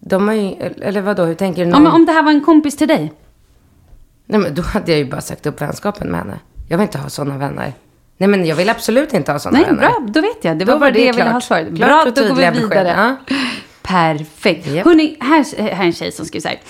de 0.00 0.28
har 0.28 0.34
ju, 0.34 0.54
eller 0.82 1.00
vadå, 1.00 1.24
hur 1.24 1.34
tänker 1.34 1.64
du? 1.64 1.70
Men 1.70 1.86
om 1.86 2.06
det 2.06 2.12
här 2.12 2.22
var 2.22 2.30
en 2.30 2.44
kompis 2.44 2.76
till 2.76 2.88
dig? 2.88 3.12
Nej, 4.30 4.40
men 4.40 4.54
då 4.54 4.62
hade 4.62 4.90
jag 4.92 4.98
ju 4.98 5.04
bara 5.10 5.20
sagt 5.20 5.46
upp 5.46 5.60
vänskapen 5.62 6.08
med 6.10 6.20
henne. 6.20 6.38
Jag 6.68 6.78
vill 6.78 6.82
inte 6.82 6.98
ha 6.98 7.08
sådana 7.08 7.38
vänner. 7.38 7.72
Nej, 8.16 8.28
men 8.28 8.46
jag 8.46 8.56
vill 8.56 8.68
absolut 8.70 9.12
inte 9.14 9.32
ha 9.32 9.38
sådana 9.38 9.58
Nej, 9.58 9.66
vänner. 9.66 9.80
bra, 9.80 9.98
då 10.08 10.20
vet 10.20 10.44
jag. 10.44 10.58
Det 10.58 10.64
var 10.64 10.78
var 10.78 10.90
det 10.90 10.98
det 10.98 11.04
jag 11.04 11.14
ville 11.14 11.30
ha 11.30 11.40
svaret. 11.40 11.76
Klart 11.76 12.14
Bra, 12.14 12.22
då 12.24 12.34
går 12.34 12.52
vi 12.52 12.60
vidare. 12.60 13.16
ja. 13.28 13.34
Perfekt. 13.82 14.66
Japp. 14.66 14.84
Hörrni, 14.86 15.16
här, 15.20 15.62
här 15.62 15.82
är 15.82 15.86
en 15.86 15.92
tjej 15.92 16.12
som 16.12 16.26
skriver 16.26 16.42
så 16.42 16.48
här. 16.48 16.60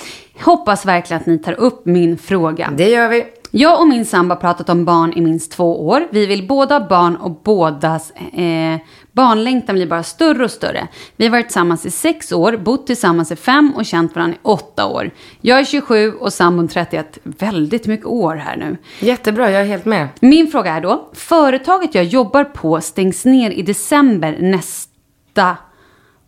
Hoppas 0.40 0.86
verkligen 0.86 1.20
att 1.20 1.26
ni 1.26 1.38
tar 1.38 1.52
upp 1.60 1.86
min 1.86 2.18
fråga. 2.18 2.72
Det 2.76 2.88
gör 2.90 3.08
vi. 3.08 3.24
Jag 3.52 3.80
och 3.80 3.88
min 3.88 4.04
sambo 4.04 4.34
har 4.34 4.40
pratat 4.40 4.68
om 4.68 4.84
barn 4.84 5.12
i 5.12 5.20
minst 5.20 5.52
två 5.52 5.86
år. 5.88 6.08
Vi 6.10 6.26
vill 6.26 6.46
båda 6.46 6.78
ha 6.78 6.88
barn 6.88 7.16
och 7.16 7.30
bådas 7.30 8.10
eh, 8.10 8.80
barnlängtan 9.12 9.74
blir 9.74 9.86
bara 9.86 10.02
större 10.02 10.44
och 10.44 10.50
större. 10.50 10.88
Vi 11.16 11.24
har 11.24 11.30
varit 11.30 11.46
tillsammans 11.46 11.86
i 11.86 11.90
sex 11.90 12.32
år, 12.32 12.56
bott 12.56 12.86
tillsammans 12.86 13.32
i 13.32 13.36
fem 13.36 13.72
och 13.76 13.84
känt 13.84 14.14
varandra 14.14 14.36
i 14.36 14.38
åtta 14.42 14.86
år. 14.86 15.10
Jag 15.40 15.58
är 15.58 15.64
27 15.64 16.12
och 16.12 16.32
sambon 16.32 16.68
31. 16.68 17.18
Väldigt 17.22 17.86
mycket 17.86 18.06
år 18.06 18.34
här 18.34 18.56
nu. 18.56 18.76
Jättebra, 18.98 19.50
jag 19.50 19.62
är 19.62 19.66
helt 19.66 19.84
med. 19.84 20.08
Min 20.20 20.50
fråga 20.50 20.72
är 20.72 20.80
då, 20.80 21.10
företaget 21.12 21.94
jag 21.94 22.04
jobbar 22.04 22.44
på 22.44 22.80
stängs 22.80 23.24
ner 23.24 23.50
i 23.50 23.62
december 23.62 24.36
nästa 24.40 25.56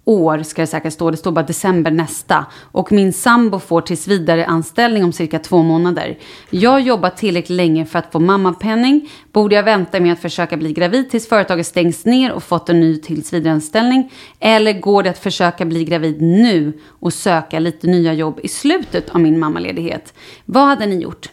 år, 0.05 0.43
ska 0.43 0.63
det 0.63 0.67
säkert 0.67 0.93
stå. 0.93 1.11
Det 1.11 1.17
står 1.17 1.33
bara 1.33 1.47
december 1.47 1.91
nästa. 1.91 2.47
Och 2.61 2.93
min 2.93 3.13
sambo 3.13 3.59
får 3.59 3.81
tills 3.81 4.09
vidare 4.09 4.47
anställning 4.47 5.05
om 5.05 5.13
cirka 5.13 5.39
två 5.39 5.63
månader. 5.63 6.19
Jag 6.51 6.71
har 6.71 6.79
jobbat 6.79 7.17
tillräckligt 7.17 7.57
länge 7.57 7.87
för 7.87 7.99
att 7.99 8.13
få 8.13 8.19
mammapenning. 8.19 9.11
Borde 9.33 9.55
jag 9.55 9.63
vänta 9.63 10.01
med 10.01 10.13
att 10.13 10.21
försöka 10.21 10.57
bli 10.57 10.73
gravid 10.73 11.11
tills 11.11 11.29
företaget 11.29 11.67
stängs 11.67 12.05
ner 12.05 12.33
och 12.33 12.43
fått 12.43 12.69
en 12.69 12.81
ny 12.81 12.97
tills 12.97 13.33
vidare 13.33 13.53
anställning? 13.53 14.13
Eller 14.41 14.81
går 14.81 15.03
det 15.03 15.11
att 15.11 15.19
försöka 15.19 15.65
bli 15.65 15.85
gravid 15.85 16.23
nu 16.23 16.73
och 16.87 17.13
söka 17.13 17.59
lite 17.59 17.87
nya 17.87 18.13
jobb 18.13 18.41
i 18.43 18.49
slutet 18.49 19.11
av 19.11 19.21
min 19.21 19.39
mammaledighet? 19.39 20.15
Vad 20.45 20.67
hade 20.67 20.87
ni 20.87 21.03
gjort? 21.03 21.31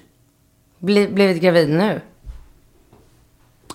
Bli, 0.79 1.07
blivit 1.07 1.41
gravid 1.41 1.69
nu. 1.69 2.01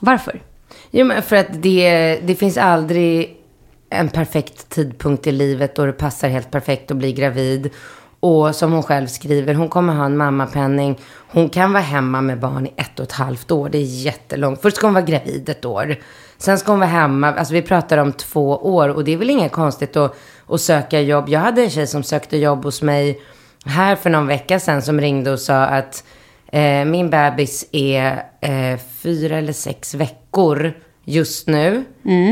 Varför? 0.01 0.43
Jo, 0.91 1.07
men 1.07 1.23
för 1.23 1.37
att 1.37 1.63
det, 1.63 2.19
det 2.23 2.35
finns 2.35 2.57
aldrig 2.57 3.44
en 3.91 4.09
perfekt 4.09 4.69
tidpunkt 4.69 5.27
i 5.27 5.33
livet 5.33 5.77
då 5.77 5.87
det 5.87 5.93
passar 5.93 6.29
helt 6.29 6.51
perfekt 6.51 6.91
att 6.91 6.97
bli 6.97 7.13
gravid. 7.13 7.71
Och 8.21 8.55
som 8.55 8.73
hon 8.73 8.83
själv 8.83 9.07
skriver, 9.07 9.55
hon 9.55 9.69
kommer 9.69 9.95
ha 9.95 10.05
en 10.05 10.17
mammapenning. 10.17 10.99
Hon 11.29 11.49
kan 11.49 11.73
vara 11.73 11.83
hemma 11.83 12.21
med 12.21 12.41
barn 12.41 12.67
i 12.67 12.73
ett 12.77 12.99
och 12.99 13.05
ett 13.05 13.13
halvt 13.13 13.51
år. 13.51 13.69
Det 13.69 13.79
är 13.79 14.05
jättelångt. 14.05 14.63
Först 14.63 14.77
ska 14.77 14.87
hon 14.87 14.95
vara 14.95 15.05
gravid 15.05 15.49
ett 15.49 15.65
år. 15.65 15.97
Sen 16.39 16.59
ska 16.59 16.73
hon 16.73 16.81
vara 16.81 16.91
hemma. 16.91 17.33
Alltså 17.33 17.55
vi 17.55 17.63
pratar 17.63 17.99
om 17.99 18.13
två 18.13 18.57
år. 18.57 18.89
Och 18.89 19.05
det 19.05 19.13
är 19.13 19.17
väl 19.17 19.31
inget 19.31 19.53
konstigt 19.53 19.97
att, 19.97 20.17
att 20.49 20.61
söka 20.61 21.01
jobb. 21.01 21.29
Jag 21.29 21.41
hade 21.41 21.63
en 21.63 21.71
tjej 21.71 21.87
som 21.87 22.03
sökte 22.03 22.37
jobb 22.37 22.65
hos 22.65 22.83
mig 22.83 23.21
här 23.65 23.97
för 23.97 24.11
någon 24.11 24.27
vecka 24.27 24.61
sedan 24.61 24.83
som 24.83 25.01
ringde 25.01 25.31
och 25.31 25.41
sa 25.41 25.63
att 25.63 26.05
Eh, 26.55 26.85
min 26.85 27.11
bebis 27.11 27.69
är 27.73 28.23
eh, 28.41 28.79
fyra 29.03 29.39
eller 29.39 29.53
sex 29.53 29.95
veckor 29.95 30.73
just 31.05 31.49
nu. 31.49 31.85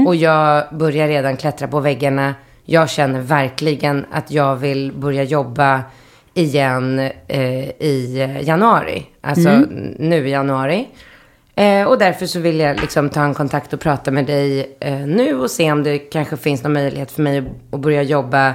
Och 0.06 0.16
jag 0.16 0.64
börjar 0.72 1.08
redan 1.08 1.36
klättra 1.36 1.68
på 1.68 1.80
väggarna. 1.80 2.34
Jag 2.64 2.90
känner 2.90 3.20
verkligen 3.20 4.06
att 4.12 4.30
jag 4.30 4.56
vill 4.56 4.92
börja 4.92 5.22
jobba 5.22 5.80
igen 6.34 6.98
eh, 7.28 7.68
i 7.68 8.28
januari. 8.42 9.06
Alltså 9.20 9.48
n- 9.48 9.96
nu 9.98 10.28
i 10.28 10.30
januari. 10.30 10.88
Eh, 11.54 11.84
och 11.86 11.98
därför 11.98 12.26
så 12.26 12.40
vill 12.40 12.60
jag 12.60 12.80
liksom 12.80 13.08
ta 13.10 13.24
en 13.24 13.34
kontakt 13.34 13.72
och 13.72 13.80
prata 13.80 14.10
med 14.10 14.26
dig 14.26 14.76
eh, 14.80 14.98
nu 14.98 15.40
och 15.40 15.50
se 15.50 15.72
om 15.72 15.82
det 15.82 15.98
kanske 15.98 16.36
finns 16.36 16.62
någon 16.62 16.72
möjlighet 16.72 17.10
för 17.12 17.22
mig 17.22 17.38
att, 17.38 17.44
att 17.74 17.80
börja 17.80 18.02
jobba 18.02 18.48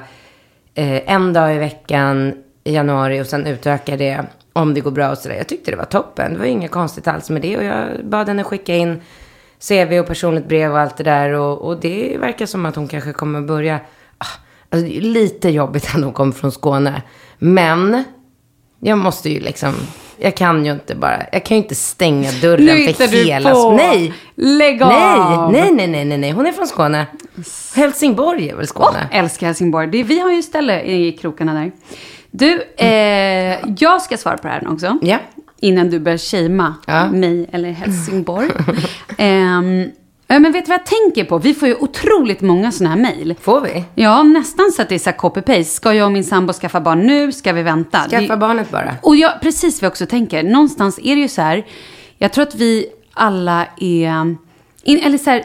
eh, 0.75 1.13
en 1.13 1.33
dag 1.33 1.55
i 1.55 1.57
veckan 1.57 2.33
i 2.63 2.73
januari 2.73 3.21
och 3.21 3.25
sen 3.27 3.47
utöka 3.47 3.97
det 3.97 4.19
om 4.53 4.73
det 4.73 4.81
går 4.81 4.91
bra 4.91 5.09
och 5.11 5.17
sådär. 5.17 5.35
Jag 5.35 5.47
tyckte 5.47 5.71
det 5.71 5.77
var 5.77 5.85
toppen. 5.85 6.33
Det 6.33 6.39
var 6.39 6.45
inget 6.45 6.71
konstigt 6.71 7.07
alls 7.07 7.29
med 7.29 7.41
det 7.41 7.57
och 7.57 7.63
jag 7.63 7.87
bad 8.03 8.27
henne 8.27 8.43
skicka 8.43 8.75
in 8.75 9.01
CV 9.67 9.99
och 9.99 10.07
personligt 10.07 10.47
brev 10.47 10.71
och 10.71 10.79
allt 10.79 10.97
det 10.97 11.03
där 11.03 11.29
och, 11.33 11.61
och 11.67 11.79
det 11.79 12.17
verkar 12.19 12.45
som 12.45 12.65
att 12.65 12.75
hon 12.75 12.87
kanske 12.87 13.13
kommer 13.13 13.41
börja. 13.41 13.79
Ah, 14.17 14.25
Alltså 14.69 14.87
det 14.87 14.97
är 14.97 15.01
lite 15.01 15.49
jobbigt 15.49 15.85
att 15.95 16.03
hon 16.03 16.13
kommer 16.13 16.31
från 16.33 16.51
Skåne. 16.51 17.01
Men 17.39 18.03
jag 18.79 18.97
måste 18.97 19.29
ju 19.29 19.39
liksom, 19.39 19.73
jag 20.17 20.35
kan 20.37 20.65
ju 20.65 20.71
inte 20.71 20.95
bara, 20.95 21.23
jag 21.31 21.45
kan 21.45 21.57
ju 21.57 21.63
inte 21.63 21.75
stänga 21.75 22.31
dörren 22.41 22.65
Nu 22.65 22.93
för 22.93 23.07
du 23.07 23.23
hela... 23.23 23.51
på. 23.51 23.71
Nej! 23.71 24.13
Lägg 24.35 24.79
Nej, 24.79 25.19
av! 25.19 25.51
nej, 25.51 25.71
nej, 25.73 25.87
nej, 25.87 26.05
nej, 26.05 26.17
nej, 26.17 26.31
hon 26.31 26.45
är 26.45 26.51
från 26.51 26.67
Skåne. 26.67 27.05
Helsingborg 27.75 28.49
är 28.49 28.55
väl 28.55 28.67
Skåne? 28.67 29.07
Älskar 29.11 29.47
Helsingborg. 29.47 29.87
Det, 29.87 30.03
vi 30.03 30.19
har 30.19 30.31
ju 30.31 30.43
ställe 30.43 30.81
i 30.81 31.11
krokarna 31.11 31.53
där. 31.53 31.71
Du, 32.31 32.61
eh, 32.77 33.57
jag 33.77 34.01
ska 34.01 34.17
svara 34.17 34.37
på 34.37 34.47
det 34.47 34.53
här 34.53 34.71
också. 34.71 34.97
Ja. 35.01 35.17
Innan 35.59 35.89
du 35.89 35.99
börjar 35.99 36.17
shamea 36.17 36.73
Ja. 36.87 37.11
mig 37.11 37.49
eller 37.51 37.71
Helsingborg. 37.71 38.49
Ja, 40.29 40.39
men 40.39 40.51
vet 40.51 40.65
du 40.65 40.69
vad 40.69 40.79
jag 40.79 40.85
tänker 40.85 41.23
på? 41.29 41.37
Vi 41.37 41.53
får 41.53 41.67
ju 41.67 41.75
otroligt 41.75 42.41
många 42.41 42.71
sådana 42.71 42.95
här 42.95 43.01
mejl. 43.01 43.35
Får 43.41 43.61
vi? 43.61 43.83
Ja, 43.95 44.23
nästan 44.23 44.71
så 44.71 44.81
att 44.81 44.89
det 44.89 44.95
är 44.95 44.99
så 44.99 45.09
copy-paste. 45.09 45.63
Ska 45.63 45.93
jag 45.93 46.05
och 46.05 46.11
min 46.11 46.23
sambo 46.23 46.53
skaffa 46.53 46.81
barn 46.81 47.07
nu? 47.07 47.31
Ska 47.31 47.53
vi 47.53 47.63
vänta? 47.63 47.99
Skaffa 48.09 48.33
Det- 48.33 48.37
barnet 48.37 48.71
bara. 48.71 48.95
och 49.01 49.15
jag, 49.15 49.41
precis 49.41 49.81
vad 49.81 49.85
jag 49.85 49.91
också 49.91 50.05
tänker. 50.05 50.43
Någonstans 50.43 50.99
är 51.03 51.15
det 51.15 51.21
ju 51.21 51.27
så 51.27 51.41
här. 51.41 51.65
Jag 52.17 52.33
tror 52.33 52.43
att 52.43 52.55
vi 52.55 52.85
alla 53.13 53.65
är... 53.79 54.35
In, 54.83 54.99
eller 54.99 55.17
så 55.17 55.29
här. 55.29 55.43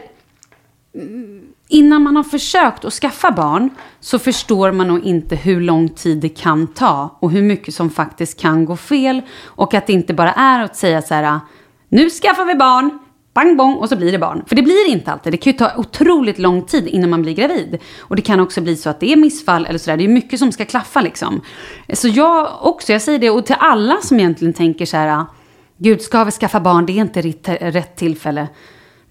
Innan 1.73 2.01
man 2.01 2.15
har 2.15 2.23
försökt 2.23 2.85
att 2.85 2.93
skaffa 2.93 3.31
barn 3.31 3.69
så 3.99 4.19
förstår 4.19 4.71
man 4.71 4.87
nog 4.87 5.03
inte 5.03 5.35
hur 5.35 5.61
lång 5.61 5.89
tid 5.89 6.17
det 6.17 6.29
kan 6.29 6.67
ta 6.67 7.17
och 7.19 7.31
hur 7.31 7.41
mycket 7.41 7.73
som 7.73 7.89
faktiskt 7.89 8.39
kan 8.39 8.65
gå 8.65 8.77
fel. 8.77 9.21
Och 9.45 9.73
att 9.73 9.87
det 9.87 9.93
inte 9.93 10.13
bara 10.13 10.33
är 10.33 10.63
att 10.63 10.75
säga 10.75 11.01
så 11.01 11.13
här, 11.13 11.39
nu 11.89 12.09
skaffar 12.09 12.45
vi 12.45 12.55
barn, 12.55 12.99
bang 13.33 13.57
bong 13.57 13.73
och 13.73 13.89
så 13.89 13.95
blir 13.95 14.11
det 14.11 14.19
barn. 14.19 14.43
För 14.47 14.55
det 14.55 14.61
blir 14.61 14.89
inte 14.89 15.11
alltid. 15.11 15.33
Det 15.33 15.37
kan 15.37 15.51
ju 15.51 15.57
ta 15.57 15.71
otroligt 15.77 16.39
lång 16.39 16.61
tid 16.61 16.87
innan 16.87 17.09
man 17.09 17.21
blir 17.21 17.33
gravid. 17.33 17.77
Och 17.99 18.15
det 18.15 18.21
kan 18.21 18.39
också 18.39 18.61
bli 18.61 18.75
så 18.75 18.89
att 18.89 18.99
det 18.99 19.11
är 19.11 19.15
missfall 19.15 19.65
eller 19.65 19.79
sådär. 19.79 19.97
Det 19.97 20.03
är 20.03 20.07
mycket 20.07 20.39
som 20.39 20.51
ska 20.51 20.65
klaffa 20.65 21.01
liksom. 21.01 21.41
Så 21.93 22.07
jag 22.07 22.49
också, 22.61 22.91
jag 22.91 23.01
säger 23.01 23.19
det, 23.19 23.29
och 23.29 23.45
till 23.45 23.55
alla 23.59 23.97
som 24.01 24.19
egentligen 24.19 24.53
tänker 24.53 24.85
så 24.85 24.97
här, 24.97 25.25
gud 25.77 26.01
ska 26.01 26.23
vi 26.23 26.31
skaffa 26.31 26.59
barn, 26.59 26.85
det 26.85 26.99
är 26.99 27.01
inte 27.01 27.21
rätt 27.71 27.95
tillfälle. 27.95 28.47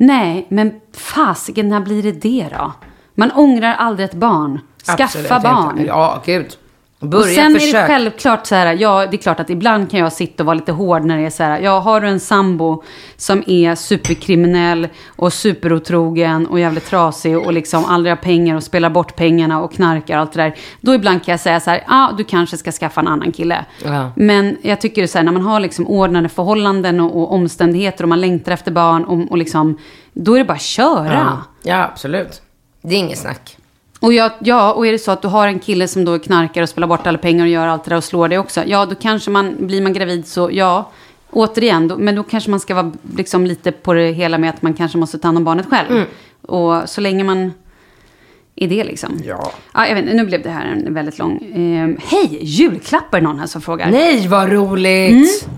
Nej, 0.03 0.47
men 0.49 0.81
fasiken, 0.93 1.69
när 1.69 1.81
blir 1.81 2.03
det 2.03 2.13
det 2.13 2.49
då? 2.59 2.73
Man 3.15 3.33
ångrar 3.33 3.75
aldrig 3.75 4.09
ett 4.09 4.15
barn. 4.15 4.61
Skaffa 4.85 5.05
Absolut 5.05 5.29
barn. 5.29 5.79
Inte. 5.79 5.89
Ja, 5.89 6.23
gud. 6.25 6.57
Börja 7.03 7.25
och 7.25 7.29
sen 7.29 7.55
är 7.57 7.59
försök. 7.59 7.73
det 7.73 7.87
självklart 7.87 8.47
så 8.47 8.55
här, 8.55 8.77
ja 8.81 9.07
det 9.11 9.17
är 9.17 9.19
klart 9.19 9.41
att 9.41 9.51
ibland 9.51 9.91
kan 9.91 10.01
jag 10.01 10.13
sitta 10.13 10.43
och 10.43 10.47
vara 10.47 10.55
lite 10.55 10.73
hård 10.73 11.05
när 11.05 11.19
det 11.19 11.27
är 11.27 11.31
så 11.31 11.43
här, 11.43 11.61
ja 11.61 11.79
har 11.79 12.01
du 12.01 12.09
en 12.09 12.21
sambo 12.21 12.83
som 13.17 13.43
är 13.47 13.75
superkriminell 13.75 14.89
och 15.17 15.33
superotrogen 15.33 16.47
och 16.47 16.61
jävligt 16.61 16.87
trasig 16.87 17.39
och 17.39 17.53
liksom 17.53 17.85
aldrig 17.85 18.11
har 18.11 18.17
pengar 18.23 18.57
och 18.57 18.63
spelar 18.63 18.91
bort 18.91 19.17
pengarna 19.17 19.63
och 19.63 19.73
knarkar 19.73 20.15
och 20.15 20.21
allt 20.21 20.33
det 20.33 20.43
där. 20.43 20.55
Då 20.81 20.95
ibland 20.95 21.25
kan 21.25 21.33
jag 21.33 21.41
säga 21.41 21.61
så 21.61 21.71
här, 21.71 21.79
ja 21.79 21.85
ah, 21.89 22.13
du 22.17 22.25
kanske 22.25 22.57
ska 22.57 22.73
skaffa 22.73 23.01
en 23.01 23.09
annan 23.09 23.33
kille. 23.33 23.65
Ja. 23.85 24.13
Men 24.17 24.57
jag 24.63 24.81
tycker 24.81 25.07
så 25.07 25.19
här, 25.19 25.25
när 25.25 25.33
man 25.33 25.43
har 25.43 25.61
liksom 25.61 25.87
ordnade 25.87 26.29
förhållanden 26.29 27.01
och, 27.01 27.23
och 27.23 27.33
omständigheter 27.33 28.05
och 28.05 28.09
man 28.09 28.21
längtar 28.21 28.53
efter 28.53 28.71
barn 28.71 29.05
och, 29.05 29.31
och 29.31 29.39
liksom, 29.39 29.79
då 30.13 30.35
är 30.35 30.39
det 30.39 30.45
bara 30.45 30.53
att 30.53 30.63
köra. 30.63 31.15
Ja. 31.15 31.43
ja, 31.63 31.85
absolut. 31.85 32.43
Det 32.83 32.95
är 32.95 32.99
inget 32.99 33.19
snack. 33.19 33.57
Och 34.03 34.13
ja, 34.13 34.31
ja, 34.39 34.73
och 34.73 34.87
är 34.87 34.93
det 34.93 34.99
så 34.99 35.11
att 35.11 35.23
du 35.23 35.29
har 35.29 35.49
en 35.49 35.59
kille 35.59 35.89
som 35.89 36.05
då 36.05 36.19
knarkar 36.19 36.63
och 36.63 36.69
spelar 36.69 36.89
bort 36.89 37.07
alla 37.07 37.19
pengar 37.19 37.45
och 37.45 37.51
gör 37.51 37.67
allt 37.67 37.85
det 37.85 37.91
där 37.91 37.97
och 37.97 38.05
slår 38.05 38.29
dig 38.29 38.39
också. 38.39 38.63
Ja, 38.67 38.87
då 38.87 38.95
kanske 38.95 39.31
man, 39.31 39.57
blir 39.67 39.83
man 39.83 39.93
gravid 39.93 40.27
så, 40.27 40.51
ja, 40.53 40.91
återigen, 41.31 41.89
då, 41.89 41.97
men 41.99 42.15
då 42.15 42.23
kanske 42.23 42.51
man 42.51 42.61
ska 42.61 42.75
vara 42.75 42.93
liksom 43.17 43.47
lite 43.47 43.73
på 43.73 43.95
det 43.95 44.13
hela 44.13 44.39
med 44.39 44.51
att 44.51 44.63
man 44.63 44.75
kanske 44.75 44.99
måste 44.99 45.19
ta 45.19 45.29
hand 45.29 45.39
om 45.39 45.45
barnet 45.45 45.67
själv. 45.67 45.91
Mm. 45.91 46.05
Och 46.43 46.89
så 46.89 47.01
länge 47.01 47.25
man 47.25 47.53
är 48.57 48.69
det 48.69 48.85
liksom. 48.85 49.21
Ja. 49.25 49.53
ja 49.75 49.87
jag 49.87 49.95
vet, 49.95 50.05
nu 50.05 50.27
blev 50.27 50.43
det 50.43 50.51
här 50.51 50.67
en 50.67 50.95
väldigt 50.95 51.19
lång. 51.19 51.37
Eh, 51.37 52.11
Hej, 52.11 52.39
julklappar 52.43 53.21
någon 53.21 53.39
här 53.39 53.47
som 53.47 53.63
frågar. 53.63 53.91
Nej, 53.91 54.29
vad 54.29 54.53
roligt! 54.53 55.49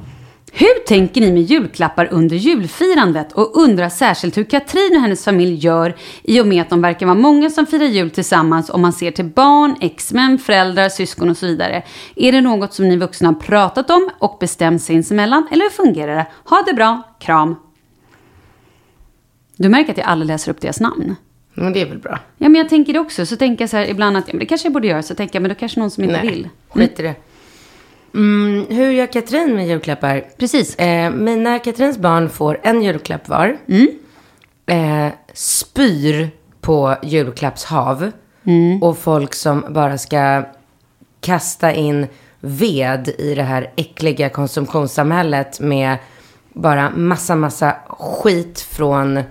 Hur 0.57 0.87
tänker 0.87 1.21
ni 1.21 1.33
med 1.33 1.43
julklappar 1.43 2.09
under 2.11 2.37
julfirandet? 2.37 3.33
Och 3.33 3.57
undrar 3.57 3.89
särskilt 3.89 4.37
hur 4.37 4.45
Katrin 4.45 4.97
och 4.97 5.03
hennes 5.03 5.25
familj 5.25 5.55
gör 5.55 5.95
i 6.23 6.41
och 6.41 6.47
med 6.47 6.63
att 6.63 6.71
de 6.71 6.83
verkar 6.83 7.07
vara 7.07 7.17
många 7.19 7.51
som 7.51 7.67
firar 7.67 7.85
jul 7.87 8.11
tillsammans 8.11 8.71
om 8.71 8.81
man 8.81 8.93
ser 8.93 9.11
till 9.11 9.25
barn, 9.25 9.77
exmän, 9.81 10.39
föräldrar, 10.39 10.89
syskon 10.89 11.31
och 11.31 11.37
så 11.37 11.47
vidare. 11.47 11.83
Är 12.17 12.33
det 12.33 12.41
något 12.41 12.75
som 12.75 12.89
ni 12.89 12.97
vuxna 12.97 13.29
har 13.29 13.35
pratat 13.35 13.91
om 13.91 14.11
och 14.19 14.37
bestämt 14.41 14.83
sinsemellan 14.83 15.47
eller 15.51 15.63
hur 15.63 15.71
fungerar 15.71 16.17
det? 16.17 16.27
Ha 16.45 16.63
det 16.67 16.73
bra, 16.75 17.03
kram. 17.21 17.57
Du 19.57 19.69
märker 19.69 19.91
att 19.93 19.99
jag 19.99 20.07
aldrig 20.07 20.27
läser 20.27 20.51
upp 20.51 20.61
deras 20.61 20.81
namn. 20.81 21.17
Men 21.55 21.73
det 21.73 21.81
är 21.81 21.87
väl 21.87 21.99
bra. 21.99 22.19
Ja, 22.39 22.49
men 22.49 22.55
jag 22.55 22.69
tänker 22.69 22.93
det 22.93 22.99
också. 22.99 23.27
Så 23.27 23.37
tänker 23.37 23.63
jag 23.63 23.71
så 23.71 23.77
här 23.77 23.87
ibland 23.87 24.17
att 24.17 24.25
ja, 24.29 24.33
men 24.33 24.39
det 24.41 24.47
kanske 24.47 24.67
jag 24.67 24.73
borde 24.73 24.87
göra. 24.87 25.03
Så 25.03 25.15
tänker 25.15 25.37
jag, 25.37 25.43
men 25.43 25.49
då 25.49 25.55
kanske 25.55 25.81
någon 25.81 25.91
som 25.91 26.05
inte 26.05 26.17
Nej, 26.23 26.31
vill. 26.31 26.49
skit 26.69 27.01
i 27.01 27.03
det. 27.03 27.15
Mm, 28.15 28.67
hur 28.69 28.91
gör 28.91 29.07
Katrin 29.07 29.55
med 29.55 29.69
julklappar? 29.69 30.25
Precis. 30.39 30.77
Eh, 30.77 31.11
mina 31.11 31.59
Katrins 31.59 31.99
barn 31.99 32.29
får 32.29 32.61
en 32.63 32.83
julklapp 32.83 33.29
var. 33.29 33.57
Eh, 34.67 35.09
spyr 35.33 36.31
på 36.61 36.97
julklappshav. 37.03 38.11
Och 38.83 38.99
folk 38.99 39.35
som 39.35 39.65
bara 39.69 39.99
ska 39.99 40.43
kasta 41.21 41.73
in 41.73 42.07
ved 42.41 43.09
i 43.09 43.35
det 43.35 43.43
här 43.43 43.73
äckliga 43.77 44.29
konsumtionssamhället 44.29 45.61
med 45.61 45.97
bara 46.53 46.91
massa, 46.91 47.37
massa 47.37 47.77
skit 47.89 48.61
från 48.61 49.23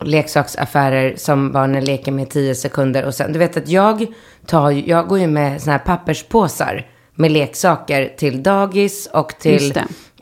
leksaksaffärer 0.00 1.14
som 1.16 1.52
barnen 1.52 1.84
leker 1.84 2.12
med 2.12 2.26
i 2.26 2.30
tio 2.30 2.54
sekunder. 2.54 3.04
Och 3.04 3.14
sen, 3.14 3.32
du 3.32 3.38
vet 3.38 3.56
att 3.56 3.68
jag, 3.68 4.06
tar, 4.46 4.70
jag 4.70 5.08
går 5.08 5.18
ju 5.18 5.26
med 5.26 5.62
såna 5.62 5.72
här 5.72 5.84
papperspåsar 5.84 6.86
med 7.22 7.32
leksaker 7.32 8.12
till 8.16 8.42
dagis 8.42 9.08
och 9.12 9.34
till 9.38 9.74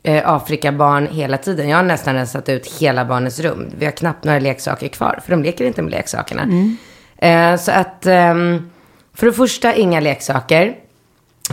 eh, 0.02 0.28
Afrikabarn 0.28 1.06
hela 1.06 1.38
tiden. 1.38 1.68
Jag 1.68 1.76
har 1.76 1.84
nästan 1.84 2.14
rensat 2.14 2.48
ut 2.48 2.80
hela 2.80 3.04
barnens 3.04 3.40
rum. 3.40 3.70
Vi 3.78 3.84
har 3.84 3.92
knappt 3.92 4.24
några 4.24 4.38
leksaker 4.38 4.88
kvar, 4.88 5.20
för 5.24 5.30
de 5.30 5.42
leker 5.42 5.64
inte 5.64 5.82
med 5.82 5.90
leksakerna. 5.90 6.46
Eh, 7.18 7.56
så 7.56 7.70
att, 7.70 8.06
ehm, 8.06 8.70
för 9.14 9.26
det 9.26 9.32
första, 9.32 9.74
inga 9.74 10.00
leksaker. 10.00 10.74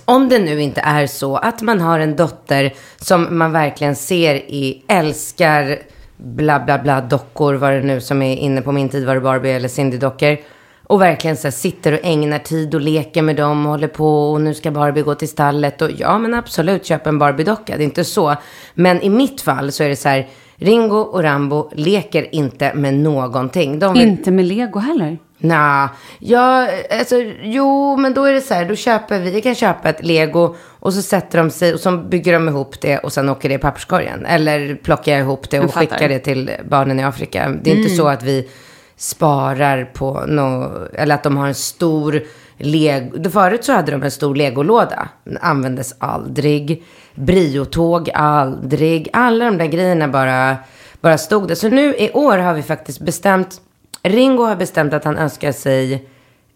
Om 0.06 0.30
det 0.30 0.40
nu 0.40 0.62
inte 0.62 0.82
är 0.82 1.08
så 1.08 1.38
att 1.38 1.62
man 1.62 1.82
har 1.82 2.00
en 2.00 2.16
dotter 2.16 2.74
som 2.98 3.38
man 3.38 3.52
verkligen 3.52 3.96
ser 3.96 4.36
i, 4.36 4.84
älskar 4.88 5.80
bla 6.18 6.60
bla 6.60 6.80
bla 6.80 7.02
dockor, 7.02 7.54
vad 7.54 7.74
det 7.74 7.82
nu 7.82 8.02
som 8.02 8.22
är 8.22 8.36
inne 8.36 8.62
på 8.62 8.72
min 8.72 8.90
tid 8.90 9.06
var 9.06 9.16
det 9.16 9.22
Barbie 9.22 9.52
eller 9.52 9.68
Cindy-dockor. 9.70 10.38
Och 10.88 11.02
verkligen 11.02 11.38
så 11.38 11.44
här, 11.44 11.52
sitter 11.52 11.92
och 11.92 12.00
ägnar 12.04 12.40
tid 12.40 12.76
och 12.76 12.82
leker 12.82 13.22
med 13.22 13.36
dem 13.36 13.66
och 13.66 13.72
håller 13.72 13.88
på 13.88 14.32
och 14.32 14.42
nu 14.42 14.54
ska 14.54 14.72
Barbie 14.72 15.02
gå 15.02 15.16
till 15.16 15.30
stallet. 15.30 15.82
Och 15.82 15.90
ja 15.98 16.18
men 16.18 16.34
absolut, 16.34 16.86
köp 16.86 17.08
en 17.08 17.20
Barbie-docka, 17.20 17.78
det 17.78 17.84
är 17.84 17.86
inte 17.86 18.04
så. 18.04 18.36
Men 18.74 19.02
i 19.02 19.10
mitt 19.10 19.42
fall 19.42 19.72
så 19.72 19.84
är 19.84 19.90
det 19.90 19.96
så 19.96 20.10
här, 20.10 20.28
Ringo 20.56 20.98
och 20.98 21.24
Rambo 21.24 21.70
leker 21.76 22.36
inte 22.36 22.74
med 22.74 22.94
någonting. 22.94 23.80
De 23.80 23.94
vill, 23.94 24.02
Inte 24.08 24.32
med 24.32 24.46
lego 24.46 24.80
heller. 24.80 25.18
Nja, 25.40 25.90
ja, 26.20 26.68
alltså 27.00 27.16
jo, 27.42 27.98
men 27.98 28.14
då 28.14 28.24
är 28.24 28.34
det 28.34 28.42
så 28.42 28.54
här, 28.54 28.66
då 28.66 28.76
köper 28.76 29.20
vi, 29.20 29.32
vi 29.32 29.42
kan 29.42 29.56
köpa 29.56 29.90
ett 29.90 30.06
lego 30.06 30.56
och 30.80 30.94
så 30.94 31.02
sätter 31.02 31.38
de 31.38 31.50
sig 31.50 31.74
och 31.74 31.80
så 31.80 31.98
bygger 31.98 32.34
de 32.34 32.48
ihop 32.48 32.82
det 32.82 32.98
och 32.98 33.14
sen 33.14 33.30
åker 33.30 33.50
det 33.50 33.56
i 33.56 33.58
papperskorgen. 33.58 34.26
Eller 34.26 34.76
plockar 34.76 35.12
jag 35.12 35.22
ihop 35.22 35.50
det 35.50 35.60
och 35.60 35.74
skickar 35.74 36.10
det 36.10 36.20
till 36.20 36.52
barnen 36.70 37.00
i 37.00 37.04
Afrika. 37.04 37.54
Det 37.64 37.72
är 37.72 37.76
inte 37.76 37.96
så 37.96 38.08
att 38.08 38.24
vi 38.24 38.50
sparar 38.98 39.86
på 39.86 40.26
nå 40.28 40.72
eller 40.94 41.16
att 41.16 41.24
de 41.24 41.38
har 41.38 41.48
en 41.48 41.56
stor 41.56 42.24
lego. 42.58 43.30
Förut 43.30 43.64
så 43.64 43.74
hade 43.74 43.92
de 43.92 44.04
en 44.04 44.12
stor 44.12 44.36
legolåda. 44.36 45.10
Den 45.24 45.38
användes 45.42 45.96
aldrig. 46.00 46.84
Briotåg, 47.16 48.10
aldrig. 48.14 49.10
Alla 49.14 49.46
de 49.46 49.58
där 49.58 49.66
grejerna 49.66 50.08
bara, 50.08 50.58
bara 51.02 51.18
stod 51.18 51.48
där. 51.48 51.56
Så 51.56 51.70
nu 51.70 51.96
i 51.96 52.12
år 52.14 52.38
har 52.38 52.54
vi 52.54 52.62
faktiskt 52.62 53.00
bestämt 53.02 53.62
Ringo 54.04 54.44
har 54.44 54.56
bestämt 54.56 54.94
att 54.94 55.04
han 55.04 55.18
önskar 55.18 55.52
sig 55.52 56.08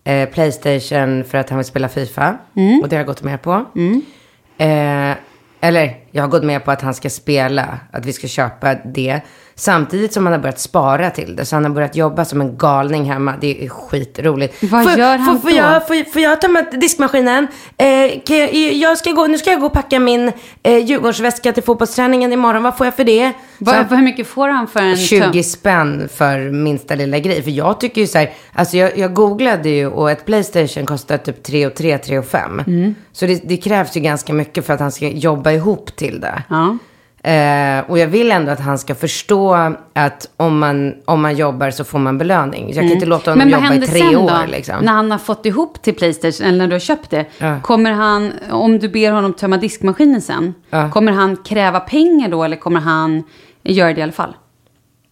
eh, 0.04 0.30
Playstation 0.30 1.24
för 1.24 1.38
att 1.38 1.50
han 1.50 1.58
vill 1.58 1.66
spela 1.66 1.90
FIFA. 1.90 2.38
Och 2.84 2.90
det 2.90 2.96
har 2.96 3.00
jag 3.00 3.08
gått 3.08 3.24
med 3.24 3.42
på. 3.42 3.66
Eh, 4.58 5.18
eller 5.62 5.96
jag 6.12 6.24
har 6.24 6.28
gått 6.30 6.44
med 6.44 6.66
på 6.66 6.72
att 6.72 6.82
han 6.82 6.94
ska 6.94 7.10
spela, 7.10 7.80
att 7.92 8.06
vi 8.06 8.14
ska 8.14 8.28
köpa 8.28 8.76
det. 8.76 9.22
Samtidigt 9.56 10.14
som 10.14 10.26
han 10.26 10.34
har 10.34 10.40
börjat 10.40 10.60
spara 10.60 11.10
till 11.10 11.36
det. 11.36 11.46
Så 11.46 11.56
han 11.56 11.64
har 11.66 11.72
börjat 11.72 11.96
jobba 11.96 12.26
som 12.26 12.42
en 12.42 12.58
galning 12.58 13.04
hemma. 13.12 13.34
Det 13.42 13.66
är 13.66 13.70
skitroligt. 13.70 14.64
Vad 14.64 14.84
får, 14.84 15.00
gör 15.00 15.18
han 15.18 15.26
får, 15.42 15.50
får, 15.50 15.50
då? 15.50 15.56
jag, 15.56 15.88
får, 15.88 16.12
får 16.12 16.22
jag 16.22 16.42
ta 16.42 16.48
med 16.48 16.66
diskmaskinen? 16.82 17.48
Eh, 17.78 17.88
jag, 17.88 18.54
jag 18.74 18.98
ska 18.98 19.12
gå, 19.12 19.28
nu 19.28 19.38
ska 19.38 19.52
jag 19.52 19.60
gå 19.60 19.66
och 19.66 19.74
packa 19.74 20.00
min 20.00 20.32
eh, 20.64 20.78
Djurgårdsväska 20.78 21.52
till 21.54 21.64
fotbollsträningen 21.64 22.34
imorgon. 22.34 22.64
Vad 22.64 22.78
får 22.78 22.88
jag 22.88 22.96
för 22.96 23.04
det? 23.04 23.32
Vad, 23.58 23.76
han- 23.76 23.98
hur 23.98 24.04
mycket 24.04 24.28
får 24.28 24.48
han 24.50 24.68
för 24.68 24.80
en 24.80 24.98
20 24.98 25.44
spänn 25.44 26.10
för 26.16 26.52
minsta 26.52 26.96
lilla 26.96 27.20
grej. 27.20 27.44
För 27.44 27.52
jag 27.52 27.80
tycker 27.80 28.02
ju 28.02 28.08
så 28.08 28.18
här, 28.18 28.32
alltså 28.54 28.78
jag, 28.78 28.98
jag 28.98 29.14
googlade 29.14 29.70
ju 29.70 29.88
och 29.88 30.12
ett 30.12 30.26
Playstation 30.26 30.86
kostar 30.86 31.18
typ 31.18 31.44
3 31.44 31.66
och 31.68 31.76
3, 31.76 31.98
3 31.98 32.18
och 32.20 32.26
5. 32.26 32.60
Mm. 32.60 32.96
Så 33.12 33.26
det, 33.26 33.42
det 33.44 33.58
krävs 33.58 33.98
ju 33.98 34.00
ganska 34.02 34.34
mycket 34.34 34.66
för 34.66 34.74
att 34.74 34.80
han 34.80 34.92
ska 34.92 35.08
jobba 35.08 35.52
ihop 35.52 35.96
till 36.02 36.20
det. 36.20 36.44
Ja. 36.50 36.78
Eh, 37.24 37.90
och 37.90 37.98
jag 38.00 38.08
vill 38.08 38.32
ändå 38.32 38.52
att 38.52 38.60
han 38.60 38.78
ska 38.78 38.96
förstå 38.96 39.54
att 39.94 40.30
om 40.38 40.60
man, 40.60 40.94
om 41.06 41.22
man 41.22 41.36
jobbar 41.36 41.72
så 41.72 41.84
får 41.84 42.00
man 42.00 42.18
belöning. 42.18 42.66
Jag 42.68 42.76
kan 42.76 42.92
inte 42.92 43.06
låta 43.06 43.32
honom 43.32 43.48
Mm. 43.48 43.64
Jobba 43.64 43.76
i 43.76 43.88
tre 43.88 44.16
år 44.16 44.30
då? 44.30 44.52
liksom. 44.52 44.76
När 44.86 44.92
han 44.94 45.12
har 45.12 45.18
fått 45.18 45.46
ihop 45.46 45.82
till 45.82 45.96
Playstation, 45.96 46.48
eller 46.48 46.58
när 46.58 46.68
du 46.68 46.74
har 46.76 46.80
köpt 46.80 47.10
det. 47.10 47.26
Ja. 47.38 47.60
Kommer 47.62 47.92
han, 47.92 48.32
om 48.52 48.80
du 48.80 48.90
ber 48.90 49.12
honom 49.12 49.34
tömma 49.34 49.58
diskmaskinen 49.58 50.22
sen, 50.22 50.54
Ja. 50.70 50.90
kommer 50.92 51.12
han 51.12 51.38
kräva 51.38 51.80
pengar 51.80 52.30
då 52.30 52.44
eller 52.44 52.58
kommer 52.58 52.80
han 52.80 53.24
göra 53.64 53.94
det 53.94 54.00
i 54.00 54.04
alla 54.04 54.12
fall? 54.12 54.34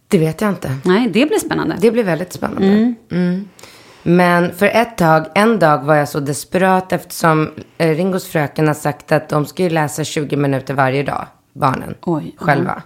Det 0.08 0.18
vet 0.18 0.42
jag 0.42 0.50
inte. 0.50 0.72
Nej, 0.86 1.10
det 1.14 1.26
blir 1.26 1.40
spännande. 1.40 1.76
Det 1.80 1.92
blir 1.92 2.04
väldigt 2.04 2.34
spännande. 2.34 2.94
Mm. 3.12 3.50
Men 4.04 4.54
för 4.54 4.66
ett 4.66 4.97
tag, 4.97 5.26
en 5.36 5.60
dag 5.60 5.84
var 5.84 5.95
jag 5.95 6.10
så 6.10 6.20
desperat 6.20 6.93
eftersom 6.93 7.50
eh, 7.78 7.95
Ringos 7.95 8.28
fröken 8.28 8.68
har 8.68 8.74
sagt 8.74 9.12
att 9.12 9.30
de 9.30 9.45
ska 9.45 9.64
ju 9.64 9.70
läsa 9.70 10.04
20 10.04 10.36
minuter 10.36 10.74
varje 10.74 11.04
dag, 11.04 11.28
barnen. 11.54 11.95
Oj, 12.02 12.36
Själva. 12.38 12.82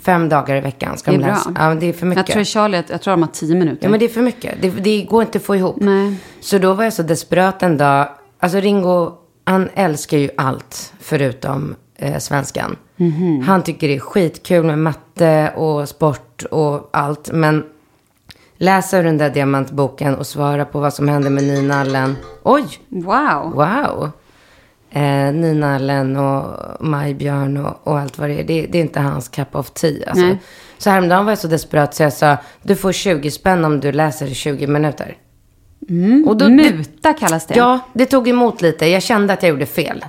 Fem 0.00 0.28
dagar 0.28 0.56
i 0.56 0.60
veckan 0.60 0.98
ska 0.98 1.10
de 1.10 1.18
läsa. 1.18 1.52
Ja, 1.54 1.68
men 1.68 1.80
det 1.80 1.86
är 1.86 1.92
för 1.92 2.06
mycket. 2.06 2.28
Jag 2.28 2.34
tror 2.34 2.44
Charlie, 2.44 2.82
jag 2.88 3.02
tror 3.02 3.12
de 3.12 3.22
har 3.22 3.30
tio 3.30 3.54
minuter. 3.54 3.84
Ja, 3.84 3.90
men 3.90 4.00
det 4.00 4.04
är 4.04 4.08
för 4.08 4.22
mycket. 4.22 4.62
Det, 4.62 4.70
det 4.70 5.02
går 5.02 5.22
inte 5.22 5.38
att 5.38 5.44
få 5.44 5.56
ihop. 5.56 5.76
Nej. 5.80 6.16
Så 6.40 6.58
då 6.58 6.74
var 6.74 6.84
jag 6.84 6.92
så 6.92 7.02
desperat 7.02 7.62
en 7.62 7.76
dag. 7.76 8.08
Alltså 8.38 8.60
Ringo, 8.60 9.12
han 9.44 9.68
älskar 9.74 10.18
ju 10.18 10.30
allt 10.36 10.92
förutom 11.00 11.74
eh, 11.96 12.18
svenskan. 12.18 12.76
Mhm. 12.96 13.40
Han 13.40 13.62
tycker 13.62 13.88
det 13.88 13.94
är 13.94 14.00
skitkul 14.00 14.64
med 14.64 14.78
matte 14.78 15.52
och 15.56 15.88
sport 15.88 16.44
och 16.50 16.90
allt. 16.92 17.30
Men 17.32 17.64
läsa 18.58 18.98
ur 18.98 19.04
den 19.04 19.18
där 19.18 19.30
diamantboken 19.30 20.14
och 20.14 20.26
svara 20.26 20.64
på 20.64 20.80
vad 20.80 20.94
som 20.94 21.08
hände 21.08 21.30
med 21.30 21.44
Nina 21.44 21.80
Allen. 21.80 22.16
Oj, 22.42 22.64
Wow. 22.88 23.52
wow. 23.54 24.10
Eh, 24.90 25.32
Nina 25.32 25.74
Allen 25.74 26.16
och 26.16 26.44
Maj-Björn 26.80 27.56
och, 27.56 27.80
och 27.88 27.98
allt 27.98 28.18
vad 28.18 28.28
det 28.28 28.40
är. 28.40 28.44
Det, 28.44 28.66
det 28.66 28.78
är 28.78 28.82
inte 28.82 29.00
hans 29.00 29.28
cup 29.28 29.56
of 29.56 29.70
tea. 29.70 30.10
Alltså. 30.10 30.24
Nej. 30.26 30.38
Så 30.78 30.90
häromdagen 30.90 31.24
var 31.24 31.32
jag 31.32 31.38
så 31.38 31.48
desperat 31.48 31.94
så 31.94 32.02
jag 32.02 32.12
sa, 32.12 32.36
du 32.62 32.76
får 32.76 32.92
20 32.92 33.30
spänn 33.30 33.64
om 33.64 33.80
du 33.80 33.92
läser 33.92 34.26
i 34.26 34.34
20 34.34 34.66
minuter. 34.66 35.16
Och 36.26 36.36
då, 36.36 36.44
det, 36.44 36.50
Muta 36.76 37.12
kallas 37.12 37.46
det. 37.46 37.54
ja, 37.56 37.78
det 37.92 38.06
tog 38.06 38.28
emot 38.28 38.62
lite. 38.62 38.86
Jag 38.86 39.02
kände 39.02 39.32
att 39.32 39.42
jag 39.42 39.50
gjorde 39.50 39.66
fel. 39.66 40.04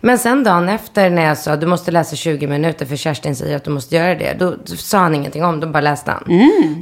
Men 0.00 0.18
sen 0.18 0.44
dagen 0.44 0.68
efter 0.68 1.10
när 1.10 1.22
jag 1.24 1.38
sa 1.38 1.56
du 1.56 1.66
måste 1.66 1.90
läsa 1.90 2.16
20 2.16 2.46
minuter 2.46 2.86
för 2.86 2.96
Kerstin 2.96 3.36
säger 3.36 3.56
att 3.56 3.64
du 3.64 3.70
måste 3.70 3.96
göra 3.96 4.14
det. 4.14 4.36
Då 4.38 4.54
sa 4.76 4.98
han 4.98 5.14
ingenting 5.14 5.44
om 5.44 5.60
det, 5.60 5.66
då 5.66 5.72
bara 5.72 5.80
läste 5.80 6.10
han. 6.10 6.24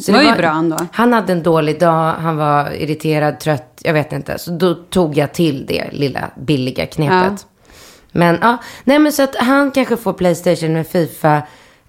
Så 0.00 0.12
det 0.12 0.18
var 0.18 0.24
ju 0.24 0.36
bra 0.36 0.50
ändå. 0.50 0.76
Han 0.92 1.12
hade 1.12 1.32
en 1.32 1.42
dålig 1.42 1.80
dag, 1.80 2.12
han 2.12 2.36
var 2.36 2.70
irriterad, 2.74 3.40
trött, 3.40 3.80
jag 3.82 3.92
vet 3.92 4.12
inte. 4.12 4.38
Så 4.38 4.50
då 4.50 4.74
tog 4.74 5.16
jag 5.16 5.32
till 5.32 5.66
det 5.66 5.84
lilla 5.92 6.30
billiga 6.36 6.86
knepet. 6.86 7.46
Men 8.12 8.38
ja, 8.40 8.56
nej 8.84 8.98
men 8.98 9.12
så 9.12 9.22
att 9.22 9.36
han 9.36 9.70
kanske 9.70 9.96
får 9.96 10.12
Playstation 10.12 10.72
med 10.72 10.86
Fifa. 10.86 11.42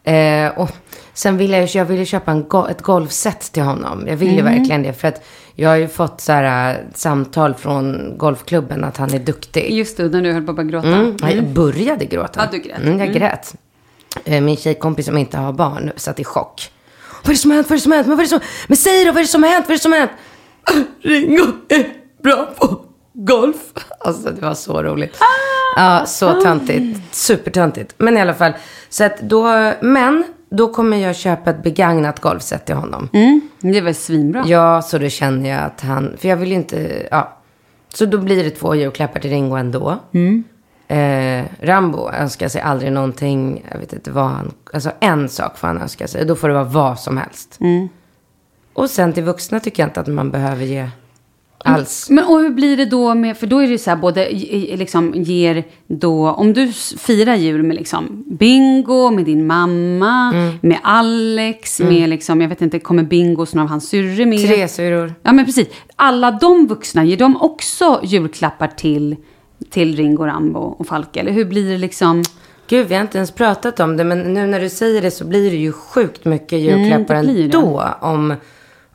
Eh, 0.03 0.47
och 0.57 0.69
sen 1.13 1.37
vill 1.37 1.51
jag, 1.51 1.69
jag 1.69 1.85
vill 1.85 1.99
ju 1.99 2.05
köpa 2.05 2.31
en 2.31 2.45
ett 2.69 2.81
golfset 2.81 3.39
till 3.51 3.63
honom. 3.63 4.05
Jag 4.07 4.15
vill 4.17 4.31
ju 4.33 4.39
Mm. 4.39 4.57
verkligen 4.57 4.83
det. 4.83 4.93
För 4.93 5.07
att 5.07 5.25
jag 5.59 5.69
har 5.69 5.75
ju 5.75 5.87
fått 5.87 6.21
så 6.21 6.31
här, 6.31 6.71
äh, 6.73 6.77
samtal 6.93 7.53
från 7.53 8.13
golfklubben 8.17 8.83
att 8.83 8.97
han 8.97 9.13
är 9.13 9.19
duktig. 9.19 9.71
Just 9.73 9.97
det, 9.97 10.09
när 10.09 10.21
du 10.21 10.31
höll 10.33 10.43
på 10.43 10.51
att 10.51 10.55
börja 10.55 10.69
gråta. 10.69 10.87
Mm. 10.87 11.15
Jag 11.21 11.47
började 11.47 12.05
gråta. 12.05 12.39
Ja, 12.39 12.47
du 12.51 12.57
grät. 12.59 12.77
Mm, 12.81 12.99
jag 12.99 13.07
Mm. 13.07 13.19
grät. 13.19 13.55
Eh, 14.25 14.41
Min 14.41 14.57
tjejkompis 14.57 15.05
som 15.05 15.17
inte 15.17 15.37
har 15.37 15.53
barn 15.53 15.91
satt 15.95 16.19
i 16.19 16.23
chock. 16.23 16.71
Vad 17.23 17.29
är 17.29 17.33
det 17.33 17.37
som 17.37 17.51
har 17.51 17.55
hänt? 17.55 17.69
Vad 17.69 17.75
är 17.75 17.77
det 17.77 17.81
som 17.83 17.91
har 17.91 17.97
hänt? 17.97 18.07
Men, 18.07 18.17
vad 18.17 18.23
är 18.25 18.25
det 18.25 18.29
som... 18.29 18.39
Men 18.67 18.77
säg 18.77 19.05
då, 19.05 19.11
vad 19.11 19.17
är 19.17 19.21
det 19.21 19.27
som 19.27 19.43
har 19.43 19.49
hänt? 19.49 19.65
Vad 19.67 19.71
är 19.71 19.77
det 19.77 19.81
som 19.81 19.91
har 19.91 19.99
hänt? 19.99 20.11
Ringo 21.01 21.43
är 21.69 21.93
bra 22.23 22.49
på 22.57 22.79
golf. 23.13 23.55
Alltså 23.99 24.29
det 24.31 24.41
var 24.41 24.53
så 24.53 24.83
roligt. 24.83 25.17
Ja, 25.75 26.03
så 26.05 26.41
töntigt. 26.41 27.15
Supertöntigt. 27.15 27.93
Men 27.97 28.17
i 28.17 28.21
alla 28.21 28.33
fall. 28.33 28.51
Så 28.89 29.03
att 29.03 29.19
då, 29.21 29.73
men 29.81 30.23
då 30.49 30.73
kommer 30.73 30.97
jag 30.97 31.15
köpa 31.15 31.49
ett 31.49 31.63
begagnat 31.63 32.19
golfset 32.19 32.65
till 32.65 32.75
honom. 32.75 33.09
Mm. 33.13 33.41
Det 33.59 33.81
var 33.81 33.93
svinbra. 33.93 34.43
Ja, 34.47 34.81
så 34.81 34.97
då 34.97 35.09
känner 35.09 35.49
jag 35.49 35.63
att 35.63 35.81
han, 35.81 36.15
för 36.17 36.27
jag 36.27 36.37
vill 36.37 36.51
inte, 36.51 37.07
ja. 37.11 37.33
Så 37.93 38.05
då 38.05 38.17
blir 38.17 38.43
det 38.43 38.49
två 38.49 38.75
julklappar 38.75 39.19
till 39.19 39.29
Ringo 39.29 39.55
ändå. 39.55 39.99
Eh, 40.87 41.45
Rambo 41.61 42.09
önskar 42.09 42.47
sig 42.47 42.61
aldrig 42.61 42.91
någonting, 42.91 43.65
jag 43.71 43.79
vet 43.79 43.93
inte 43.93 44.11
vad 44.11 44.25
han, 44.25 44.53
alltså 44.73 44.91
en 44.99 45.29
sak 45.29 45.57
får 45.57 45.67
han 45.67 45.81
önska 45.81 46.07
sig. 46.07 46.25
Då 46.25 46.35
får 46.35 46.47
det 46.47 46.53
vara 46.53 46.63
vad 46.63 46.99
som 46.99 47.17
helst. 47.17 47.59
Och 48.73 48.89
sen 48.89 49.13
till 49.13 49.23
vuxna 49.23 49.59
tycker 49.59 49.83
jag 49.83 49.89
inte 49.89 49.99
att 49.99 50.07
man 50.07 50.31
behöver 50.31 50.65
ge 50.65 50.89
alls. 51.57 52.09
Men 52.09 52.25
och 52.25 52.39
hur 52.39 52.49
blir 52.49 52.77
det 52.77 52.85
då 52.85 53.15
med, 53.15 53.37
för 53.37 53.47
då 53.47 53.57
är 53.59 53.63
det 53.63 53.71
ju 53.71 53.77
så 53.77 53.89
här 53.89 53.97
både 53.97 54.29
liksom 54.77 55.13
ger 55.15 55.63
då, 55.87 56.31
om 56.31 56.53
du 56.53 56.71
firar 56.97 57.35
jul 57.35 57.63
med 57.63 57.75
liksom 57.75 58.23
Bingo, 58.27 59.09
med 59.11 59.25
din 59.25 59.47
mamma, 59.47 60.31
Mm. 60.33 60.53
med 60.61 60.79
Alex, 60.83 61.79
med 61.79 62.09
liksom, 62.09 62.41
jag 62.41 62.49
vet 62.49 62.61
inte, 62.61 62.79
kommer 62.79 63.03
Bingo 63.03 63.45
som 63.45 63.59
av 63.59 63.67
hans 63.67 63.89
syrre 63.89 64.25
med? 64.25 64.47
Tre 64.47 64.67
syror. 64.67 65.13
Ja 65.23 65.33
men 65.33 65.45
precis. 65.45 65.67
Alla 65.95 66.31
de 66.31 66.67
vuxna, 66.67 67.03
ger 67.05 67.17
de 67.17 67.41
också 67.41 67.99
julklappar 68.03 68.67
till, 68.67 69.15
till 69.69 69.95
Ringo, 69.95 70.25
Rambo 70.25 70.59
och 70.59 70.87
Falke? 70.87 71.19
Eller 71.19 71.31
hur 71.31 71.45
blir 71.45 71.71
det 71.71 71.77
liksom? 71.77 72.23
Gud, 72.69 72.87
vi 72.87 72.95
har 72.95 73.01
inte 73.01 73.17
ens 73.17 73.31
pratat 73.31 73.79
om 73.79 73.97
det, 73.97 74.03
men 74.03 74.19
nu 74.33 74.47
när 74.47 74.59
du 74.59 74.69
säger 74.69 75.01
det 75.01 75.11
så 75.11 75.25
blir 75.25 75.51
det 75.51 75.57
ju 75.57 75.71
sjukt 75.71 76.25
mycket 76.25 76.59
julklappar 76.59 77.15
det 77.15 77.21
blir 77.23 77.35
det. 77.49 77.57
ändå. 77.57 77.83
Om, 78.01 78.33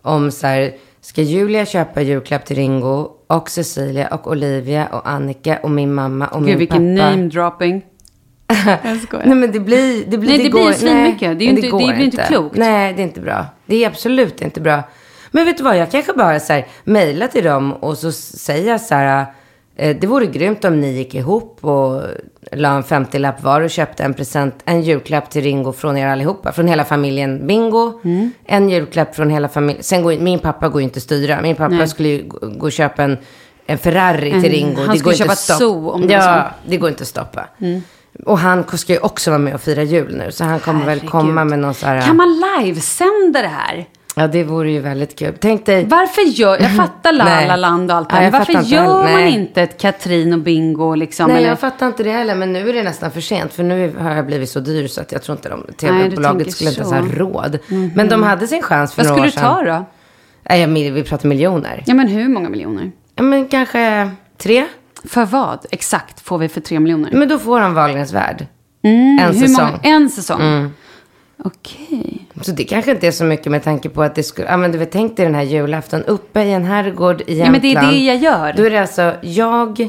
om 0.02 0.30
så 0.30 0.46
här, 0.46 0.72
ska 1.02 1.22
Julia 1.22 1.66
köpa 1.66 2.02
julklapp 2.02 2.44
till 2.44 2.56
Ringo 2.56 3.08
och 3.26 3.50
Cecilia 3.50 4.08
och 4.08 4.30
Olivia 4.30 4.86
och 4.86 5.08
Annika 5.10 5.58
och 5.62 5.70
min 5.70 5.94
mamma 5.94 6.26
och 6.26 6.38
Gud 6.40 6.46
min 6.48 6.58
vilken 6.58 6.96
pappa. 6.96 7.10
name-dropping. 7.10 7.82
Jag 8.84 9.00
skojar. 9.00 9.26
Nej 9.26 9.34
men 9.36 9.52
det 9.52 9.60
blir, 9.60 10.04
det 10.06 10.18
blir, 10.18 10.30
Nej, 10.30 10.38
det 10.44 10.50
blir 10.50 10.64
går- 10.64 10.72
svinmycket. 10.72 11.38
Det 11.38 11.44
är 11.44 11.48
inte- 11.48 11.62
det 11.62 11.94
blir 11.94 12.00
inte 12.04 12.24
klokt. 12.28 12.56
Nej, 12.56 12.92
det 12.94 13.02
är 13.02 13.04
inte 13.04 13.20
bra. 13.20 13.46
Det 13.66 13.84
är 13.84 13.88
absolut 13.88 14.42
inte 14.42 14.60
bra. 14.60 14.82
Men 15.30 15.44
vet 15.44 15.56
du 15.58 15.62
vad, 15.64 15.76
jag 15.76 15.90
kanske 15.90 16.12
bara 16.12 16.40
så 16.40 16.52
här, 16.52 16.66
mejlar 16.84 17.26
till 17.26 17.44
dem 17.44 17.72
och 17.72 17.98
så 17.98 18.12
säger 18.12 18.70
jag 18.70 18.80
så 18.80 18.94
här, 18.94 19.26
det 19.76 20.04
vore 20.06 20.26
grymt 20.26 20.64
om 20.64 20.80
ni 20.80 20.92
gick 20.92 21.14
ihop 21.14 21.64
och 21.64 22.02
la 22.52 22.68
en 22.76 22.82
50-lapp 22.82 23.42
var 23.42 23.60
och 23.60 23.70
köpte 23.70 24.02
en 24.04 24.14
present, 24.14 24.54
en 24.64 24.82
julklapp 24.82 25.30
till 25.30 25.42
Ringo 25.42 25.72
från 25.72 25.96
er 25.96 26.06
allihopa, 26.06 26.52
från 26.52 26.68
hela 26.68 26.84
familjen 26.84 27.46
Bingo. 27.46 28.00
Mm. 28.04 28.30
En 28.44 28.68
julklapp 28.70 29.14
från 29.14 29.30
hela 29.30 29.48
familjen. 29.48 29.82
Sen 29.82 30.02
går 30.02 30.18
min 30.18 30.38
pappa 30.38 30.68
går 30.68 30.80
ju 30.80 30.84
inte 30.84 30.96
att 30.96 31.02
styra. 31.02 31.40
Min 31.42 31.56
pappa 31.56 31.74
Nej. 31.74 31.88
skulle 31.88 32.08
ju 32.08 32.22
gå 32.28 32.66
och 32.66 32.72
köpa 32.72 33.02
en, 33.02 33.18
en 33.66 33.78
Ferrari 33.78 34.30
En- 34.30 34.42
till 34.42 34.50
Ringo. 34.50 34.80
han 34.80 34.92
det 34.92 34.98
skulle 34.98 35.16
köpa 35.16 35.34
zoo 35.36 35.90
om 35.90 36.06
det 36.06 36.12
Ja, 36.14 36.50
det 36.66 36.76
går 36.76 36.88
inte 36.88 37.02
att 37.02 37.08
stoppa. 37.08 37.46
Och 38.26 38.38
han 38.38 38.64
ska 38.78 38.92
ju 38.92 38.98
också 38.98 39.30
vara 39.30 39.38
med 39.38 39.54
och 39.54 39.60
fira 39.60 39.82
jul 39.82 40.16
nu. 40.16 40.32
Så 40.32 40.44
han 40.44 40.60
kommer 40.60 40.80
väl 40.80 40.88
Herregud. 40.88 41.10
komma 41.10 41.44
med 41.44 41.58
någon 41.58 41.74
så 41.74 41.86
här... 41.86 42.00
Kan 42.02 42.16
man 42.16 42.40
livesända 42.60 43.42
det 43.42 43.48
här? 43.48 43.86
Ja, 44.16 44.26
det 44.26 44.44
vore 44.44 44.70
ju 44.70 44.80
väldigt 44.80 45.18
kul. 45.18 45.34
Tänk 45.40 45.66
dig... 45.66 45.84
Varför 45.84 46.22
gör, 46.22 46.58
jag 46.60 46.76
fattar 46.76 47.12
La. 47.12 47.46
La 47.46 47.56
Land 47.56 47.90
och 47.90 47.96
allt 47.96 48.10
det 48.10 48.24
Ja, 48.24 48.30
varför 48.30 48.52
inte 48.52 48.68
gör 48.74 49.02
man 49.02 49.20
inte 49.20 49.62
ett 49.62 49.80
Katrin 49.80 50.32
och 50.32 50.38
Bingo 50.38 50.94
liksom? 50.94 51.28
Nej, 51.28 51.36
eller? 51.36 51.48
jag 51.48 51.60
fattar 51.60 51.86
inte 51.86 52.02
det 52.02 52.10
heller. 52.10 52.34
Men 52.34 52.52
nu 52.52 52.68
är 52.68 52.72
det 52.72 52.82
nästan 52.82 53.10
för 53.10 53.20
sent. 53.20 53.52
För 53.52 53.62
nu 53.62 53.94
har 53.98 54.10
jag 54.10 54.26
blivit 54.26 54.50
så 54.50 54.60
dyr 54.60 54.86
så 54.88 55.00
att 55.00 55.12
jag 55.12 55.22
tror 55.22 55.36
inte 55.36 55.48
de 55.48 55.64
du 55.66 55.72
tv-bolaget 55.72 56.52
skulle 56.52 56.70
inte 56.70 56.80
ens 56.80 56.90
så. 56.92 57.00
Mhm. 57.00 57.10
ha 57.10 57.18
råd. 57.18 57.58
Men 57.94 58.08
de 58.08 58.22
hade 58.22 58.46
sin 58.46 58.62
chans 58.62 58.94
för 58.94 59.02
Vad 59.04 59.08
några 59.18 59.30
skulle 59.30 59.46
år 59.48 59.56
du 59.56 59.66
sedan. 59.66 59.74
ta 59.74 59.78
då? 59.78 59.84
Nej, 60.74 60.90
vi 60.90 61.02
pratar 61.02 61.28
miljoner. 61.28 61.82
Ja 61.86 61.94
men 61.94 62.08
hur 62.08 62.28
många 62.28 62.48
miljoner? 62.48 62.90
Ja, 63.14 63.22
men 63.22 63.48
kanske 63.48 64.10
tre. 64.38 64.66
För 65.04 65.24
vad 65.24 65.66
exakt 65.70 66.20
får 66.20 66.38
vi 66.38 66.48
för 66.48 66.60
tre 66.60 66.80
miljoner? 66.80 67.10
Men 67.12 67.28
då 67.28 67.38
får 67.38 67.60
han 67.60 67.74
Wahlgrens 67.74 68.12
värld. 68.12 68.46
Mm, 68.84 69.18
en 69.18 69.34
säsong. 69.34 69.66
Många? 69.66 69.78
En 69.82 70.10
säsong? 70.10 70.40
Mm. 70.40 70.70
Okej. 71.44 72.28
Så 72.40 72.52
det 72.52 72.64
kanske 72.64 72.90
inte 72.90 73.06
är 73.06 73.10
så 73.10 73.24
mycket 73.24 73.52
med 73.52 73.62
tanke 73.62 73.88
på 73.88 74.02
att 74.02 74.14
det 74.14 74.22
skulle... 74.22 74.48
Ja, 74.48 74.56
men 74.56 74.72
du 74.72 74.78
vet, 74.78 74.90
tänk 74.92 75.16
dig 75.16 75.26
den 75.26 75.34
här 75.34 75.42
julafton 75.42 76.02
uppe 76.04 76.42
i 76.42 76.52
en 76.52 76.64
herrgård 76.64 77.20
i 77.20 77.24
Ja, 77.26 77.32
Jämtland. 77.34 77.52
men 77.52 77.60
det 77.60 77.74
är 77.80 77.92
det 77.92 77.98
jag 77.98 78.16
gör. 78.16 78.52
Då 78.52 78.62
är 78.66 78.70
det 78.70 78.80
alltså 78.80 79.14
jag, 79.22 79.88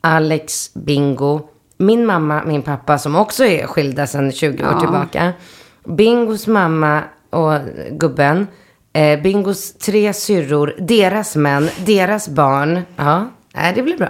Alex, 0.00 0.74
Bingo, 0.74 1.40
min 1.76 2.06
mamma, 2.06 2.42
min 2.44 2.62
pappa 2.62 2.98
som 2.98 3.16
också 3.16 3.44
är 3.44 3.66
skilda 3.66 4.06
sedan 4.06 4.32
20 4.32 4.62
år 4.64 4.70
Ja. 4.72 4.80
tillbaka. 4.80 5.32
Bingos 5.84 6.46
mamma 6.46 7.02
och 7.30 7.58
gubben. 7.90 8.46
Eh, 8.92 9.20
Bingos 9.22 9.72
tre 9.74 10.12
syrror, 10.12 10.74
deras 10.78 11.36
män, 11.36 11.68
deras 11.86 12.28
barn. 12.28 12.80
Ja, 12.96 13.26
det 13.74 13.82
blir 13.82 13.96
bra. 13.98 14.08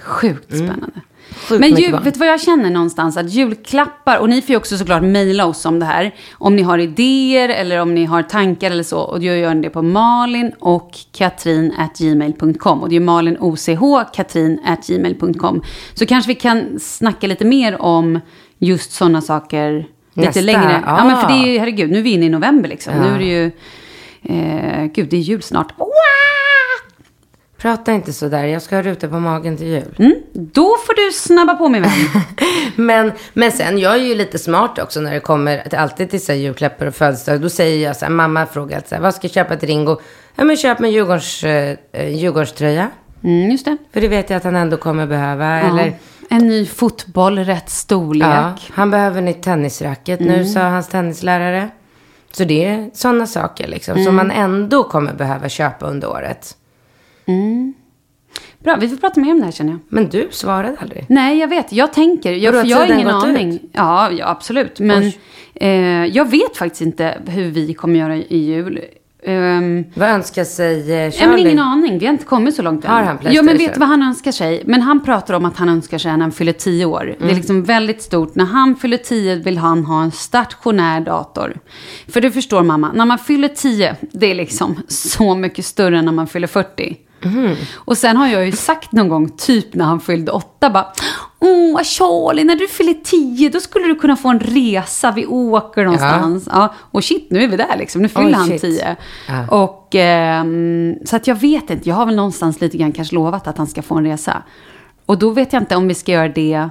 Sjukt 0.00 0.44
spännande. 0.48 0.74
Mm. 0.94 1.00
Sjukt 1.30 1.60
Men 1.60 1.92
barn. 1.92 2.04
vet 2.04 2.14
du 2.14 2.20
vad 2.20 2.28
jag 2.28 2.40
känner 2.40 2.70
någonstans? 2.70 3.16
Att 3.16 3.30
julklappar, 3.30 4.18
och 4.18 4.28
ni 4.28 4.42
får 4.42 4.50
ju 4.50 4.56
också 4.56 4.78
såklart 4.78 5.02
mejla 5.02 5.46
oss 5.46 5.64
om 5.64 5.78
det 5.78 5.86
här. 5.86 6.14
Om 6.32 6.56
ni 6.56 6.62
har 6.62 6.78
idéer 6.78 7.48
eller 7.48 7.80
om 7.80 7.94
ni 7.94 8.04
har 8.04 8.22
tankar 8.22 8.70
eller 8.70 8.82
så. 8.82 9.00
Och 9.00 9.22
jag 9.22 9.38
gör 9.38 9.54
det 9.54 9.70
på 9.70 9.82
malin 9.82 10.52
och 10.58 10.90
katrin 11.12 11.74
at 11.78 11.98
gmail.com. 11.98 12.82
Och 12.82 12.88
det 12.88 12.96
är 12.96 13.00
Malin 13.00 13.36
OCH, 13.40 14.12
katrin 14.14 14.60
at 14.64 14.86
gmail.com. 14.86 15.62
Så 15.94 16.06
kanske 16.06 16.28
vi 16.28 16.34
kan 16.34 16.80
snacka 16.80 17.26
lite 17.26 17.44
mer 17.44 17.82
om 17.82 18.20
just 18.58 18.92
sådana 18.92 19.20
saker 19.20 19.86
lite 20.14 20.28
Nästa, 20.28 20.40
längre. 20.40 20.82
Ja, 20.86 21.04
men 21.04 21.16
för 21.16 21.28
det 21.28 21.34
ah. 21.34 21.42
är 21.42 21.46
ju, 21.46 21.58
herregud, 21.58 21.90
nu 21.90 21.98
är 21.98 22.02
vi 22.02 22.10
inne 22.10 22.26
i 22.26 22.28
november 22.28 22.68
liksom. 22.68 22.94
Ja. 22.96 23.02
Nu 23.02 23.14
är 23.14 23.18
det 23.18 23.24
ju, 23.24 23.50
eh, 24.22 24.84
gud 24.84 25.08
det 25.08 25.16
är 25.16 25.20
jul 25.20 25.42
snart. 25.42 25.74
Prata 27.62 27.92
inte 27.92 28.12
så 28.12 28.28
där, 28.28 28.44
jag 28.44 28.62
ska 28.62 28.76
ha 28.76 28.82
ruta 28.82 29.08
på 29.08 29.18
magen 29.20 29.56
till 29.56 29.66
jul. 29.66 29.94
Mm, 29.98 30.14
då 30.32 30.76
får 30.86 31.06
du 31.06 31.12
snabba 31.12 31.54
på 31.54 31.68
min 31.68 31.82
vän. 31.82 31.90
Men, 32.76 33.12
men 33.32 33.52
sen, 33.52 33.78
jag 33.78 33.92
är 33.94 33.98
ju 34.02 34.14
lite 34.14 34.38
smart 34.38 34.78
också 34.78 35.00
när 35.00 35.12
det 35.14 35.20
kommer 35.20 35.58
till, 35.68 35.78
alltid 35.78 36.10
till 36.10 36.24
så 36.24 36.32
här, 36.32 36.38
julklappar 36.38 36.86
och 36.86 36.94
födelsedagar. 36.94 37.42
Då 37.42 37.48
säger 37.48 37.86
jag 37.86 37.96
så 37.96 38.04
här, 38.04 38.12
mamma 38.12 38.46
frågar 38.46 38.82
så 38.88 38.94
här, 38.94 39.02
vad 39.02 39.14
ska 39.14 39.24
jag 39.26 39.32
köpa 39.34 39.56
till 39.56 39.68
Ringo? 39.68 40.00
Ja 40.36 40.44
men 40.44 40.56
köp 40.56 40.80
en 40.80 40.90
Djurgårds, 40.92 41.44
eh, 41.44 41.76
Djurgårdströja. 42.08 42.90
Mm, 43.24 43.50
just 43.50 43.64
det. 43.64 43.76
För 43.92 44.00
det 44.00 44.08
vet 44.08 44.30
jag 44.30 44.36
att 44.36 44.44
han 44.44 44.56
ändå 44.56 44.76
kommer 44.76 45.06
behöva. 45.06 45.60
Ja. 45.60 45.68
Eller, 45.68 45.94
En 46.30 46.48
ny 46.48 46.66
fotboll, 46.66 47.38
rätt 47.38 47.70
storlek. 47.70 48.28
ja, 48.28 48.52
han 48.72 48.90
behöver 48.90 49.20
nytt 49.20 49.42
tennisracket 49.42 50.20
Mm. 50.20 50.32
nu, 50.32 50.44
sa 50.46 50.60
hans 50.60 50.88
tennislärare. 50.88 51.68
Så 52.32 52.44
det 52.44 52.64
är 52.64 52.90
sådana 52.94 53.26
saker 53.26 53.68
liksom, 53.68 53.92
Mm. 53.94 54.04
som 54.04 54.16
man 54.16 54.30
ändå 54.30 54.84
kommer 54.84 55.12
behöva 55.14 55.48
köpa 55.48 55.86
under 55.86 56.10
året. 56.10 56.56
Bra, 58.58 58.76
vi 58.80 58.88
får 58.88 58.96
prata 58.96 59.20
mer 59.20 59.30
om 59.32 59.38
det 59.38 59.44
här 59.44 59.52
känner 59.52 59.70
jag. 59.72 59.80
Men 59.88 60.08
du 60.08 60.28
svarade 60.30 60.76
aldrig. 60.80 61.04
Nej, 61.08 61.38
jag 61.38 61.48
vet. 61.48 61.72
Jag 61.72 61.92
tänker. 61.92 62.32
Jag, 62.32 62.54
för 62.54 62.60
har 62.60 62.66
jag 62.68 62.76
har 62.76 62.86
ingen 62.94 63.08
aning. 63.08 63.60
Ja, 63.72 64.10
ja, 64.10 64.28
absolut. 64.28 64.80
Men 64.80 65.12
eh, 65.54 65.70
jag 66.06 66.30
vet 66.30 66.56
faktiskt 66.56 66.82
inte 66.82 67.18
hur 67.26 67.50
vi 67.50 67.74
kommer 67.74 67.98
göra 67.98 68.16
i 68.16 68.36
jul. 68.36 68.80
Ehm, 69.24 69.84
Vad 69.94 70.08
önskar 70.08 70.44
sig 70.44 70.92
eh, 70.92 70.96
Ja, 70.98 71.02
men 71.02 71.12
Charlie? 71.12 71.42
ingen 71.42 71.58
aning. 71.58 71.98
Vi 71.98 72.06
har 72.06 72.12
inte 72.12 72.24
kommit 72.24 72.54
så 72.54 72.62
långt 72.62 72.84
än. 72.84 72.90
Har 72.90 73.02
han 73.02 73.06
Ja, 73.06 73.12
men 73.12 73.18
PlayStation? 73.20 73.58
vet 73.58 73.74
du 73.74 73.80
vad 73.80 73.88
han 73.88 74.02
önskar 74.02 74.32
sig? 74.32 74.62
Men 74.66 74.82
han 74.82 75.04
pratar 75.04 75.34
om 75.34 75.44
att 75.44 75.56
han 75.56 75.68
önskar 75.68 75.98
sig 75.98 76.12
när 76.12 76.18
han 76.18 76.32
fyller 76.32 76.52
tio 76.52 76.84
år. 76.84 77.04
Det 77.04 77.16
Mm. 77.16 77.28
är 77.30 77.34
liksom 77.34 77.62
väldigt 77.64 78.02
stort. 78.02 78.34
När 78.34 78.44
han 78.44 78.76
fyller 78.76 78.96
tio 78.96 79.34
vill 79.36 79.58
han 79.58 79.84
ha 79.84 80.02
en 80.02 80.10
stationär 80.12 81.00
dator. 81.00 81.56
För 82.08 82.20
du 82.20 82.30
förstår 82.30 82.62
mamma, 82.62 82.92
när 82.94 83.04
man 83.06 83.18
fyller 83.18 83.48
tio, 83.48 83.96
det 84.00 84.26
är 84.30 84.34
liksom 84.34 84.82
så 84.88 85.34
mycket 85.34 85.64
större 85.64 85.98
än 85.98 86.04
när 86.04 86.12
man 86.12 86.26
fyller 86.26 86.46
40. 86.46 86.96
Mhm. 87.24 87.56
Och 87.74 87.98
sen 87.98 88.16
har 88.16 88.28
jag 88.28 88.46
ju 88.46 88.52
sagt 88.52 88.92
någon 88.92 89.08
gång, 89.08 89.28
typ 89.28 89.74
när 89.74 89.84
han 89.84 90.00
fyllde 90.00 90.32
åtta, 90.32 90.70
bara 90.70 90.86
Åh, 91.44 91.82
Charlie, 91.82 92.44
när 92.44 92.56
du 92.56 92.68
fyller 92.68 92.94
tio, 93.04 93.48
då 93.48 93.60
skulle 93.60 93.86
du 93.86 93.94
kunna 93.94 94.16
få 94.16 94.28
en 94.28 94.40
resa. 94.40 95.10
Vi 95.12 95.26
åker 95.26 95.84
någonstans. 95.84 96.48
Ja. 96.52 96.74
och 96.78 97.04
shit, 97.04 97.26
nu 97.30 97.42
är 97.42 97.48
vi 97.48 97.56
där 97.56 97.76
liksom. 97.78 98.02
Nu 98.02 98.08
fyller 98.08 98.26
Oj, 98.26 98.32
han 98.32 98.48
shit. 98.48 98.60
tio. 98.60 98.96
Ja. 99.28 99.46
Och, 99.62 99.94
ehm, 99.94 100.94
så 101.04 101.16
att 101.16 101.26
jag 101.26 101.34
vet 101.34 101.70
inte. 101.70 101.88
Jag 101.88 101.96
har 101.96 102.06
väl 102.06 102.16
någonstans 102.16 102.60
lite 102.60 102.76
grann 102.76 102.92
kanske 102.92 103.14
lovat 103.14 103.46
att 103.46 103.58
han 103.58 103.66
ska 103.66 103.82
få 103.82 103.94
en 103.94 104.04
resa. 104.04 104.42
Och 105.06 105.18
då 105.18 105.30
vet 105.30 105.52
jag 105.52 105.62
inte 105.62 105.76
om 105.76 105.88
vi 105.88 105.94
ska 105.94 106.12
göra 106.12 106.28
det 106.28 106.68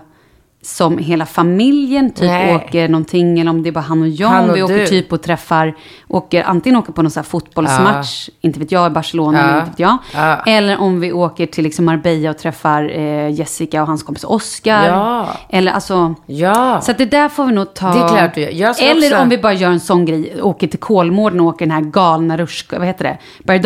som 0.63 0.97
hela 0.97 1.25
familjen 1.25 2.11
typ 2.11 2.23
Nej. 2.29 2.55
åker 2.55 2.87
någonting 2.89 3.39
eller 3.39 3.51
om 3.51 3.63
det 3.63 3.69
är 3.69 3.71
bara 3.71 3.79
han 3.81 4.01
och 4.01 4.07
jag. 4.07 4.27
Han 4.27 4.49
och 4.49 4.55
vi 4.55 4.63
åker 4.63 4.77
du. 4.77 4.85
typ 4.87 5.13
och 5.13 5.21
träffar, 5.21 5.75
åker, 6.07 6.43
antingen 6.43 6.79
åker 6.79 6.93
på 6.93 7.01
någon 7.01 7.11
så 7.11 7.23
fotbollsmatch, 7.23 8.29
inte 8.41 8.59
vet 8.59 8.71
jag, 8.71 8.87
i 8.87 8.93
Barcelona, 8.93 9.37
Ja. 9.37 9.43
eller 9.47 9.57
inte 9.59 9.69
vet 9.71 9.79
jag. 9.79 9.97
Ja. 10.13 10.35
Eller 10.45 10.81
om 10.81 10.99
vi 10.99 11.11
åker 11.13 11.45
till 11.45 11.63
liksom 11.63 11.85
Marbella 11.85 12.29
och 12.29 12.37
träffar 12.37 12.89
eh, 12.99 13.29
Jessica 13.29 13.81
och 13.81 13.87
hans 13.87 14.03
kompis 14.03 14.23
Oscar. 14.23 14.87
Ja. 14.87 15.27
Eller 15.49 15.71
alltså, 15.71 16.15
Ja. 16.25 16.81
så 16.81 16.91
att 16.91 16.97
det 16.97 17.05
där 17.05 17.29
får 17.29 17.45
vi 17.45 17.51
nog 17.53 17.73
ta. 17.73 17.93
Det 17.93 17.99
är 17.99 18.07
klart 18.07 18.37
vi 18.37 18.51
gör. 18.53 18.75
Eller 18.81 19.07
också- 19.07 19.17
om 19.17 19.29
vi 19.29 19.37
bara 19.37 19.53
gör 19.53 19.69
en 19.69 19.79
sån 19.79 20.05
grej, 20.05 20.41
åker 20.41 20.67
till 20.67 20.79
Kolmården 20.79 21.39
och 21.39 21.45
åker 21.45 21.65
den 21.65 21.71
här 21.75 21.81
galna 21.81 22.37
rutsch, 22.37 22.65
vad 22.77 22.87
heter 22.87 23.03
det? 23.03 23.17
Berg 23.43 23.61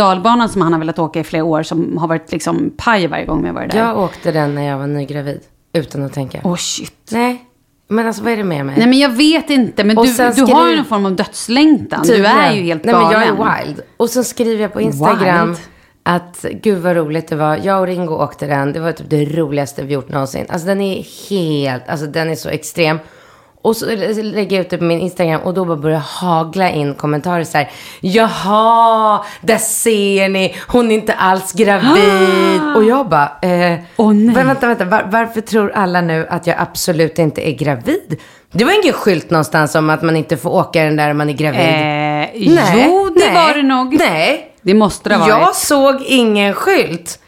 som 0.49 0.61
han 0.61 0.73
har 0.73 0.79
velat 0.79 0.99
åka 0.99 1.19
i 1.19 1.23
flera 1.23 1.43
år, 1.43 1.63
som 1.63 1.97
har 1.97 2.07
varit 2.07 2.31
liksom 2.31 2.71
paj 2.77 3.07
varje 3.07 3.25
gång 3.25 3.41
vi 3.41 3.47
har 3.47 3.55
varit 3.55 3.71
där. 3.71 3.79
Jag 3.79 3.99
åkte 3.99 4.31
den 4.31 4.55
när 4.55 4.61
jag 4.63 4.77
var 4.77 4.87
nygravid. 4.87 5.41
Utan 5.75 6.03
att 6.03 6.13
tänka. 6.13 6.41
Åh 6.43 6.55
shit. 6.55 7.09
Nej. 7.11 7.45
Men 7.87 8.07
alltså 8.07 8.23
vad 8.23 8.33
är 8.33 8.37
det 8.37 8.43
med 8.43 8.65
mig? 8.65 8.75
Nej 8.77 8.87
men 8.87 8.99
jag 8.99 9.09
vet 9.09 9.49
inte, 9.49 9.83
men 9.83 9.97
Och 9.97 10.05
du, 10.05 10.31
du 10.35 10.43
har 10.53 10.69
ju 10.69 10.75
någon 10.75 10.85
form 10.85 11.05
av 11.05 11.15
dödslängtan. 11.15 12.01
Du 12.03 12.07
Tydligen. 12.07 12.37
är 12.37 12.53
ju 12.53 12.61
helt 12.61 12.83
Nej, 12.83 12.93
galen. 12.93 13.19
men 13.19 13.37
jag 13.37 13.49
är 13.57 13.65
wild. 13.65 13.81
Och 13.97 14.09
sen 14.09 14.23
skriver 14.23 14.61
jag 14.61 14.73
på 14.73 14.81
Instagram 14.81 15.47
Wild? 15.49 15.59
att 16.03 16.45
gud 16.63 16.81
vad 16.81 16.95
roligt 16.95 17.27
det 17.27 17.35
var. 17.35 17.59
Jag 17.63 17.79
och 17.81 17.87
Ringo 17.87 18.13
åkte 18.13 18.47
den. 18.47 18.73
Det 18.73 18.79
var 18.79 18.91
typ 18.91 19.09
det 19.09 19.25
roligaste 19.25 19.83
vi 19.83 19.93
gjort 19.93 20.09
någonsin. 20.09 20.45
Alltså 20.49 20.67
den 20.67 20.81
är 20.81 21.29
helt, 21.29 21.89
alltså 21.89 22.05
den 22.05 22.29
är 22.29 22.35
så 22.35 22.49
extrem. 22.49 22.99
Och 23.65 23.75
så 23.77 23.85
lägger 23.85 24.55
jag 24.55 24.65
ut 24.65 24.69
det 24.69 24.77
på 24.77 24.83
min 24.83 24.99
Instagram 24.99 25.41
och 25.41 25.53
då 25.53 25.65
bara 25.65 25.77
börjar 25.77 25.99
hagla 25.99 26.69
in 26.69 26.93
kommentarer 26.93 27.43
så 27.43 27.57
här. 27.57 27.71
Jaha, 27.99 29.25
där 29.41 29.57
ser 29.57 30.29
ni, 30.29 30.55
hon 30.67 30.91
är 30.91 30.95
inte 30.95 31.13
alls 31.13 31.53
gravid. 31.53 32.61
och 32.75 32.83
jag 32.83 33.09
bara, 33.09 33.31
eh, 33.41 33.79
Åh, 33.97 34.13
nej. 34.13 34.35
vänta, 34.35 34.67
vänta, 34.67 34.85
var, 34.85 35.07
varför 35.11 35.41
tror 35.41 35.71
alla 35.71 36.01
nu 36.01 36.27
att 36.29 36.47
jag 36.47 36.55
absolut 36.59 37.19
inte 37.19 37.49
är 37.49 37.51
gravid? 37.51 38.19
Det 38.51 38.63
var 38.63 38.83
ingen 38.83 38.93
skylt 38.93 39.29
någonstans 39.29 39.75
om 39.75 39.89
att 39.89 40.01
man 40.01 40.15
inte 40.15 40.37
får 40.37 40.49
åka 40.49 40.83
den 40.83 40.95
där 40.95 41.11
om 41.11 41.17
man 41.17 41.29
är 41.29 41.33
gravid. 41.33 41.59
Eh, 41.59 42.85
jo, 42.87 43.09
det 43.15 43.33
var 43.33 43.55
det 43.55 43.63
nog. 43.63 43.99
Nej. 43.99 44.51
Det 44.61 44.73
måste 44.73 45.09
det 45.09 45.15
ha 45.15 45.21
varit. 45.21 45.45
Jag 45.45 45.55
såg 45.55 46.01
ingen 46.01 46.53
skylt. 46.53 47.19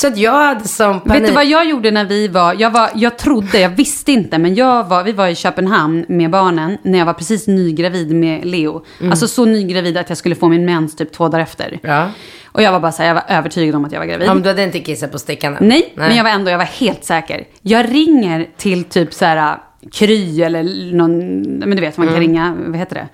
Så 0.00 0.06
att 0.06 0.16
jag 0.16 0.32
hade 0.32 0.68
som 0.68 1.00
panik. 1.00 1.22
Vet 1.22 1.28
du 1.28 1.34
vad 1.34 1.46
jag 1.46 1.68
gjorde 1.68 1.90
när 1.90 2.04
vi 2.04 2.28
var, 2.28 2.56
jag 2.58 2.70
var, 2.70 2.90
jag 2.94 3.18
trodde, 3.18 3.58
jag 3.60 3.68
visste 3.68 4.12
inte, 4.12 4.38
men 4.38 4.54
jag 4.54 4.84
var, 4.88 5.04
vi 5.04 5.12
var 5.12 5.28
i 5.28 5.34
Köpenhamn 5.34 6.04
med 6.08 6.30
barnen 6.30 6.78
när 6.82 6.98
jag 6.98 7.06
var 7.06 7.12
precis 7.12 7.46
nygravid 7.46 8.14
med 8.14 8.44
Leo. 8.44 8.84
Alltså 9.10 9.28
så 9.28 9.44
nygravid 9.44 9.96
att 9.96 10.08
jag 10.08 10.18
skulle 10.18 10.34
få 10.34 10.48
min 10.48 10.64
mens 10.64 10.96
typ 10.96 11.12
två 11.12 11.28
dagar 11.28 11.42
efter. 11.42 11.78
Ja. 11.82 12.10
Och 12.44 12.62
jag 12.62 12.72
var 12.72 12.80
bara 12.80 12.92
så 12.92 13.02
här, 13.02 13.08
jag 13.08 13.14
var 13.14 13.24
övertygad 13.28 13.74
om 13.74 13.84
att 13.84 13.92
jag 13.92 13.98
var 13.98 14.06
gravid. 14.06 14.28
Ja, 14.28 14.34
men 14.34 14.42
du 14.42 14.48
hade 14.48 14.62
inte 14.62 14.80
kissat 14.80 15.12
på 15.12 15.18
stickarna? 15.18 15.56
Nej, 15.60 15.92
men 15.96 16.16
jag 16.16 16.24
var 16.24 16.30
ändå, 16.30 16.50
jag 16.50 16.58
var 16.58 16.64
helt 16.64 17.04
säker. 17.04 17.44
Jag 17.62 17.94
ringer 17.94 18.48
till 18.56 18.84
typ 18.84 19.14
så 19.14 19.24
här 19.24 19.58
Kry 19.92 20.42
eller 20.42 20.92
någon, 20.94 21.40
men 21.42 21.70
du 21.70 21.80
vet 21.80 21.96
man 21.96 22.06
kan 22.06 22.16
Mm. 22.16 22.28
ringa, 22.28 22.56
vad 22.66 22.76
heter 22.76 22.94
det? 22.94 23.08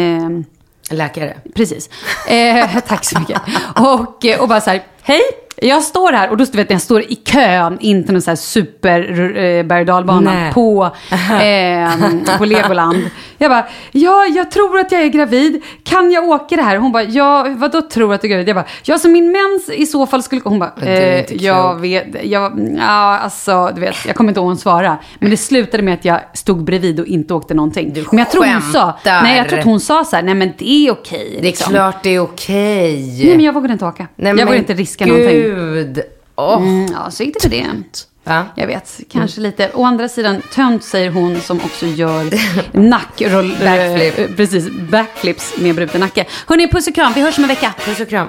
Ehm, 0.00 0.44
Läkare. 0.90 1.34
Precis. 1.54 1.90
Eh, 2.28 2.66
tack 2.88 3.04
så 3.04 3.18
mycket. 3.20 3.40
Och, 3.76 4.24
eh, 4.24 4.40
och 4.40 4.48
bara 4.48 4.60
så 4.60 4.70
här, 4.70 4.82
hej, 5.02 5.20
jag 5.68 5.82
står 5.82 6.12
här 6.12 6.30
och 6.30 6.36
då 6.36 6.44
vet 6.52 6.70
jag 6.70 6.80
står 6.80 7.02
i 7.02 7.14
kön 7.14 7.78
in 7.80 8.04
till 8.04 8.12
någon 8.12 8.22
så 8.22 8.30
här 8.30 8.36
super 8.36 9.00
eh, 9.36 9.62
berg 9.62 9.86
på, 10.54 10.84
eh, 11.42 12.38
på 12.38 12.44
Legoland. 12.44 13.10
Jag 13.38 13.50
bara, 13.50 13.66
ja, 13.92 14.24
jag 14.24 14.50
tror 14.50 14.78
att 14.78 14.92
jag 14.92 15.02
är 15.02 15.08
gravid. 15.08 15.62
Kan 15.84 16.10
jag 16.10 16.24
åka 16.24 16.56
det 16.56 16.62
här? 16.62 16.76
Hon 16.76 16.92
bara, 16.92 17.02
ja, 17.02 17.46
vadå 17.56 17.82
tror 17.82 18.14
att 18.14 18.20
du 18.20 18.26
är 18.26 18.30
gravid? 18.30 18.48
Jag 18.48 18.56
bara, 18.56 18.66
ja, 18.84 18.98
så 18.98 19.08
min 19.08 19.32
mens 19.32 19.68
i 19.68 19.86
så 19.86 20.06
fall 20.06 20.22
skulle... 20.22 20.40
Hon 20.44 20.58
bara, 20.58 20.72
eh, 20.82 21.18
inte 21.18 21.44
jag 21.44 21.80
vet, 21.80 22.06
jag, 22.22 22.74
ja, 22.78 23.18
alltså, 23.18 23.70
du 23.74 23.80
vet, 23.80 23.96
jag 24.06 24.16
kommer 24.16 24.30
inte 24.30 24.40
ihåg 24.40 24.48
hon 24.48 24.56
svara. 24.56 24.98
Men 25.18 25.30
det 25.30 25.36
slutade 25.36 25.82
med 25.82 25.94
att 25.94 26.04
jag 26.04 26.20
stod 26.32 26.64
bredvid 26.64 27.00
och 27.00 27.06
inte 27.06 27.34
åkte 27.34 27.54
någonting. 27.54 27.92
Du 27.92 28.04
men 28.10 28.18
jag 28.18 28.30
tror 28.30 28.44
hon 28.44 28.62
sa, 28.62 28.98
nej, 29.04 29.38
jag 29.38 29.48
tror 29.48 29.58
att 29.58 29.64
hon 29.64 29.80
sa 29.80 30.04
så 30.04 30.16
här, 30.16 30.22
nej 30.22 30.34
men 30.34 30.52
det 30.58 30.70
är 30.70 30.92
okej. 30.92 31.28
Det 31.32 31.38
är 31.38 31.42
liksom. 31.42 31.72
klart 31.72 32.02
det 32.02 32.10
är 32.10 32.20
okej. 32.20 33.24
Nej, 33.24 33.36
men 33.36 33.44
jag 33.44 33.52
vågade 33.52 33.72
inte 33.72 33.84
åka. 33.84 34.06
Nej, 34.16 34.30
jag 34.36 34.46
vågade 34.46 34.58
inte 34.58 34.74
riska 34.74 35.06
någonting. 35.06 35.53
Gud. 35.54 36.00
Åh. 36.36 36.56
Mm, 36.56 36.86
ja, 36.92 37.10
så 37.10 37.22
gick 37.22 37.34
det 37.34 37.40
för 37.40 37.48
det. 37.48 37.66
Va? 38.24 38.46
Jag 38.54 38.66
vet, 38.66 39.00
kanske 39.10 39.40
lite. 39.40 39.70
Å 39.74 39.84
andra 39.84 40.08
sidan, 40.08 40.42
tönt 40.52 40.84
säger 40.84 41.10
hon 41.10 41.40
som 41.40 41.60
också 41.64 41.86
gör 41.86 42.24
nackroll... 42.72 43.56
Backflip. 43.64 44.18
eh, 44.18 44.36
precis, 44.36 44.70
backflips 44.90 45.54
med 45.58 45.74
bruten 45.74 46.00
nacke. 46.00 46.24
Hörni, 46.46 46.68
puss 46.68 46.86
och 46.86 46.94
kram. 46.94 47.12
Vi 47.12 47.20
hörs 47.20 47.38
om 47.38 47.44
en 47.44 47.48
vecka. 47.48 47.74
Puss 47.84 48.00
och 48.00 48.08
kram. 48.08 48.28